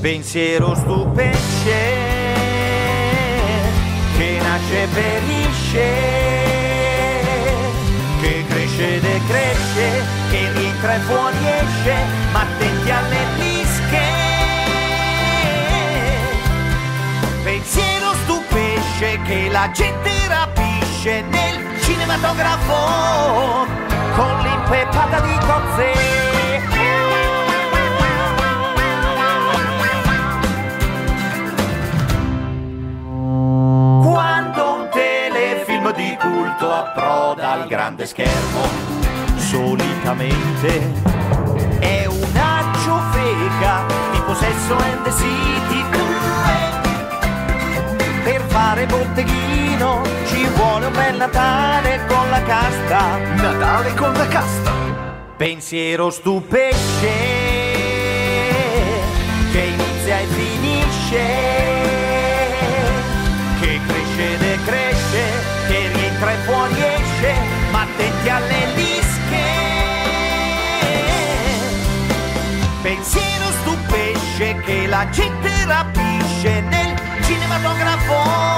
Pensiero 0.00 0.76
stupesce 0.76 1.36
che 4.16 4.38
nasce 4.40 4.82
e 4.82 4.88
perisce, 4.94 5.92
che 8.20 8.44
cresce 8.48 8.94
e 8.94 9.00
decresce, 9.00 10.04
che 10.30 10.52
rientra 10.52 10.94
e 10.94 10.98
fuori 11.00 11.36
esce, 11.36 11.94
ma 12.30 12.40
attenti 12.42 12.90
alle 12.90 13.24
lische. 13.38 14.02
Pensiero 17.42 18.14
stupesce 18.22 19.20
che 19.24 19.48
la 19.50 19.68
gente 19.72 20.10
rapisce 20.28 21.22
nel 21.22 21.80
cinematografo 21.82 23.66
con 24.14 24.38
l'impeppata 24.42 25.20
di 25.20 25.38
cozze. 25.44 26.27
Culto 36.68 36.74
approda 36.74 37.52
al 37.52 37.66
grande 37.66 38.06
schermo, 38.06 38.66
solitamente 39.36 40.92
è 41.78 42.04
una 42.06 42.70
ciofeca 42.84 43.86
tipo 44.12 44.34
Sesso 44.34 44.76
and 44.76 45.02
the 45.02 45.12
City. 45.12 45.84
Per 48.22 48.40
fare 48.48 48.84
botteghino 48.86 50.02
ci 50.26 50.46
vuole 50.54 50.86
un 50.86 50.92
bel 50.92 51.16
Natale 51.16 52.04
con 52.06 52.28
la 52.28 52.42
casta. 52.42 53.16
Natale 53.36 53.94
con 53.94 54.12
la 54.12 54.28
casta. 54.28 54.72
Pensiero 55.36 56.10
stupesce 56.10 57.08
che 59.52 59.60
inizia 59.60 60.18
e 60.18 60.26
finisce, 60.26 61.47
la 74.88 75.06
gente 75.12 75.50
rapisce 75.66 76.60
nel 76.62 76.94
cinematografo 77.20 78.57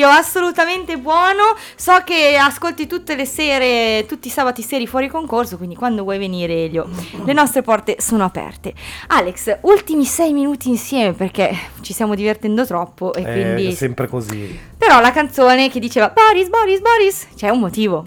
Elio, 0.00 0.08
assolutamente 0.08 0.96
buono. 0.96 1.54
So 1.76 2.00
che 2.04 2.38
ascolti 2.40 2.86
tutte 2.86 3.14
le 3.14 3.26
sere, 3.26 4.06
tutti 4.06 4.28
i 4.28 4.30
sabati 4.30 4.62
seri 4.62 4.86
fuori 4.86 5.08
concorso, 5.08 5.58
quindi 5.58 5.74
quando 5.74 6.04
vuoi 6.04 6.16
venire 6.18 6.64
Elio, 6.64 6.88
le 7.24 7.32
nostre 7.34 7.60
porte 7.60 7.96
sono 7.98 8.24
aperte. 8.24 8.72
Alex, 9.08 9.58
ultimi 9.62 10.06
sei 10.06 10.32
minuti 10.32 10.70
insieme 10.70 11.12
perché 11.12 11.54
ci 11.82 11.92
stiamo 11.92 12.14
divertendo 12.14 12.64
troppo 12.64 13.12
e 13.12 13.22
È 13.22 13.32
quindi... 13.32 13.72
sempre 13.72 14.08
così. 14.08 14.58
Però 14.78 15.00
la 15.00 15.12
canzone 15.12 15.68
che 15.68 15.78
diceva 15.78 16.08
Boris, 16.08 16.48
Boris, 16.48 16.80
Boris, 16.80 17.28
c'è 17.36 17.50
un 17.50 17.60
motivo. 17.60 18.06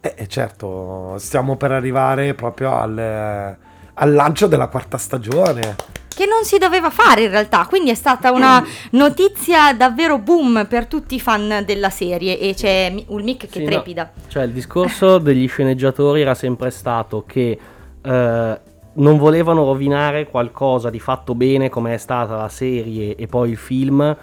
Eh, 0.00 0.14
eh, 0.16 0.28
certo, 0.28 1.16
stiamo 1.18 1.56
per 1.56 1.72
arrivare 1.72 2.34
proprio 2.34 2.76
al, 2.76 3.56
al 3.94 4.12
lancio 4.12 4.46
della 4.46 4.68
quarta 4.68 4.98
stagione. 4.98 5.93
Che 6.14 6.26
non 6.26 6.44
si 6.44 6.58
doveva 6.58 6.90
fare 6.90 7.24
in 7.24 7.30
realtà, 7.30 7.66
quindi 7.68 7.90
è 7.90 7.94
stata 7.94 8.30
una 8.30 8.64
notizia 8.90 9.72
davvero 9.74 10.18
boom 10.18 10.66
per 10.68 10.86
tutti 10.86 11.16
i 11.16 11.20
fan 11.20 11.62
della 11.66 11.90
serie 11.90 12.38
e 12.38 12.54
c'è 12.54 12.90
Mi- 12.92 13.04
Ulmic 13.08 13.40
che 13.48 13.48
Sì, 13.50 13.58
no. 13.60 13.66
trepida. 13.70 14.12
Cioè, 14.28 14.44
il 14.44 14.52
discorso 14.52 15.18
degli 15.18 15.48
sceneggiatori 15.48 16.20
era 16.20 16.34
sempre 16.34 16.70
stato 16.70 17.24
che 17.26 17.58
eh, 18.02 18.60
non 18.96 19.16
volevano 19.18 19.64
rovinare 19.64 20.26
qualcosa 20.28 20.88
di 20.88 21.00
fatto 21.00 21.34
bene 21.34 21.68
come 21.68 21.94
è 21.94 21.98
stata 21.98 22.36
la 22.36 22.48
serie 22.48 23.16
e 23.16 23.26
poi 23.26 23.50
il 23.50 23.56
film 23.56 24.16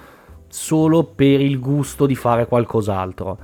solo 0.47 1.03
per 1.03 1.41
il 1.41 1.59
gusto 1.59 2.05
di 2.05 2.15
fare 2.15 2.45
qualcos'altro. 2.47 3.37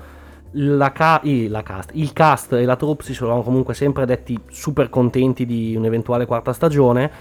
La 0.51 0.91
ca- 0.93 1.21
la 1.23 1.61
cast- 1.63 1.91
il 1.93 2.13
cast 2.13 2.53
e 2.53 2.63
la 2.63 2.77
troupe 2.77 3.03
si 3.03 3.13
sono 3.13 3.41
comunque 3.43 3.73
sempre 3.73 4.05
detti 4.05 4.39
super 4.49 4.89
contenti 4.89 5.45
di 5.45 5.75
un'eventuale 5.75 6.25
quarta 6.25 6.53
stagione 6.53 7.11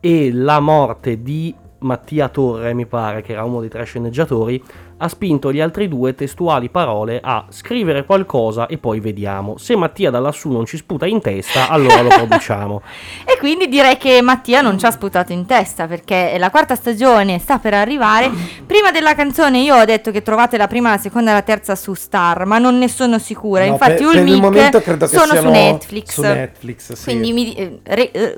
e 0.00 0.30
la 0.32 0.60
morte 0.60 1.22
di 1.22 1.54
Mattia 1.78 2.28
Torre, 2.28 2.74
mi 2.74 2.86
pare, 2.86 3.22
che 3.22 3.32
era 3.32 3.44
uno 3.44 3.60
dei 3.60 3.68
tre 3.68 3.84
sceneggiatori, 3.84 4.62
ha 4.98 5.08
spinto 5.08 5.52
gli 5.52 5.60
altri 5.60 5.88
due 5.88 6.14
testuali 6.14 6.70
parole 6.70 7.20
a 7.22 7.44
scrivere 7.50 8.06
qualcosa 8.06 8.66
e 8.66 8.78
poi 8.78 9.00
vediamo. 9.00 9.58
Se 9.58 9.76
Mattia 9.76 10.10
da 10.10 10.18
lassù 10.18 10.50
non 10.50 10.64
ci 10.64 10.78
sputa 10.78 11.06
in 11.06 11.20
testa, 11.20 11.68
allora 11.68 12.02
lo 12.02 12.08
produciamo. 12.08 12.82
E 13.26 13.38
quindi 13.38 13.68
direi 13.68 13.98
che 13.98 14.22
Mattia 14.22 14.62
non 14.62 14.78
ci 14.78 14.86
ha 14.86 14.90
sputato 14.90 15.32
in 15.32 15.44
testa 15.46 15.86
perché 15.86 16.36
la 16.38 16.50
quarta 16.50 16.74
stagione 16.74 17.38
sta 17.38 17.58
per 17.58 17.74
arrivare. 17.74 18.30
Prima 18.64 18.90
della 18.90 19.14
canzone 19.14 19.58
io 19.58 19.76
ho 19.76 19.84
detto 19.84 20.10
che 20.10 20.22
trovate 20.22 20.56
la 20.56 20.66
prima, 20.66 20.90
la 20.90 20.98
seconda 20.98 21.32
e 21.32 21.34
la 21.34 21.42
terza 21.42 21.74
su 21.74 21.92
Star, 21.94 22.46
ma 22.46 22.58
non 22.58 22.78
ne 22.78 22.88
sono 22.88 23.18
sicura. 23.18 23.64
No, 23.66 23.72
Infatti 23.72 24.04
per, 24.04 24.14
per 24.14 24.26
il 24.26 24.40
momento 24.40 24.80
credo 24.80 25.06
che 25.06 25.16
sono 25.16 25.34
su 25.34 25.48
Netflix. 25.48 26.12
Su 26.12 26.22
Netflix, 26.22 26.92
sì. 26.92 27.04
Quindi 27.04 27.32
mi 27.32 27.54
eh, 27.54 27.80
re- 27.82 28.10
eh, 28.10 28.34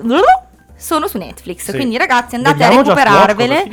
sono 0.79 1.07
su 1.07 1.17
Netflix, 1.17 1.65
Sì. 1.65 1.71
quindi 1.73 1.97
ragazzi 1.97 2.35
andate 2.35 2.57
Vediamo 2.57 2.79
a 2.79 2.83
recuperarvele. 2.83 3.67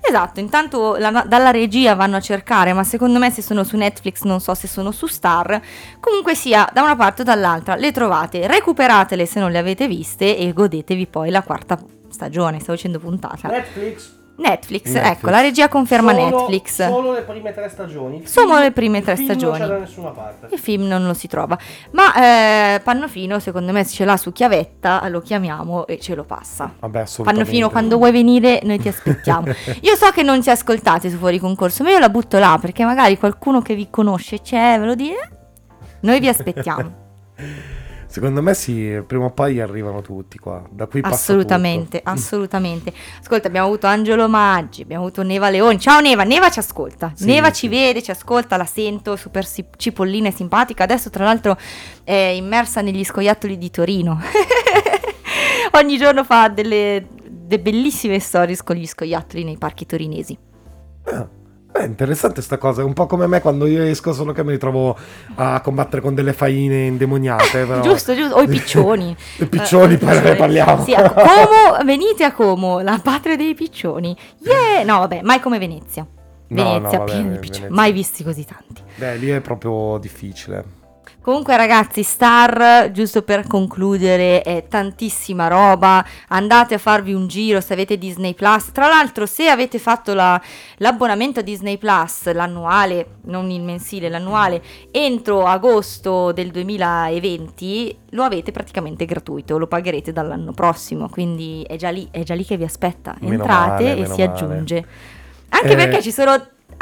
Esatto, 0.00 0.40
intanto 0.40 0.96
la- 0.96 1.24
dalla 1.26 1.50
regia 1.50 1.94
vanno 1.94 2.16
a 2.16 2.20
cercare, 2.20 2.72
ma 2.72 2.84
secondo 2.84 3.18
me 3.18 3.30
se 3.30 3.42
sono 3.42 3.64
su 3.64 3.76
Netflix 3.76 4.22
non 4.22 4.40
so 4.40 4.54
se 4.54 4.68
sono 4.68 4.90
su 4.92 5.06
Star. 5.06 5.60
Comunque 6.00 6.34
sia, 6.34 6.68
da 6.72 6.82
una 6.82 6.96
parte 6.96 7.22
o 7.22 7.24
dall'altra 7.24 7.74
le 7.74 7.92
trovate, 7.92 8.46
recuperatele 8.46 9.26
se 9.26 9.40
non 9.40 9.50
le 9.50 9.58
avete 9.58 9.86
viste 9.88 10.36
e 10.38 10.52
godetevi 10.52 11.06
poi 11.08 11.30
la 11.30 11.42
quarta 11.42 11.78
stagione, 12.08 12.58
stavo 12.60 12.74
dicendo 12.74 12.98
puntata. 12.98 13.48
Netflix. 13.48 14.20
Netflix, 14.36 14.92
Netflix. 14.92 15.10
ecco, 15.18 15.30
la 15.30 15.40
regia 15.40 15.68
conferma 15.68 16.12
Solo- 16.12 16.24
Netflix. 16.38 16.86
Solo 16.86 17.12
le 17.12 17.22
prime 17.22 17.52
tre 17.52 17.68
stagioni. 17.68 18.26
Solo 18.26 18.58
le 18.58 18.72
prime 18.72 19.02
tre 19.02 19.16
stagioni. 19.16 19.58
Non 19.58 19.68
c'è 19.68 19.74
da 19.74 19.78
nessuna 19.78 20.10
parte. 20.10 20.48
Il 20.50 20.58
film 20.58 20.86
non 20.86 21.06
lo 21.06 21.14
si 21.14 21.28
trova, 21.28 21.56
ma 21.92 22.14
eh, 22.74 22.80
Pannofino 22.80 23.38
secondo 23.38 23.72
me 23.72 23.84
ce 23.86 24.04
l'ha 24.04 24.16
su 24.16 24.32
chiavetta, 24.32 25.06
lo 25.08 25.20
chiamiamo 25.20 25.86
e 25.86 25.98
ce 26.00 26.14
lo 26.14 26.24
passa. 26.24 26.72
Vabbè, 26.78 27.00
assolutamente. 27.00 27.44
Pannofino, 27.44 27.70
quando 27.70 27.96
vuoi 27.98 28.10
venire, 28.10 28.60
noi 28.64 28.78
ti 28.78 28.88
aspettiamo. 28.88 29.46
io 29.80 29.96
so 29.96 30.10
che 30.10 30.22
non 30.22 30.42
ci 30.42 30.50
ascoltate 30.50 31.10
su 31.10 31.18
fuori 31.18 31.38
concorso, 31.38 31.82
ma 31.82 31.90
io 31.90 31.98
la 31.98 32.08
butto 32.08 32.38
là 32.38 32.58
perché 32.60 32.84
magari 32.84 33.18
qualcuno 33.18 33.60
che 33.60 33.74
vi 33.74 33.88
conosce 33.90 34.40
c'è, 34.40 34.78
ve 34.78 34.86
lo 34.86 34.94
dire? 34.94 35.30
Noi 36.00 36.18
vi 36.20 36.28
aspettiamo. 36.28 37.00
Secondo 38.12 38.42
me 38.42 38.52
sì, 38.52 39.02
prima 39.06 39.24
o 39.24 39.30
poi 39.30 39.58
arrivano 39.58 40.02
tutti 40.02 40.38
qua. 40.38 40.62
Da 40.68 40.86
qui 40.86 41.00
assolutamente, 41.02 42.00
tutto. 42.00 42.10
assolutamente. 42.10 42.92
Ascolta, 43.18 43.48
abbiamo 43.48 43.68
avuto 43.68 43.86
Angelo 43.86 44.28
Maggi, 44.28 44.82
abbiamo 44.82 45.04
avuto 45.04 45.22
Neva 45.22 45.48
Leoni. 45.48 45.80
Ciao 45.80 45.98
Neva, 45.98 46.22
Neva 46.22 46.50
ci 46.50 46.58
ascolta. 46.58 47.12
Sì, 47.14 47.24
Neva 47.24 47.46
sì. 47.46 47.54
ci 47.54 47.68
vede, 47.68 48.02
ci 48.02 48.10
ascolta, 48.10 48.58
la 48.58 48.66
sento, 48.66 49.16
super 49.16 49.46
si- 49.46 49.64
cipollina 49.78 50.28
e 50.28 50.32
simpatica. 50.32 50.84
Adesso 50.84 51.08
tra 51.08 51.24
l'altro 51.24 51.56
è 52.04 52.12
immersa 52.12 52.82
negli 52.82 53.02
scoiattoli 53.02 53.56
di 53.56 53.70
Torino. 53.70 54.20
Ogni 55.72 55.96
giorno 55.96 56.22
fa 56.22 56.48
delle, 56.48 57.06
de 57.24 57.60
bellissime 57.60 58.18
stories 58.18 58.62
con 58.62 58.76
gli 58.76 58.86
scoiattoli 58.86 59.42
nei 59.42 59.56
parchi 59.56 59.86
torinesi. 59.86 60.36
Ah, 61.04 61.26
Beh, 61.72 61.86
interessante 61.86 62.42
sta 62.42 62.58
cosa. 62.58 62.82
È 62.82 62.84
un 62.84 62.92
po' 62.92 63.06
come 63.06 63.26
me 63.26 63.40
quando 63.40 63.66
io 63.66 63.82
esco, 63.82 64.12
solo 64.12 64.32
che 64.32 64.44
mi 64.44 64.50
ritrovo 64.50 64.94
a 65.36 65.60
combattere 65.62 66.02
con 66.02 66.14
delle 66.14 66.34
faine 66.34 66.84
indemoniate. 66.84 67.64
Però... 67.64 67.80
Giusto, 67.80 68.14
giusto. 68.14 68.36
O 68.36 68.42
i 68.42 68.46
piccioni. 68.46 69.16
I 69.40 69.46
piccioni, 69.46 69.96
poi 69.96 70.20
ne 70.20 70.36
parliamo. 70.36 70.84
Sì, 70.84 70.92
ecco, 70.92 71.14
Como, 71.22 71.84
venite 71.84 72.24
a 72.24 72.32
Como, 72.32 72.80
la 72.80 73.00
patria 73.02 73.36
dei 73.36 73.54
piccioni. 73.54 74.14
Yeah! 74.40 74.84
No, 74.84 74.98
vabbè, 74.98 75.22
mai 75.22 75.40
come 75.40 75.58
Venezia. 75.58 76.06
No, 76.48 76.62
Venezia, 76.62 76.98
no, 76.98 77.04
vabbè, 77.06 77.22
di 77.22 77.38
piccioni. 77.38 77.38
Venezia. 77.40 77.70
Mai 77.70 77.92
visti 77.92 78.22
così 78.22 78.44
tanti. 78.44 78.82
Beh, 78.96 79.16
lì 79.16 79.30
è 79.30 79.40
proprio 79.40 79.96
difficile. 79.98 80.80
Comunque 81.22 81.56
ragazzi, 81.56 82.02
Star, 82.02 82.90
giusto 82.90 83.22
per 83.22 83.46
concludere, 83.46 84.42
è 84.42 84.66
tantissima 84.68 85.46
roba, 85.46 86.04
andate 86.26 86.74
a 86.74 86.78
farvi 86.78 87.14
un 87.14 87.28
giro 87.28 87.60
se 87.60 87.74
avete 87.74 87.96
Disney 87.96 88.34
Plus. 88.34 88.72
Tra 88.72 88.88
l'altro 88.88 89.24
se 89.26 89.46
avete 89.46 89.78
fatto 89.78 90.14
la- 90.14 90.40
l'abbonamento 90.78 91.38
a 91.38 91.42
Disney 91.44 91.78
Plus, 91.78 92.32
l'annuale, 92.32 93.18
non 93.26 93.50
il 93.50 93.62
mensile, 93.62 94.08
l'annuale, 94.08 94.60
entro 94.90 95.46
agosto 95.46 96.32
del 96.32 96.50
2020, 96.50 97.98
lo 98.10 98.24
avete 98.24 98.50
praticamente 98.50 99.04
gratuito, 99.04 99.58
lo 99.58 99.68
pagherete 99.68 100.12
dall'anno 100.12 100.50
prossimo, 100.50 101.08
quindi 101.08 101.64
è 101.68 101.76
già 101.76 101.90
lì, 101.90 102.08
è 102.10 102.24
già 102.24 102.34
lì 102.34 102.44
che 102.44 102.56
vi 102.56 102.64
aspetta. 102.64 103.14
Entrate 103.20 103.84
male, 103.84 103.96
e 103.96 104.04
si 104.06 104.10
male. 104.10 104.22
aggiunge. 104.24 104.86
Anche 105.50 105.72
Eh, 105.72 105.76
perché 105.76 106.02
ci 106.02 106.10
sono 106.10 106.32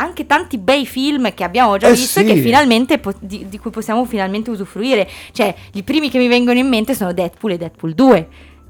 anche 0.00 0.26
tanti 0.26 0.56
bei 0.58 0.86
film 0.86 1.32
che 1.34 1.44
abbiamo 1.44 1.76
già 1.76 1.88
Eh 1.88 1.92
visto 1.92 2.20
e 2.20 2.24
sì. 2.26 2.32
che 2.32 2.40
finalmente 2.40 2.98
po- 2.98 3.12
di, 3.20 3.46
di 3.48 3.58
cui 3.58 3.70
possiamo 3.70 4.04
finalmente 4.04 4.50
usufruire. 4.50 5.08
Cioè, 5.32 5.54
i 5.74 5.82
primi 5.82 6.08
che 6.10 6.18
mi 6.18 6.26
vengono 6.28 6.58
in 6.58 6.68
mente 6.68 6.94
sono 6.94 7.12
Deadpool 7.12 7.52
e 7.52 7.56
Deadpool 7.58 7.94
2. 7.94 8.28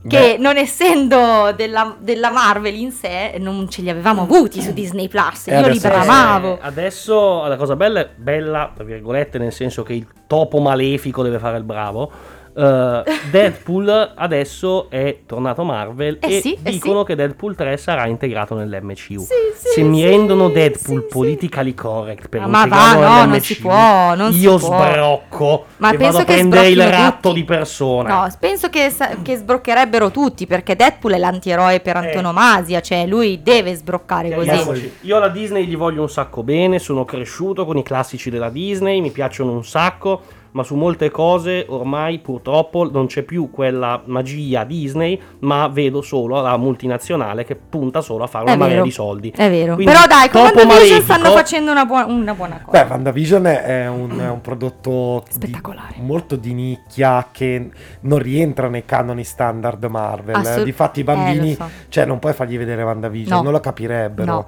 Che 0.09 0.19
Beh. 0.19 0.37
non 0.39 0.57
essendo 0.57 1.53
della, 1.55 1.95
della 2.01 2.31
Marvel 2.31 2.75
in 2.75 2.91
sé, 2.91 3.35
non 3.39 3.69
ce 3.69 3.83
li 3.83 3.91
avevamo 3.91 4.23
avuti 4.23 4.63
su 4.63 4.73
Disney 4.73 5.09
Plus. 5.09 5.49
E 5.49 5.61
Io 5.61 5.69
li 5.69 5.79
bramavo. 5.79 6.55
Eh, 6.55 6.59
adesso 6.63 7.45
la 7.47 7.57
cosa 7.57 7.77
bella 7.77 8.01
è 8.01 8.09
bella, 8.17 8.73
tra 8.75 8.83
virgolette, 8.83 9.37
nel 9.37 9.53
senso 9.53 9.83
che 9.83 9.93
il 9.93 10.07
topo 10.27 10.59
malefico 10.59 11.23
deve 11.23 11.39
fare 11.39 11.59
il 11.59 11.65
bravo. 11.65 12.11
Eh, 12.53 13.03
Deadpool 13.31 14.13
adesso 14.17 14.91
è 14.91 15.21
tornato 15.27 15.63
Marvel 15.63 16.19
Eh 16.21 16.37
e 16.37 16.41
sì, 16.41 16.59
eh 16.63 16.71
dicono 16.71 17.05
che 17.05 17.15
Deadpool 17.15 17.55
3 17.55 17.77
sarà 17.77 18.07
integrato 18.07 18.55
nell'MCU. 18.55 19.21
Sì, 19.21 19.35
sì, 19.55 19.69
Se 19.75 19.83
mi 19.83 19.99
sì, 20.01 20.05
rendono 20.07 20.49
sì, 20.49 20.55
Deadpool 20.55 21.01
sì. 21.03 21.07
politically 21.15 21.75
correct 21.75 22.29
per 22.29 22.43
Ah, 22.43 22.47
ma 22.47 22.67
va, 22.67 22.95
no, 22.95 23.25
non 23.27 23.41
si 23.41 23.57
può, 23.59 24.15
non 24.15 24.33
si 24.33 24.41
io 24.41 24.57
può. 24.59 24.69
sbrocco 24.69 25.65
Ma 25.77 25.91
e 25.93 25.97
penso 25.97 26.19
vado 26.19 26.31
a 26.31 26.35
prendere 26.35 26.69
il 26.69 26.89
ratto 26.89 27.29
tutti. 27.29 27.41
di 27.41 27.45
persona. 27.47 28.23
No, 28.23 28.35
penso 28.39 28.69
che, 28.69 28.93
che 29.23 29.37
sbroccherebbero 29.37 30.11
tutti 30.11 30.47
perché 30.47 30.75
Deadpool 30.77 31.15
è 31.15 31.19
l'antieroe 31.19 31.81
per 31.81 31.97
antonomasia, 31.97 32.81
cioè 32.81 33.07
lui 33.07 33.43
deve 33.43 33.75
sbroccare 33.75 34.35
così. 34.35 34.93
Io 35.03 35.17
alla 35.17 35.29
Disney 35.29 35.67
gli 35.67 35.77
voglio 35.77 36.03
un 36.03 36.11
sacco 36.11 36.43
bene, 36.43 36.79
sono 36.79 37.05
cresciuto 37.05 37.65
con 37.65 37.77
i 37.77 37.83
classici 37.83 38.31
della 38.31 38.51
Disney, 38.51 39.01
mi 39.01 39.11
piacciono 39.11 39.53
un 39.53 39.65
sacco, 39.65 40.23
ma 40.53 40.63
su 40.63 40.75
molte 40.75 41.11
cose 41.11 41.65
ormai 41.69 42.19
purtroppo 42.19 42.89
non 42.91 43.07
c'è 43.07 43.23
più 43.23 43.51
quella 43.51 44.03
magia 44.07 44.65
Disney, 44.65 45.21
ma 45.41 45.69
vedo 45.69 46.03
solo 46.03 46.41
la 46.41 46.57
multinazionale 46.57 47.45
che 47.45 47.55
punta 47.57 48.01
solo 48.01 48.25
a 48.25 48.27
fare 48.27 48.45
una 48.45 48.57
marea 48.57 48.83
di 48.83 48.91
soldi. 48.91 49.31
È 49.37 49.49
vero. 49.49 49.75
Quindi, 49.75 49.93
Però 49.93 50.07
dai, 50.07 50.29
con 50.29 50.43
WandaVision 50.43 51.03
stanno 51.03 51.31
facendo 51.31 51.71
una, 51.71 51.85
buona- 51.85 52.07
una 52.13 52.35
buona 52.35 52.61
cosa. 52.65 52.83
Beh, 52.83 52.91
WandaVision 52.91 53.47
è 53.47 53.89
un, 53.89 54.19
è 54.19 54.29
un 54.29 54.41
prodotto 54.41 55.23
di- 55.27 55.33
Spettacolare. 55.35 55.95
molto 56.01 56.37
di 56.37 56.53
nicchia 56.53 57.29
che 57.31 57.71
non 58.01 58.19
rientra 58.19 58.69
nei 58.69 58.85
canoni 58.85 59.25
standard 59.25 59.83
Marvel. 59.85 60.35
Assolut- 60.35 60.65
Difatti 60.65 60.99
i 61.01 61.03
Eh, 61.03 61.05
bambini, 61.05 61.49
lo 61.57 61.65
so. 61.65 61.71
cioè 61.89 62.05
non 62.05 62.19
puoi 62.19 62.33
fargli 62.33 62.59
vedere 62.59 62.83
WandaVision, 62.83 63.37
No. 63.37 63.43
non 63.43 63.53
lo 63.53 63.61
capirebbero. 63.61 64.33
No. 64.33 64.47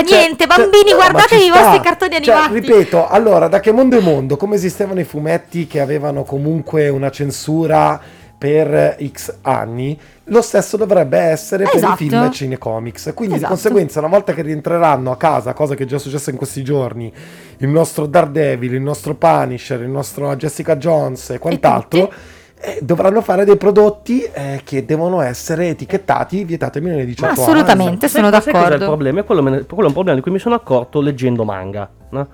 Fa 0.00 0.06
Cioè- 0.06 0.18
niente, 0.18 0.46
cioè- 0.46 0.56
bambini, 0.56 0.90
ma 0.90 0.96
guardatevi 0.96 1.44
i 1.44 1.50
vostri 1.50 1.80
cartoni 1.80 2.22
Cioè, 2.22 2.34
animati. 2.34 2.60
ripeto, 2.60 3.08
allora, 3.08 3.48
da 3.48 3.60
che 3.60 3.72
mondo 3.72 3.96
è 3.98 4.00
mondo, 4.00 4.36
come 4.36 4.54
esistevano 4.56 5.00
i 5.00 5.04
fumetti 5.04 5.66
che 5.66 5.80
avevano 5.80 6.22
comunque 6.24 6.88
una 6.88 7.10
censura 7.10 8.00
per 8.38 8.96
X 9.12 9.34
anni, 9.42 9.98
lo 10.24 10.40
stesso 10.40 10.78
dovrebbe 10.78 11.18
essere 11.18 11.64
per 11.64 11.74
Esatto. 11.76 11.92
i 12.02 12.08
film 12.08 12.22
e 12.22 12.30
cinecomics. 12.30 13.12
Quindi 13.14 13.34
Esatto. 13.34 13.52
di 13.52 13.60
conseguenza, 13.60 13.98
una 13.98 14.08
volta 14.08 14.32
che 14.32 14.40
rientreranno 14.40 15.10
a 15.10 15.16
casa, 15.18 15.52
cosa 15.52 15.74
che 15.74 15.82
è 15.82 15.86
già 15.86 15.98
successa 15.98 16.30
in 16.30 16.36
questi 16.38 16.64
giorni, 16.64 17.12
il 17.58 17.68
nostro 17.68 18.06
Daredevil, 18.06 18.72
il 18.74 18.80
nostro 18.80 19.14
Punisher, 19.14 19.82
il 19.82 19.90
nostro 19.90 20.34
Jessica 20.36 20.76
Jones 20.76 21.30
e 21.30 21.38
quant'altro. 21.38 22.00
tutti? 22.00 22.14
Eh, 22.60 22.78
dovranno 22.82 23.20
fare 23.22 23.44
dei 23.44 23.56
prodotti 23.56 24.22
eh, 24.22 24.60
che 24.64 24.84
devono 24.84 25.20
essere 25.20 25.68
etichettati 25.68 26.44
vietati 26.44 26.78
ai 26.78 26.84
minori 26.84 27.04
di 27.04 27.14
18 27.14 27.26
Ma 27.26 27.32
anni. 27.32 27.42
assolutamente, 27.42 28.08
Sai- 28.08 28.22
sono 28.22 28.30
sai 28.32 28.40
cos'è 28.40 28.50
il 28.50 28.62
d'accordo. 28.64 28.84
problema? 28.86 29.22
Quello, 29.22 29.42
me 29.42 29.50
ne- 29.50 29.64
quello 29.64 29.84
è 29.84 29.86
un 29.86 29.92
problema 29.92 30.16
di 30.16 30.22
cui 30.22 30.30
mi 30.32 30.38
sono 30.38 30.54
accorto 30.54 31.00
leggendo 31.00 31.44
manga. 31.44 31.88
no? 32.10 32.28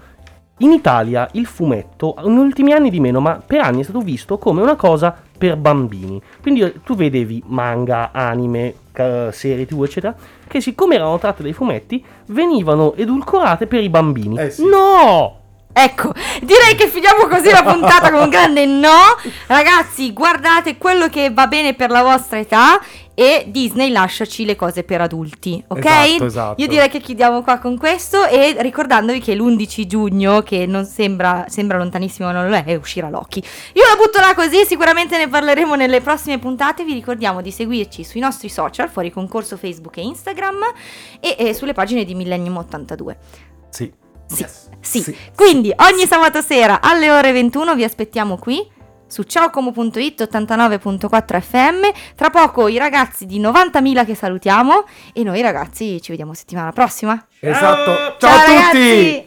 In 0.61 0.73
Italia 0.73 1.29
il 1.33 1.45
fumetto, 1.45 2.15
negli 2.25 2.39
ultimi 2.39 2.73
anni 2.73 2.89
di 2.89 2.99
meno, 2.99 3.21
ma 3.21 3.43
per 3.45 3.61
anni 3.61 3.81
è 3.81 3.83
stato 3.85 4.01
visto 4.01 4.39
come 4.39 4.63
una 4.63 4.75
cosa 4.75 5.15
per 5.37 5.57
bambini. 5.57 6.21
Quindi 6.41 6.63
eh, 6.63 6.81
tu 6.83 6.95
vedevi 6.95 7.43
manga, 7.47 8.11
anime, 8.13 8.73
serie 9.33 9.67
tv, 9.67 9.85
eccetera, 9.85 10.15
che 10.49 10.63
siccome 10.63 10.95
erano 10.95 11.19
tratte 11.19 11.43
dai 11.43 11.53
fumetti, 11.53 12.03
venivano 12.29 12.95
edulcorate 12.95 13.67
per 13.67 13.83
i 13.83 13.91
bambini. 13.91 14.39
Eh 14.39 14.49
sì. 14.51 14.65
No! 14.67 15.41
Ecco, 15.79 16.11
direi 16.41 16.75
che 16.75 16.89
finiamo 16.89 17.27
così 17.27 17.51
la 17.51 17.63
puntata 17.63 18.11
con 18.11 18.23
un 18.23 18.29
grande 18.31 18.65
no. 18.65 18.89
Ragazzi, 19.47 20.11
guardate 20.15 20.79
quello 20.79 21.11
che 21.11 21.31
va 21.31 21.47
bene 21.49 21.75
per 21.75 21.91
la 21.91 22.03
vostra 22.03 22.39
età 22.39 22.81
e 23.13 23.45
Disney 23.49 23.91
lasciaci 23.91 24.47
le 24.47 24.57
cose 24.57 24.85
per 24.85 25.03
adulti, 25.03 25.63
ok? 25.69 25.85
Esatto, 25.85 26.25
esatto. 26.25 26.63
Io 26.63 26.67
direi 26.67 26.89
che 26.89 27.01
chiudiamo 27.01 27.43
qua 27.43 27.59
con 27.59 27.77
questo 27.77 28.25
e 28.25 28.57
ricordandovi 28.59 29.21
che 29.21 29.35
l'11 29.35 29.85
giugno, 29.85 30.41
che 30.41 30.65
non 30.65 30.87
sembra, 30.87 31.45
sembra 31.49 31.77
lontanissimo, 31.77 32.27
ma 32.29 32.33
non 32.33 32.49
lo 32.49 32.57
è, 32.57 32.75
uscirà 32.77 33.11
Loki. 33.11 33.41
Io 33.75 33.83
la 33.87 33.97
butto 34.03 34.19
là 34.19 34.35
così, 34.35 34.65
sicuramente 34.65 35.19
ne 35.19 35.29
parleremo 35.29 35.75
nelle 35.75 36.01
prossime 36.01 36.39
puntate. 36.39 36.85
Vi 36.85 36.95
ricordiamo 36.95 37.43
di 37.43 37.51
seguirci 37.51 38.03
sui 38.03 38.21
nostri 38.21 38.49
social, 38.49 38.89
fuori 38.89 39.11
concorso 39.11 39.59
Facebook 39.59 39.99
e 39.99 40.05
Instagram 40.05 40.57
e, 41.21 41.37
e 41.39 41.53
sulle 41.53 41.75
pagine 41.75 42.07
di 42.07 42.15
Millennium 42.15 42.57
82. 42.57 43.19
Sì. 43.69 43.93
Sì, 44.27 44.43
Yes. 44.43 44.66
Sì. 44.87 45.03
Sì. 45.03 45.17
Quindi 45.35 45.73
ogni 45.77 46.07
sabato 46.07 46.41
sera 46.41 46.81
alle 46.81 47.11
ore 47.11 47.33
21 47.33 47.75
vi 47.75 47.85
aspettiamo 47.85 48.37
qui 48.37 48.75
su 49.09 49.23
ciaocomo.it 49.23 50.29
89.4 50.33 51.41
FM. 51.41 52.15
Tra 52.15 52.31
poco 52.31 52.69
i 52.69 52.79
ragazzi 52.79 53.27
di 53.27 53.41
90.000 53.41 54.05
che 54.05 54.15
salutiamo 54.15 54.85
e 55.13 55.23
noi 55.23 55.41
ragazzi 55.43 56.01
ci 56.01 56.11
vediamo 56.11 56.35
settimana 56.35 56.73
prossima. 56.73 57.25
Esatto. 57.41 57.95
Ciao, 57.95 58.17
Ciao, 58.19 58.31
a 58.31 58.41
tutti! 58.41 58.55
ragazzi! 58.55 59.26